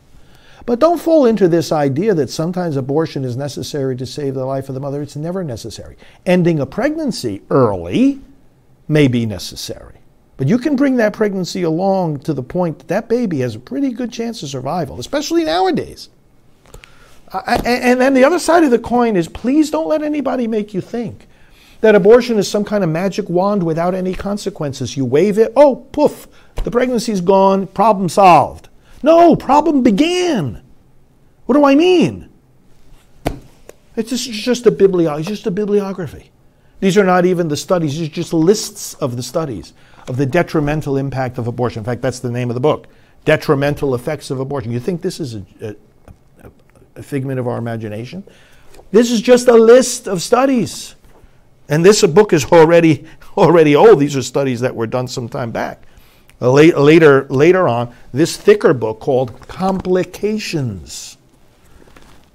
But 0.65 0.79
don't 0.79 0.99
fall 0.99 1.25
into 1.25 1.47
this 1.47 1.71
idea 1.71 2.13
that 2.15 2.29
sometimes 2.29 2.75
abortion 2.75 3.23
is 3.23 3.37
necessary 3.37 3.95
to 3.97 4.05
save 4.05 4.33
the 4.33 4.45
life 4.45 4.67
of 4.69 4.75
the 4.75 4.81
mother. 4.81 5.01
It's 5.01 5.15
never 5.15 5.43
necessary. 5.43 5.97
Ending 6.25 6.59
a 6.59 6.65
pregnancy 6.65 7.43
early 7.51 8.21
may 8.87 9.07
be 9.07 9.25
necessary. 9.25 9.95
But 10.37 10.47
you 10.47 10.57
can 10.57 10.75
bring 10.75 10.97
that 10.97 11.13
pregnancy 11.13 11.63
along 11.63 12.19
to 12.21 12.33
the 12.33 12.43
point 12.43 12.79
that 12.79 12.87
that 12.87 13.09
baby 13.09 13.39
has 13.39 13.55
a 13.55 13.59
pretty 13.59 13.91
good 13.91 14.11
chance 14.11 14.41
of 14.41 14.49
survival, 14.49 14.99
especially 14.99 15.45
nowadays. 15.45 16.09
And 17.33 17.99
then 17.99 18.13
the 18.13 18.23
other 18.23 18.39
side 18.39 18.63
of 18.63 18.71
the 18.71 18.79
coin 18.79 19.15
is 19.15 19.27
please 19.27 19.71
don't 19.71 19.87
let 19.87 20.01
anybody 20.03 20.47
make 20.47 20.73
you 20.73 20.81
think 20.81 21.27
that 21.81 21.95
abortion 21.95 22.37
is 22.37 22.49
some 22.49 22.63
kind 22.65 22.83
of 22.83 22.89
magic 22.89 23.29
wand 23.29 23.63
without 23.63 23.93
any 23.93 24.13
consequences. 24.13 24.97
You 24.97 25.05
wave 25.05 25.37
it, 25.37 25.53
oh, 25.55 25.75
poof, 25.91 26.27
the 26.63 26.71
pregnancy's 26.71 27.21
gone, 27.21 27.67
problem 27.67 28.09
solved. 28.09 28.69
No, 29.03 29.35
problem 29.35 29.83
began. 29.83 30.63
What 31.45 31.55
do 31.55 31.65
I 31.65 31.75
mean? 31.75 32.29
It's 33.95 34.09
just, 34.09 34.31
just 34.31 34.65
a 34.65 34.71
biblio- 34.71 35.19
it's 35.19 35.27
just 35.27 35.45
a 35.45 35.51
bibliography. 35.51 36.31
These 36.79 36.97
are 36.97 37.03
not 37.03 37.25
even 37.25 37.47
the 37.47 37.57
studies, 37.57 37.97
these 37.97 38.09
are 38.09 38.11
just 38.11 38.33
lists 38.33 38.95
of 38.95 39.15
the 39.15 39.23
studies 39.23 39.73
of 40.07 40.17
the 40.17 40.25
detrimental 40.25 40.97
impact 40.97 41.37
of 41.37 41.47
abortion. 41.47 41.79
In 41.79 41.85
fact, 41.85 42.01
that's 42.01 42.19
the 42.19 42.31
name 42.31 42.49
of 42.49 42.53
the 42.53 42.59
book 42.59 42.87
Detrimental 43.25 43.95
Effects 43.95 44.29
of 44.29 44.39
Abortion. 44.39 44.71
You 44.71 44.79
think 44.79 45.01
this 45.01 45.19
is 45.19 45.35
a, 45.35 45.45
a, 45.61 45.75
a 46.95 47.03
figment 47.03 47.39
of 47.39 47.47
our 47.47 47.57
imagination? 47.57 48.23
This 48.91 49.11
is 49.11 49.21
just 49.21 49.47
a 49.47 49.55
list 49.55 50.07
of 50.07 50.21
studies. 50.21 50.95
And 51.67 51.83
this 51.83 52.05
book 52.05 52.33
is 52.33 52.45
already 52.45 53.05
already 53.37 53.75
old. 53.75 53.99
These 53.99 54.15
are 54.15 54.21
studies 54.21 54.61
that 54.61 54.75
were 54.75 54.87
done 54.87 55.07
some 55.07 55.29
time 55.29 55.51
back. 55.51 55.83
Later, 56.39 57.25
later 57.29 57.67
on, 57.67 57.93
this 58.13 58.35
thicker 58.35 58.73
book 58.73 58.99
called 58.99 59.47
Complications 59.47 61.17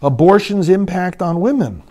Abortion's 0.02 0.68
Impact 0.70 1.20
on 1.20 1.40
Women. 1.40 1.82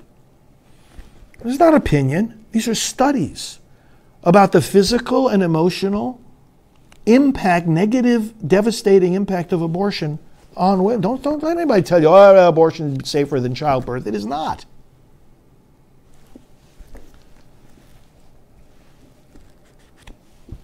This 1.43 1.53
is 1.53 1.59
not 1.59 1.75
opinion, 1.75 2.43
these 2.51 2.67
are 2.67 2.75
studies 2.75 3.59
about 4.23 4.51
the 4.51 4.61
physical 4.61 5.27
and 5.27 5.41
emotional 5.43 6.19
impact, 7.05 7.67
negative, 7.67 8.33
devastating 8.45 9.13
impact 9.13 9.53
of 9.53 9.61
abortion 9.61 10.19
on 10.57 10.83
women. 10.83 11.01
Don't, 11.01 11.23
don't 11.23 11.41
let 11.41 11.57
anybody 11.57 11.81
tell 11.81 12.01
you, 12.01 12.07
oh, 12.07 12.47
abortion 12.47 13.01
is 13.01 13.09
safer 13.09 13.39
than 13.39 13.55
childbirth. 13.55 14.07
It 14.07 14.15
is 14.15 14.25
not. 14.25 14.65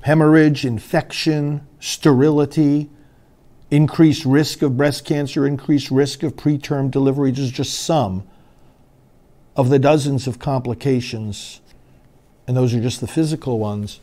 hemorrhage, 0.05 0.63
infection, 0.65 1.65
sterility, 1.79 2.87
increased 3.71 4.23
risk 4.23 4.61
of 4.61 4.77
breast 4.77 5.03
cancer, 5.03 5.47
increased 5.47 5.89
risk 5.89 6.21
of 6.21 6.35
preterm 6.35 6.91
delivery. 6.91 7.31
Is 7.31 7.49
just 7.49 7.73
some 7.73 8.23
of 9.55 9.69
the 9.69 9.79
dozens 9.79 10.27
of 10.27 10.37
complications, 10.37 11.59
and 12.47 12.55
those 12.55 12.71
are 12.75 12.81
just 12.81 13.01
the 13.01 13.07
physical 13.07 13.57
ones, 13.57 13.99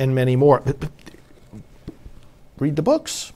and 0.00 0.16
many 0.16 0.34
more. 0.34 0.64
Read 2.58 2.74
the 2.74 2.82
books. 2.82 3.32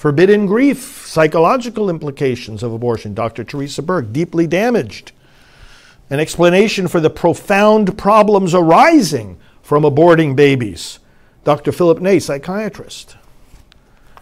Forbidden 0.00 0.46
grief, 0.46 1.06
psychological 1.06 1.90
implications 1.90 2.62
of 2.62 2.72
abortion. 2.72 3.12
Dr. 3.12 3.44
Theresa 3.44 3.82
Burke, 3.82 4.14
deeply 4.14 4.46
damaged. 4.46 5.12
An 6.08 6.18
explanation 6.18 6.88
for 6.88 7.00
the 7.00 7.10
profound 7.10 7.98
problems 7.98 8.54
arising 8.54 9.38
from 9.60 9.82
aborting 9.82 10.34
babies. 10.34 11.00
Dr. 11.44 11.70
Philip 11.70 12.00
Ney, 12.00 12.18
psychiatrist. 12.18 13.18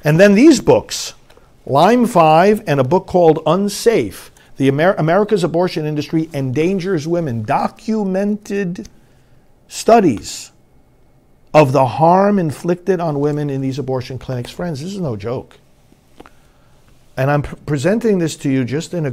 And 0.03 0.19
then 0.19 0.35
these 0.35 0.61
books, 0.61 1.15
Lime 1.65 2.07
5 2.07 2.65
and 2.67 2.81
a 2.81 2.85
book 2.85 3.07
called 3.07 3.41
Unsafe 3.47 4.33
The 4.57 4.67
Amer- 4.67 4.97
America's 4.99 5.45
Abortion 5.45 5.87
Industry 5.87 6.29
Endangers 6.35 7.07
Women, 7.07 7.45
documented 7.45 8.89
studies 9.69 10.51
of 11.55 11.71
the 11.71 11.87
harm 11.87 12.41
inflicted 12.41 12.99
on 12.99 13.21
women 13.21 13.49
in 13.49 13.61
these 13.61 13.79
abortion 13.79 14.19
clinics. 14.19 14.51
Friends, 14.51 14.81
this 14.81 14.93
is 14.93 15.01
no 15.01 15.15
joke. 15.15 15.57
And 17.19 17.33
I'm 17.33 17.43
presenting 17.43 18.21
this 18.21 18.37
to 18.37 18.49
you 18.49 18.65
just 18.65 18.95
in 18.95 19.05
a 19.05 19.11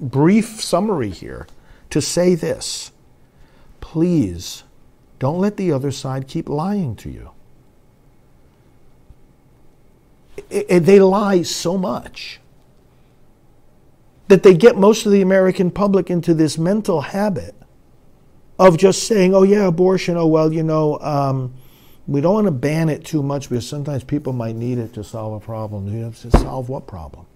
brief 0.00 0.62
summary 0.62 1.10
here 1.10 1.46
to 1.90 2.00
say 2.00 2.34
this. 2.34 2.92
Please 3.82 4.64
don't 5.18 5.38
let 5.38 5.58
the 5.58 5.70
other 5.70 5.90
side 5.90 6.28
keep 6.28 6.48
lying 6.48 6.96
to 6.96 7.10
you. 7.10 7.30
It, 10.48 10.64
it, 10.66 10.80
they 10.80 10.98
lie 10.98 11.42
so 11.42 11.76
much 11.76 12.40
that 14.28 14.42
they 14.42 14.54
get 14.54 14.78
most 14.78 15.04
of 15.04 15.12
the 15.12 15.20
American 15.20 15.70
public 15.70 16.08
into 16.08 16.32
this 16.32 16.56
mental 16.56 17.02
habit 17.02 17.54
of 18.58 18.78
just 18.78 19.06
saying, 19.06 19.34
oh, 19.34 19.42
yeah, 19.42 19.66
abortion, 19.66 20.16
oh, 20.16 20.26
well, 20.26 20.50
you 20.50 20.62
know, 20.62 20.98
um, 21.00 21.52
we 22.06 22.22
don't 22.22 22.32
want 22.32 22.46
to 22.46 22.50
ban 22.50 22.88
it 22.88 23.04
too 23.04 23.22
much 23.22 23.50
because 23.50 23.68
sometimes 23.68 24.04
people 24.04 24.32
might 24.32 24.56
need 24.56 24.78
it 24.78 24.94
to 24.94 25.04
solve 25.04 25.34
a 25.34 25.44
problem. 25.44 25.86
You 25.94 26.04
have 26.04 26.18
to 26.22 26.30
solve 26.30 26.70
what 26.70 26.86
problem? 26.86 27.26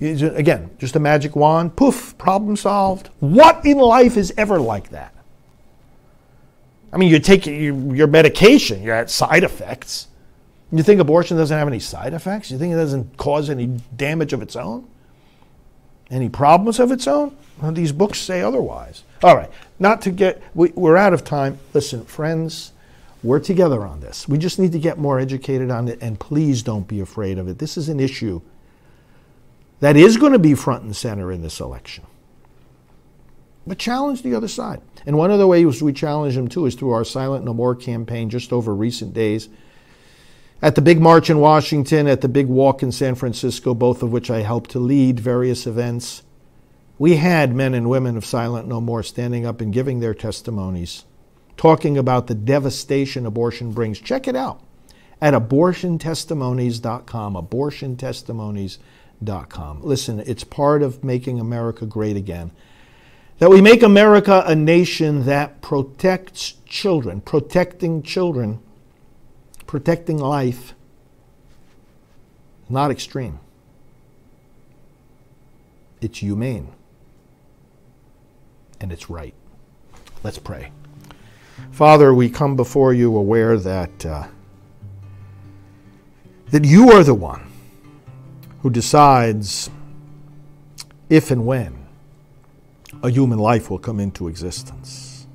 Again, 0.00 0.70
just 0.78 0.96
a 0.96 1.00
magic 1.00 1.36
wand, 1.36 1.76
poof, 1.76 2.16
problem 2.16 2.56
solved. 2.56 3.10
What 3.20 3.64
in 3.66 3.78
life 3.78 4.16
is 4.16 4.32
ever 4.36 4.58
like 4.58 4.90
that? 4.90 5.14
I 6.92 6.96
mean, 6.96 7.10
you 7.10 7.18
take 7.18 7.46
your 7.46 8.06
medication, 8.06 8.82
you're 8.82 8.94
at 8.94 9.10
side 9.10 9.44
effects. 9.44 10.08
You 10.72 10.82
think 10.82 11.00
abortion 11.00 11.36
doesn't 11.36 11.56
have 11.56 11.68
any 11.68 11.80
side 11.80 12.14
effects? 12.14 12.50
You 12.50 12.58
think 12.58 12.72
it 12.72 12.76
doesn't 12.76 13.16
cause 13.16 13.50
any 13.50 13.66
damage 13.94 14.32
of 14.32 14.40
its 14.40 14.56
own? 14.56 14.88
Any 16.10 16.28
problems 16.28 16.80
of 16.80 16.90
its 16.90 17.06
own? 17.06 17.36
Well, 17.60 17.72
these 17.72 17.92
books 17.92 18.18
say 18.18 18.40
otherwise. 18.40 19.04
All 19.22 19.36
right, 19.36 19.50
not 19.78 20.00
to 20.02 20.10
get, 20.10 20.42
we, 20.54 20.70
we're 20.70 20.96
out 20.96 21.12
of 21.12 21.24
time. 21.24 21.58
Listen, 21.74 22.04
friends, 22.04 22.72
we're 23.22 23.38
together 23.38 23.84
on 23.84 24.00
this. 24.00 24.26
We 24.26 24.38
just 24.38 24.58
need 24.58 24.72
to 24.72 24.78
get 24.78 24.98
more 24.98 25.20
educated 25.20 25.70
on 25.70 25.88
it, 25.88 25.98
and 26.00 26.18
please 26.18 26.62
don't 26.62 26.88
be 26.88 27.00
afraid 27.00 27.38
of 27.38 27.48
it. 27.48 27.58
This 27.58 27.76
is 27.76 27.88
an 27.88 28.00
issue 28.00 28.40
that 29.80 29.96
is 29.96 30.18
going 30.18 30.32
to 30.32 30.38
be 30.38 30.54
front 30.54 30.84
and 30.84 30.94
center 30.94 31.32
in 31.32 31.42
this 31.42 31.58
election. 31.58 32.04
But 33.66 33.78
challenge 33.78 34.22
the 34.22 34.34
other 34.34 34.48
side. 34.48 34.80
And 35.06 35.16
one 35.16 35.30
of 35.30 35.38
the 35.38 35.46
ways 35.46 35.82
we 35.82 35.92
challenge 35.92 36.34
them 36.34 36.48
too 36.48 36.66
is 36.66 36.74
through 36.74 36.90
our 36.90 37.04
Silent 37.04 37.44
No 37.44 37.54
More 37.54 37.74
campaign 37.74 38.30
just 38.30 38.52
over 38.52 38.74
recent 38.74 39.14
days. 39.14 39.48
At 40.62 40.74
the 40.74 40.82
big 40.82 41.00
march 41.00 41.30
in 41.30 41.38
Washington, 41.38 42.06
at 42.06 42.20
the 42.20 42.28
big 42.28 42.46
walk 42.46 42.82
in 42.82 42.92
San 42.92 43.14
Francisco, 43.14 43.74
both 43.74 44.02
of 44.02 44.12
which 44.12 44.30
I 44.30 44.42
helped 44.42 44.70
to 44.72 44.78
lead 44.78 45.18
various 45.18 45.66
events, 45.66 46.22
we 46.98 47.16
had 47.16 47.54
men 47.54 47.72
and 47.72 47.88
women 47.88 48.18
of 48.18 48.26
Silent 48.26 48.68
No 48.68 48.78
More 48.78 49.02
standing 49.02 49.46
up 49.46 49.62
and 49.62 49.72
giving 49.72 50.00
their 50.00 50.12
testimonies, 50.12 51.06
talking 51.56 51.96
about 51.96 52.26
the 52.26 52.34
devastation 52.34 53.24
abortion 53.24 53.72
brings. 53.72 53.98
Check 53.98 54.28
it 54.28 54.36
out 54.36 54.60
at 55.22 55.32
abortiontestimonies.com. 55.32 57.34
Abortiontestimonies.com. 57.34 58.84
Listen, 59.82 60.20
it's 60.20 60.44
part 60.44 60.82
of 60.82 61.04
making 61.04 61.38
America 61.38 61.86
great 61.86 62.16
again 62.16 62.52
that 63.40 63.50
we 63.50 63.62
make 63.62 63.82
America 63.82 64.42
a 64.46 64.54
nation 64.54 65.24
that 65.24 65.62
protects 65.62 66.54
children, 66.66 67.22
protecting 67.22 68.02
children, 68.02 68.60
protecting 69.66 70.18
life, 70.18 70.74
not 72.68 72.90
extreme. 72.90 73.40
It's 76.02 76.18
humane. 76.18 76.72
And 78.78 78.92
it's 78.92 79.08
right. 79.08 79.34
Let's 80.22 80.38
pray. 80.38 80.70
Father, 81.72 82.12
we 82.12 82.28
come 82.28 82.56
before 82.56 82.92
you 82.92 83.16
aware 83.16 83.58
that, 83.58 84.04
uh, 84.04 84.26
that 86.50 86.64
you 86.66 86.90
are 86.90 87.02
the 87.02 87.14
one 87.14 87.49
who 88.62 88.70
decides 88.70 89.70
if 91.08 91.30
and 91.30 91.46
when 91.46 91.86
a 93.02 93.10
human 93.10 93.38
life 93.38 93.70
will 93.70 93.78
come 93.78 93.98
into 93.98 94.28
existence. 94.28 95.26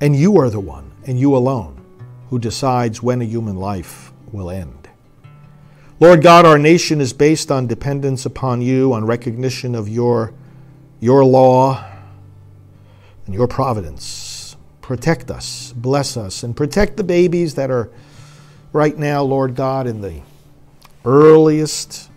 And 0.00 0.14
you 0.14 0.38
are 0.38 0.50
the 0.50 0.60
one, 0.60 0.92
and 1.06 1.18
you 1.18 1.34
alone, 1.34 1.82
who 2.28 2.38
decides 2.38 3.02
when 3.02 3.22
a 3.22 3.24
human 3.24 3.56
life 3.56 4.12
will 4.30 4.50
end. 4.50 4.88
Lord 5.98 6.22
God, 6.22 6.44
our 6.44 6.58
nation 6.58 7.00
is 7.00 7.14
based 7.14 7.50
on 7.50 7.66
dependence 7.66 8.26
upon 8.26 8.60
you, 8.60 8.92
on 8.92 9.06
recognition 9.06 9.74
of 9.74 9.88
your, 9.88 10.34
your 11.00 11.24
law 11.24 11.82
and 13.24 13.34
your 13.34 13.48
providence. 13.48 14.56
Protect 14.82 15.30
us, 15.30 15.72
bless 15.74 16.18
us, 16.18 16.42
and 16.42 16.54
protect 16.54 16.98
the 16.98 17.04
babies 17.04 17.54
that 17.54 17.70
are 17.70 17.90
right 18.74 18.98
now, 18.98 19.22
Lord 19.22 19.54
God, 19.54 19.86
in 19.86 20.02
the 20.02 20.20
earliest 21.06 22.10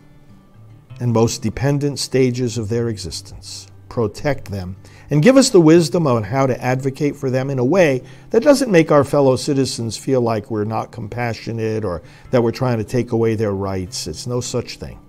and 0.99 1.13
most 1.13 1.41
dependent 1.41 1.99
stages 1.99 2.57
of 2.57 2.67
their 2.67 2.89
existence. 2.89 3.67
Protect 3.87 4.51
them 4.51 4.75
and 5.09 5.23
give 5.23 5.37
us 5.37 5.49
the 5.49 5.61
wisdom 5.61 6.05
on 6.05 6.23
how 6.23 6.45
to 6.45 6.61
advocate 6.61 7.15
for 7.15 7.29
them 7.29 7.49
in 7.49 7.59
a 7.59 7.63
way 7.63 8.03
that 8.31 8.43
doesn't 8.43 8.71
make 8.71 8.91
our 8.91 9.03
fellow 9.03 9.35
citizens 9.35 9.97
feel 9.97 10.21
like 10.21 10.51
we're 10.51 10.65
not 10.65 10.91
compassionate 10.91 11.85
or 11.85 12.01
that 12.31 12.41
we're 12.41 12.51
trying 12.51 12.77
to 12.77 12.83
take 12.83 13.11
away 13.11 13.35
their 13.35 13.53
rights. 13.53 14.07
It's 14.07 14.27
no 14.27 14.41
such 14.41 14.77
thing. 14.77 14.99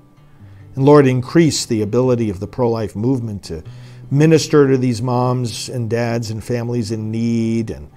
And 0.74 0.84
Lord, 0.84 1.06
increase 1.06 1.66
the 1.66 1.82
ability 1.82 2.30
of 2.30 2.40
the 2.40 2.46
pro 2.46 2.70
life 2.70 2.94
movement 2.94 3.44
to 3.44 3.64
minister 4.10 4.68
to 4.68 4.78
these 4.78 5.02
moms 5.02 5.68
and 5.68 5.90
dads 5.90 6.30
and 6.30 6.42
families 6.42 6.90
in 6.90 7.10
need 7.10 7.70
and 7.70 7.90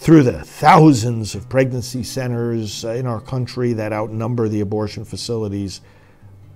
through 0.00 0.22
the 0.22 0.42
thousands 0.42 1.34
of 1.34 1.46
pregnancy 1.50 2.02
centers 2.02 2.86
uh, 2.86 2.92
in 2.92 3.06
our 3.06 3.20
country 3.20 3.74
that 3.74 3.92
outnumber 3.92 4.48
the 4.48 4.62
abortion 4.62 5.04
facilities 5.04 5.82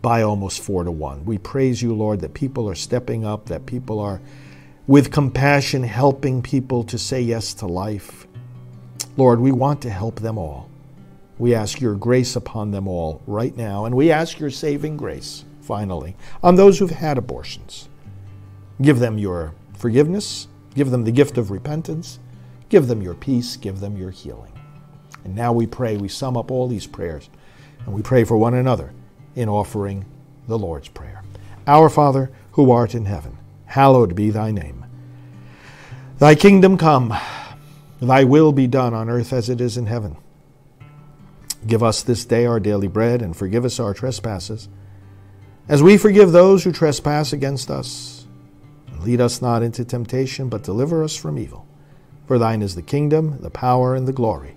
by 0.00 0.22
almost 0.22 0.62
four 0.62 0.82
to 0.82 0.90
one. 0.90 1.22
We 1.26 1.36
praise 1.36 1.82
you, 1.82 1.92
Lord, 1.92 2.20
that 2.20 2.32
people 2.32 2.66
are 2.70 2.74
stepping 2.74 3.26
up, 3.26 3.44
that 3.46 3.66
people 3.66 4.00
are 4.00 4.22
with 4.86 5.12
compassion 5.12 5.82
helping 5.82 6.40
people 6.40 6.84
to 6.84 6.96
say 6.96 7.20
yes 7.20 7.52
to 7.54 7.66
life. 7.66 8.26
Lord, 9.18 9.40
we 9.40 9.52
want 9.52 9.82
to 9.82 9.90
help 9.90 10.20
them 10.20 10.38
all. 10.38 10.70
We 11.38 11.54
ask 11.54 11.82
your 11.82 11.96
grace 11.96 12.36
upon 12.36 12.70
them 12.70 12.88
all 12.88 13.20
right 13.26 13.54
now, 13.54 13.84
and 13.84 13.94
we 13.94 14.10
ask 14.10 14.38
your 14.40 14.50
saving 14.50 14.96
grace, 14.96 15.44
finally, 15.60 16.16
on 16.42 16.54
those 16.54 16.78
who've 16.78 16.90
had 16.90 17.18
abortions. 17.18 17.90
Give 18.80 18.98
them 18.98 19.18
your 19.18 19.54
forgiveness, 19.76 20.48
give 20.74 20.90
them 20.90 21.04
the 21.04 21.12
gift 21.12 21.36
of 21.36 21.50
repentance, 21.50 22.20
give 22.74 22.88
them 22.88 23.00
your 23.00 23.14
peace, 23.14 23.56
give 23.56 23.78
them 23.78 23.96
your 23.96 24.10
healing. 24.10 24.50
And 25.22 25.32
now 25.32 25.52
we 25.52 25.64
pray, 25.64 25.96
we 25.96 26.08
sum 26.08 26.36
up 26.36 26.50
all 26.50 26.66
these 26.66 26.88
prayers, 26.88 27.30
and 27.86 27.94
we 27.94 28.02
pray 28.02 28.24
for 28.24 28.36
one 28.36 28.54
another 28.54 28.92
in 29.36 29.48
offering 29.48 30.04
the 30.48 30.58
Lord's 30.58 30.88
Prayer. 30.88 31.22
Our 31.68 31.88
Father, 31.88 32.32
who 32.50 32.72
art 32.72 32.96
in 32.96 33.04
heaven, 33.04 33.38
hallowed 33.66 34.16
be 34.16 34.30
thy 34.30 34.50
name. 34.50 34.84
Thy 36.18 36.34
kingdom 36.34 36.76
come, 36.76 37.14
thy 38.02 38.24
will 38.24 38.50
be 38.50 38.66
done 38.66 38.92
on 38.92 39.08
earth 39.08 39.32
as 39.32 39.48
it 39.48 39.60
is 39.60 39.76
in 39.76 39.86
heaven. 39.86 40.16
Give 41.64 41.84
us 41.84 42.02
this 42.02 42.24
day 42.24 42.44
our 42.44 42.58
daily 42.58 42.88
bread, 42.88 43.22
and 43.22 43.36
forgive 43.36 43.64
us 43.64 43.78
our 43.78 43.94
trespasses, 43.94 44.68
as 45.68 45.80
we 45.80 45.96
forgive 45.96 46.32
those 46.32 46.64
who 46.64 46.72
trespass 46.72 47.32
against 47.32 47.70
us. 47.70 48.26
Lead 48.98 49.20
us 49.20 49.40
not 49.40 49.62
into 49.62 49.84
temptation, 49.84 50.48
but 50.48 50.64
deliver 50.64 51.04
us 51.04 51.14
from 51.14 51.38
evil. 51.38 51.68
For 52.26 52.38
thine 52.38 52.62
is 52.62 52.74
the 52.74 52.82
kingdom, 52.82 53.38
the 53.40 53.50
power, 53.50 53.94
and 53.94 54.08
the 54.08 54.12
glory, 54.12 54.56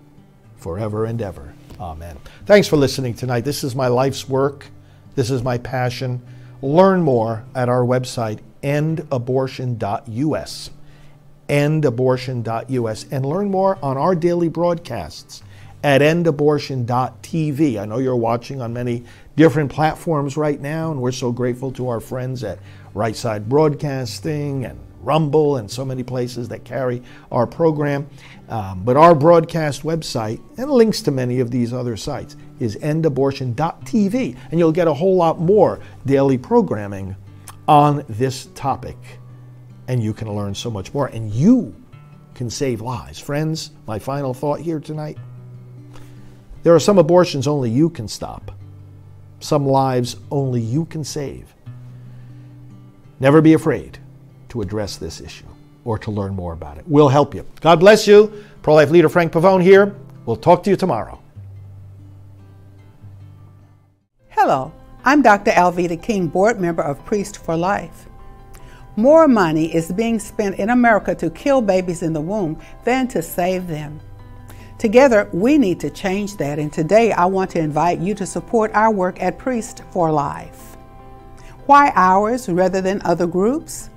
forever 0.57 1.05
and 1.05 1.21
ever. 1.21 1.53
Amen. 1.79 2.17
Thanks 2.45 2.67
for 2.67 2.77
listening 2.77 3.13
tonight. 3.13 3.41
This 3.41 3.63
is 3.63 3.75
my 3.75 3.87
life's 3.87 4.27
work. 4.27 4.67
This 5.15 5.29
is 5.29 5.43
my 5.43 5.57
passion. 5.57 6.21
Learn 6.61 7.03
more 7.03 7.43
at 7.53 7.69
our 7.69 7.81
website, 7.81 8.39
endabortion.us. 8.63 10.69
Endabortion.us. 11.49 13.05
And 13.11 13.25
learn 13.25 13.51
more 13.51 13.77
on 13.81 13.97
our 13.97 14.15
daily 14.15 14.49
broadcasts 14.49 15.43
at 15.83 16.01
endabortion.tv. 16.01 17.79
I 17.79 17.85
know 17.85 17.99
you're 17.99 18.15
watching 18.15 18.61
on 18.61 18.73
many 18.73 19.03
different 19.35 19.71
platforms 19.71 20.35
right 20.35 20.59
now, 20.59 20.91
and 20.91 21.01
we're 21.01 21.11
so 21.11 21.31
grateful 21.31 21.71
to 21.73 21.89
our 21.89 21.99
friends 21.99 22.43
at 22.43 22.59
Right 22.93 23.15
Side 23.15 23.47
Broadcasting 23.47 24.65
and 24.65 24.79
Rumble 25.07 25.55
and 25.55 25.71
so 25.71 25.85
many 25.85 26.03
places 26.03 26.49
that 26.49 26.65
carry 26.65 27.01
our 27.31 27.47
program. 27.47 28.07
Um, 28.49 28.83
but 28.83 28.97
our 28.97 29.15
broadcast 29.15 29.83
website 29.83 30.41
and 30.57 30.69
links 30.69 31.01
to 31.03 31.11
many 31.11 31.39
of 31.39 31.49
these 31.49 31.71
other 31.71 31.95
sites 31.95 32.35
is 32.59 32.75
endabortion.tv, 32.75 34.37
and 34.51 34.59
you'll 34.59 34.71
get 34.73 34.87
a 34.87 34.93
whole 34.93 35.15
lot 35.15 35.39
more 35.39 35.79
daily 36.05 36.37
programming 36.37 37.15
on 37.67 38.03
this 38.09 38.47
topic. 38.53 38.97
And 39.87 40.03
you 40.03 40.13
can 40.13 40.29
learn 40.35 40.53
so 40.53 40.69
much 40.69 40.93
more, 40.93 41.07
and 41.07 41.31
you 41.31 41.73
can 42.35 42.49
save 42.49 42.81
lives. 42.81 43.17
Friends, 43.17 43.71
my 43.87 43.97
final 43.97 44.33
thought 44.33 44.59
here 44.59 44.79
tonight 44.79 45.17
there 46.63 46.75
are 46.75 46.79
some 46.81 46.97
abortions 46.97 47.47
only 47.47 47.69
you 47.69 47.89
can 47.89 48.09
stop, 48.09 48.51
some 49.39 49.65
lives 49.65 50.17
only 50.31 50.59
you 50.59 50.83
can 50.83 51.03
save. 51.05 51.55
Never 53.21 53.41
be 53.41 53.53
afraid 53.53 53.99
address 54.61 54.97
this 54.97 55.21
issue 55.21 55.45
or 55.85 55.97
to 55.99 56.11
learn 56.11 56.33
more 56.33 56.53
about 56.53 56.77
it. 56.77 56.83
We'll 56.87 57.09
help 57.09 57.33
you. 57.33 57.45
God 57.61 57.79
bless 57.79 58.07
you. 58.07 58.43
Pro 58.61 58.75
life 58.75 58.89
leader 58.89 59.09
Frank 59.09 59.31
Pavone 59.31 59.63
here. 59.63 59.95
We'll 60.25 60.35
talk 60.35 60.63
to 60.63 60.69
you 60.69 60.75
tomorrow. 60.75 61.21
Hello, 64.29 64.71
I'm 65.03 65.21
Dr. 65.21 65.51
Alveda 65.51 66.01
King, 66.01 66.27
board 66.27 66.59
member 66.59 66.83
of 66.83 67.03
Priests 67.05 67.37
for 67.37 67.55
Life. 67.55 68.07
More 68.97 69.27
money 69.27 69.73
is 69.73 69.91
being 69.91 70.19
spent 70.19 70.59
in 70.59 70.69
America 70.71 71.15
to 71.15 71.29
kill 71.29 71.61
babies 71.61 72.03
in 72.03 72.13
the 72.13 72.21
womb 72.21 72.59
than 72.83 73.07
to 73.09 73.21
save 73.21 73.67
them. 73.67 73.99
Together, 74.79 75.29
we 75.33 75.57
need 75.57 75.79
to 75.79 75.89
change 75.89 76.37
that, 76.37 76.59
and 76.59 76.71
today 76.71 77.11
I 77.11 77.25
want 77.25 77.49
to 77.51 77.59
invite 77.59 77.99
you 77.99 78.13
to 78.15 78.25
support 78.25 78.71
our 78.73 78.91
work 78.91 79.21
at 79.21 79.37
Priests 79.37 79.81
for 79.91 80.11
Life. 80.11 80.77
Why 81.65 81.91
ours 81.95 82.47
rather 82.47 82.81
than 82.81 83.01
other 83.03 83.27
groups? 83.27 83.89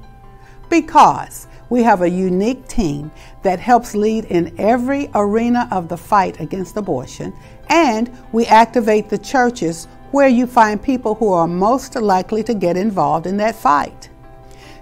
Because 0.71 1.49
we 1.69 1.83
have 1.83 2.01
a 2.01 2.09
unique 2.09 2.67
team 2.67 3.11
that 3.43 3.61
helps 3.61 3.95
lead 3.95 4.25
in 4.27 4.55
every 4.59 5.11
arena 5.15 5.69
of 5.71 5.89
the 5.89 5.97
fight 5.97 6.41
against 6.41 6.77
abortion, 6.77 7.35
and 7.69 8.11
we 8.33 8.47
activate 8.47 9.09
the 9.09 9.19
churches 9.19 9.87
where 10.11 10.29
you 10.29 10.47
find 10.47 10.83
people 10.83 11.15
who 11.17 11.33
are 11.33 11.47
most 11.47 11.95
likely 11.97 12.43
to 12.45 12.55
get 12.55 12.77
involved 12.77 13.27
in 13.27 13.37
that 13.37 13.55
fight. 13.55 14.09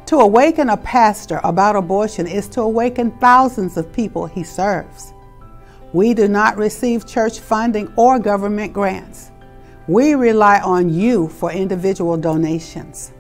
To 0.07 0.17
awaken 0.17 0.71
a 0.71 0.77
pastor 0.77 1.41
about 1.45 1.77
abortion 1.77 2.27
is 2.27 2.49
to 2.49 2.63
awaken 2.63 3.11
thousands 3.19 3.77
of 3.77 3.93
people 3.93 4.27
he 4.27 4.43
serves. 4.43 5.13
We 5.93 6.15
do 6.15 6.29
not 6.29 6.57
receive 6.57 7.07
church 7.07 7.41
funding 7.41 7.93
or 7.97 8.19
government 8.19 8.73
grants. 8.73 9.31
We 9.87 10.15
rely 10.15 10.61
on 10.61 10.89
you 10.89 11.29
for 11.29 11.51
individual 11.53 12.17
donations. 12.17 13.13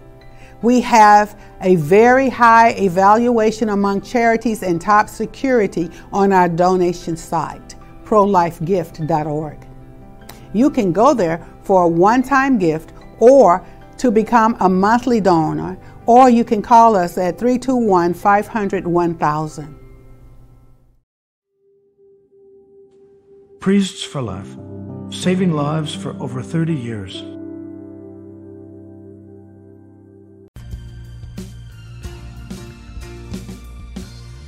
We 0.62 0.80
have 0.80 1.38
a 1.61 1.76
very 1.76 2.28
high 2.28 2.70
evaluation 2.70 3.68
among 3.68 4.00
charities 4.02 4.62
and 4.62 4.80
top 4.80 5.09
security 5.09 5.90
on 6.12 6.32
our 6.32 6.48
donation 6.48 7.16
site, 7.16 7.76
prolifegift.org. 8.04 9.66
You 10.52 10.70
can 10.70 10.92
go 10.92 11.14
there 11.14 11.46
for 11.62 11.84
a 11.84 11.88
one 11.88 12.22
time 12.22 12.59
gift 12.59 12.92
or 13.20 13.64
to 13.98 14.11
become 14.11 14.56
a 14.61 14.68
monthly 14.68 15.20
donor, 15.20 15.78
or 16.06 16.30
you 16.30 16.44
can 16.44 16.62
call 16.62 16.96
us 16.96 17.18
at 17.18 17.38
321 17.38 18.14
500 18.14 18.86
1000. 18.86 19.74
Priests 23.61 24.02
for 24.02 24.22
Life, 24.22 24.56
saving 25.11 25.52
lives 25.52 25.94
for 25.94 26.16
over 26.22 26.42
30 26.42 26.74
years. 26.74 27.38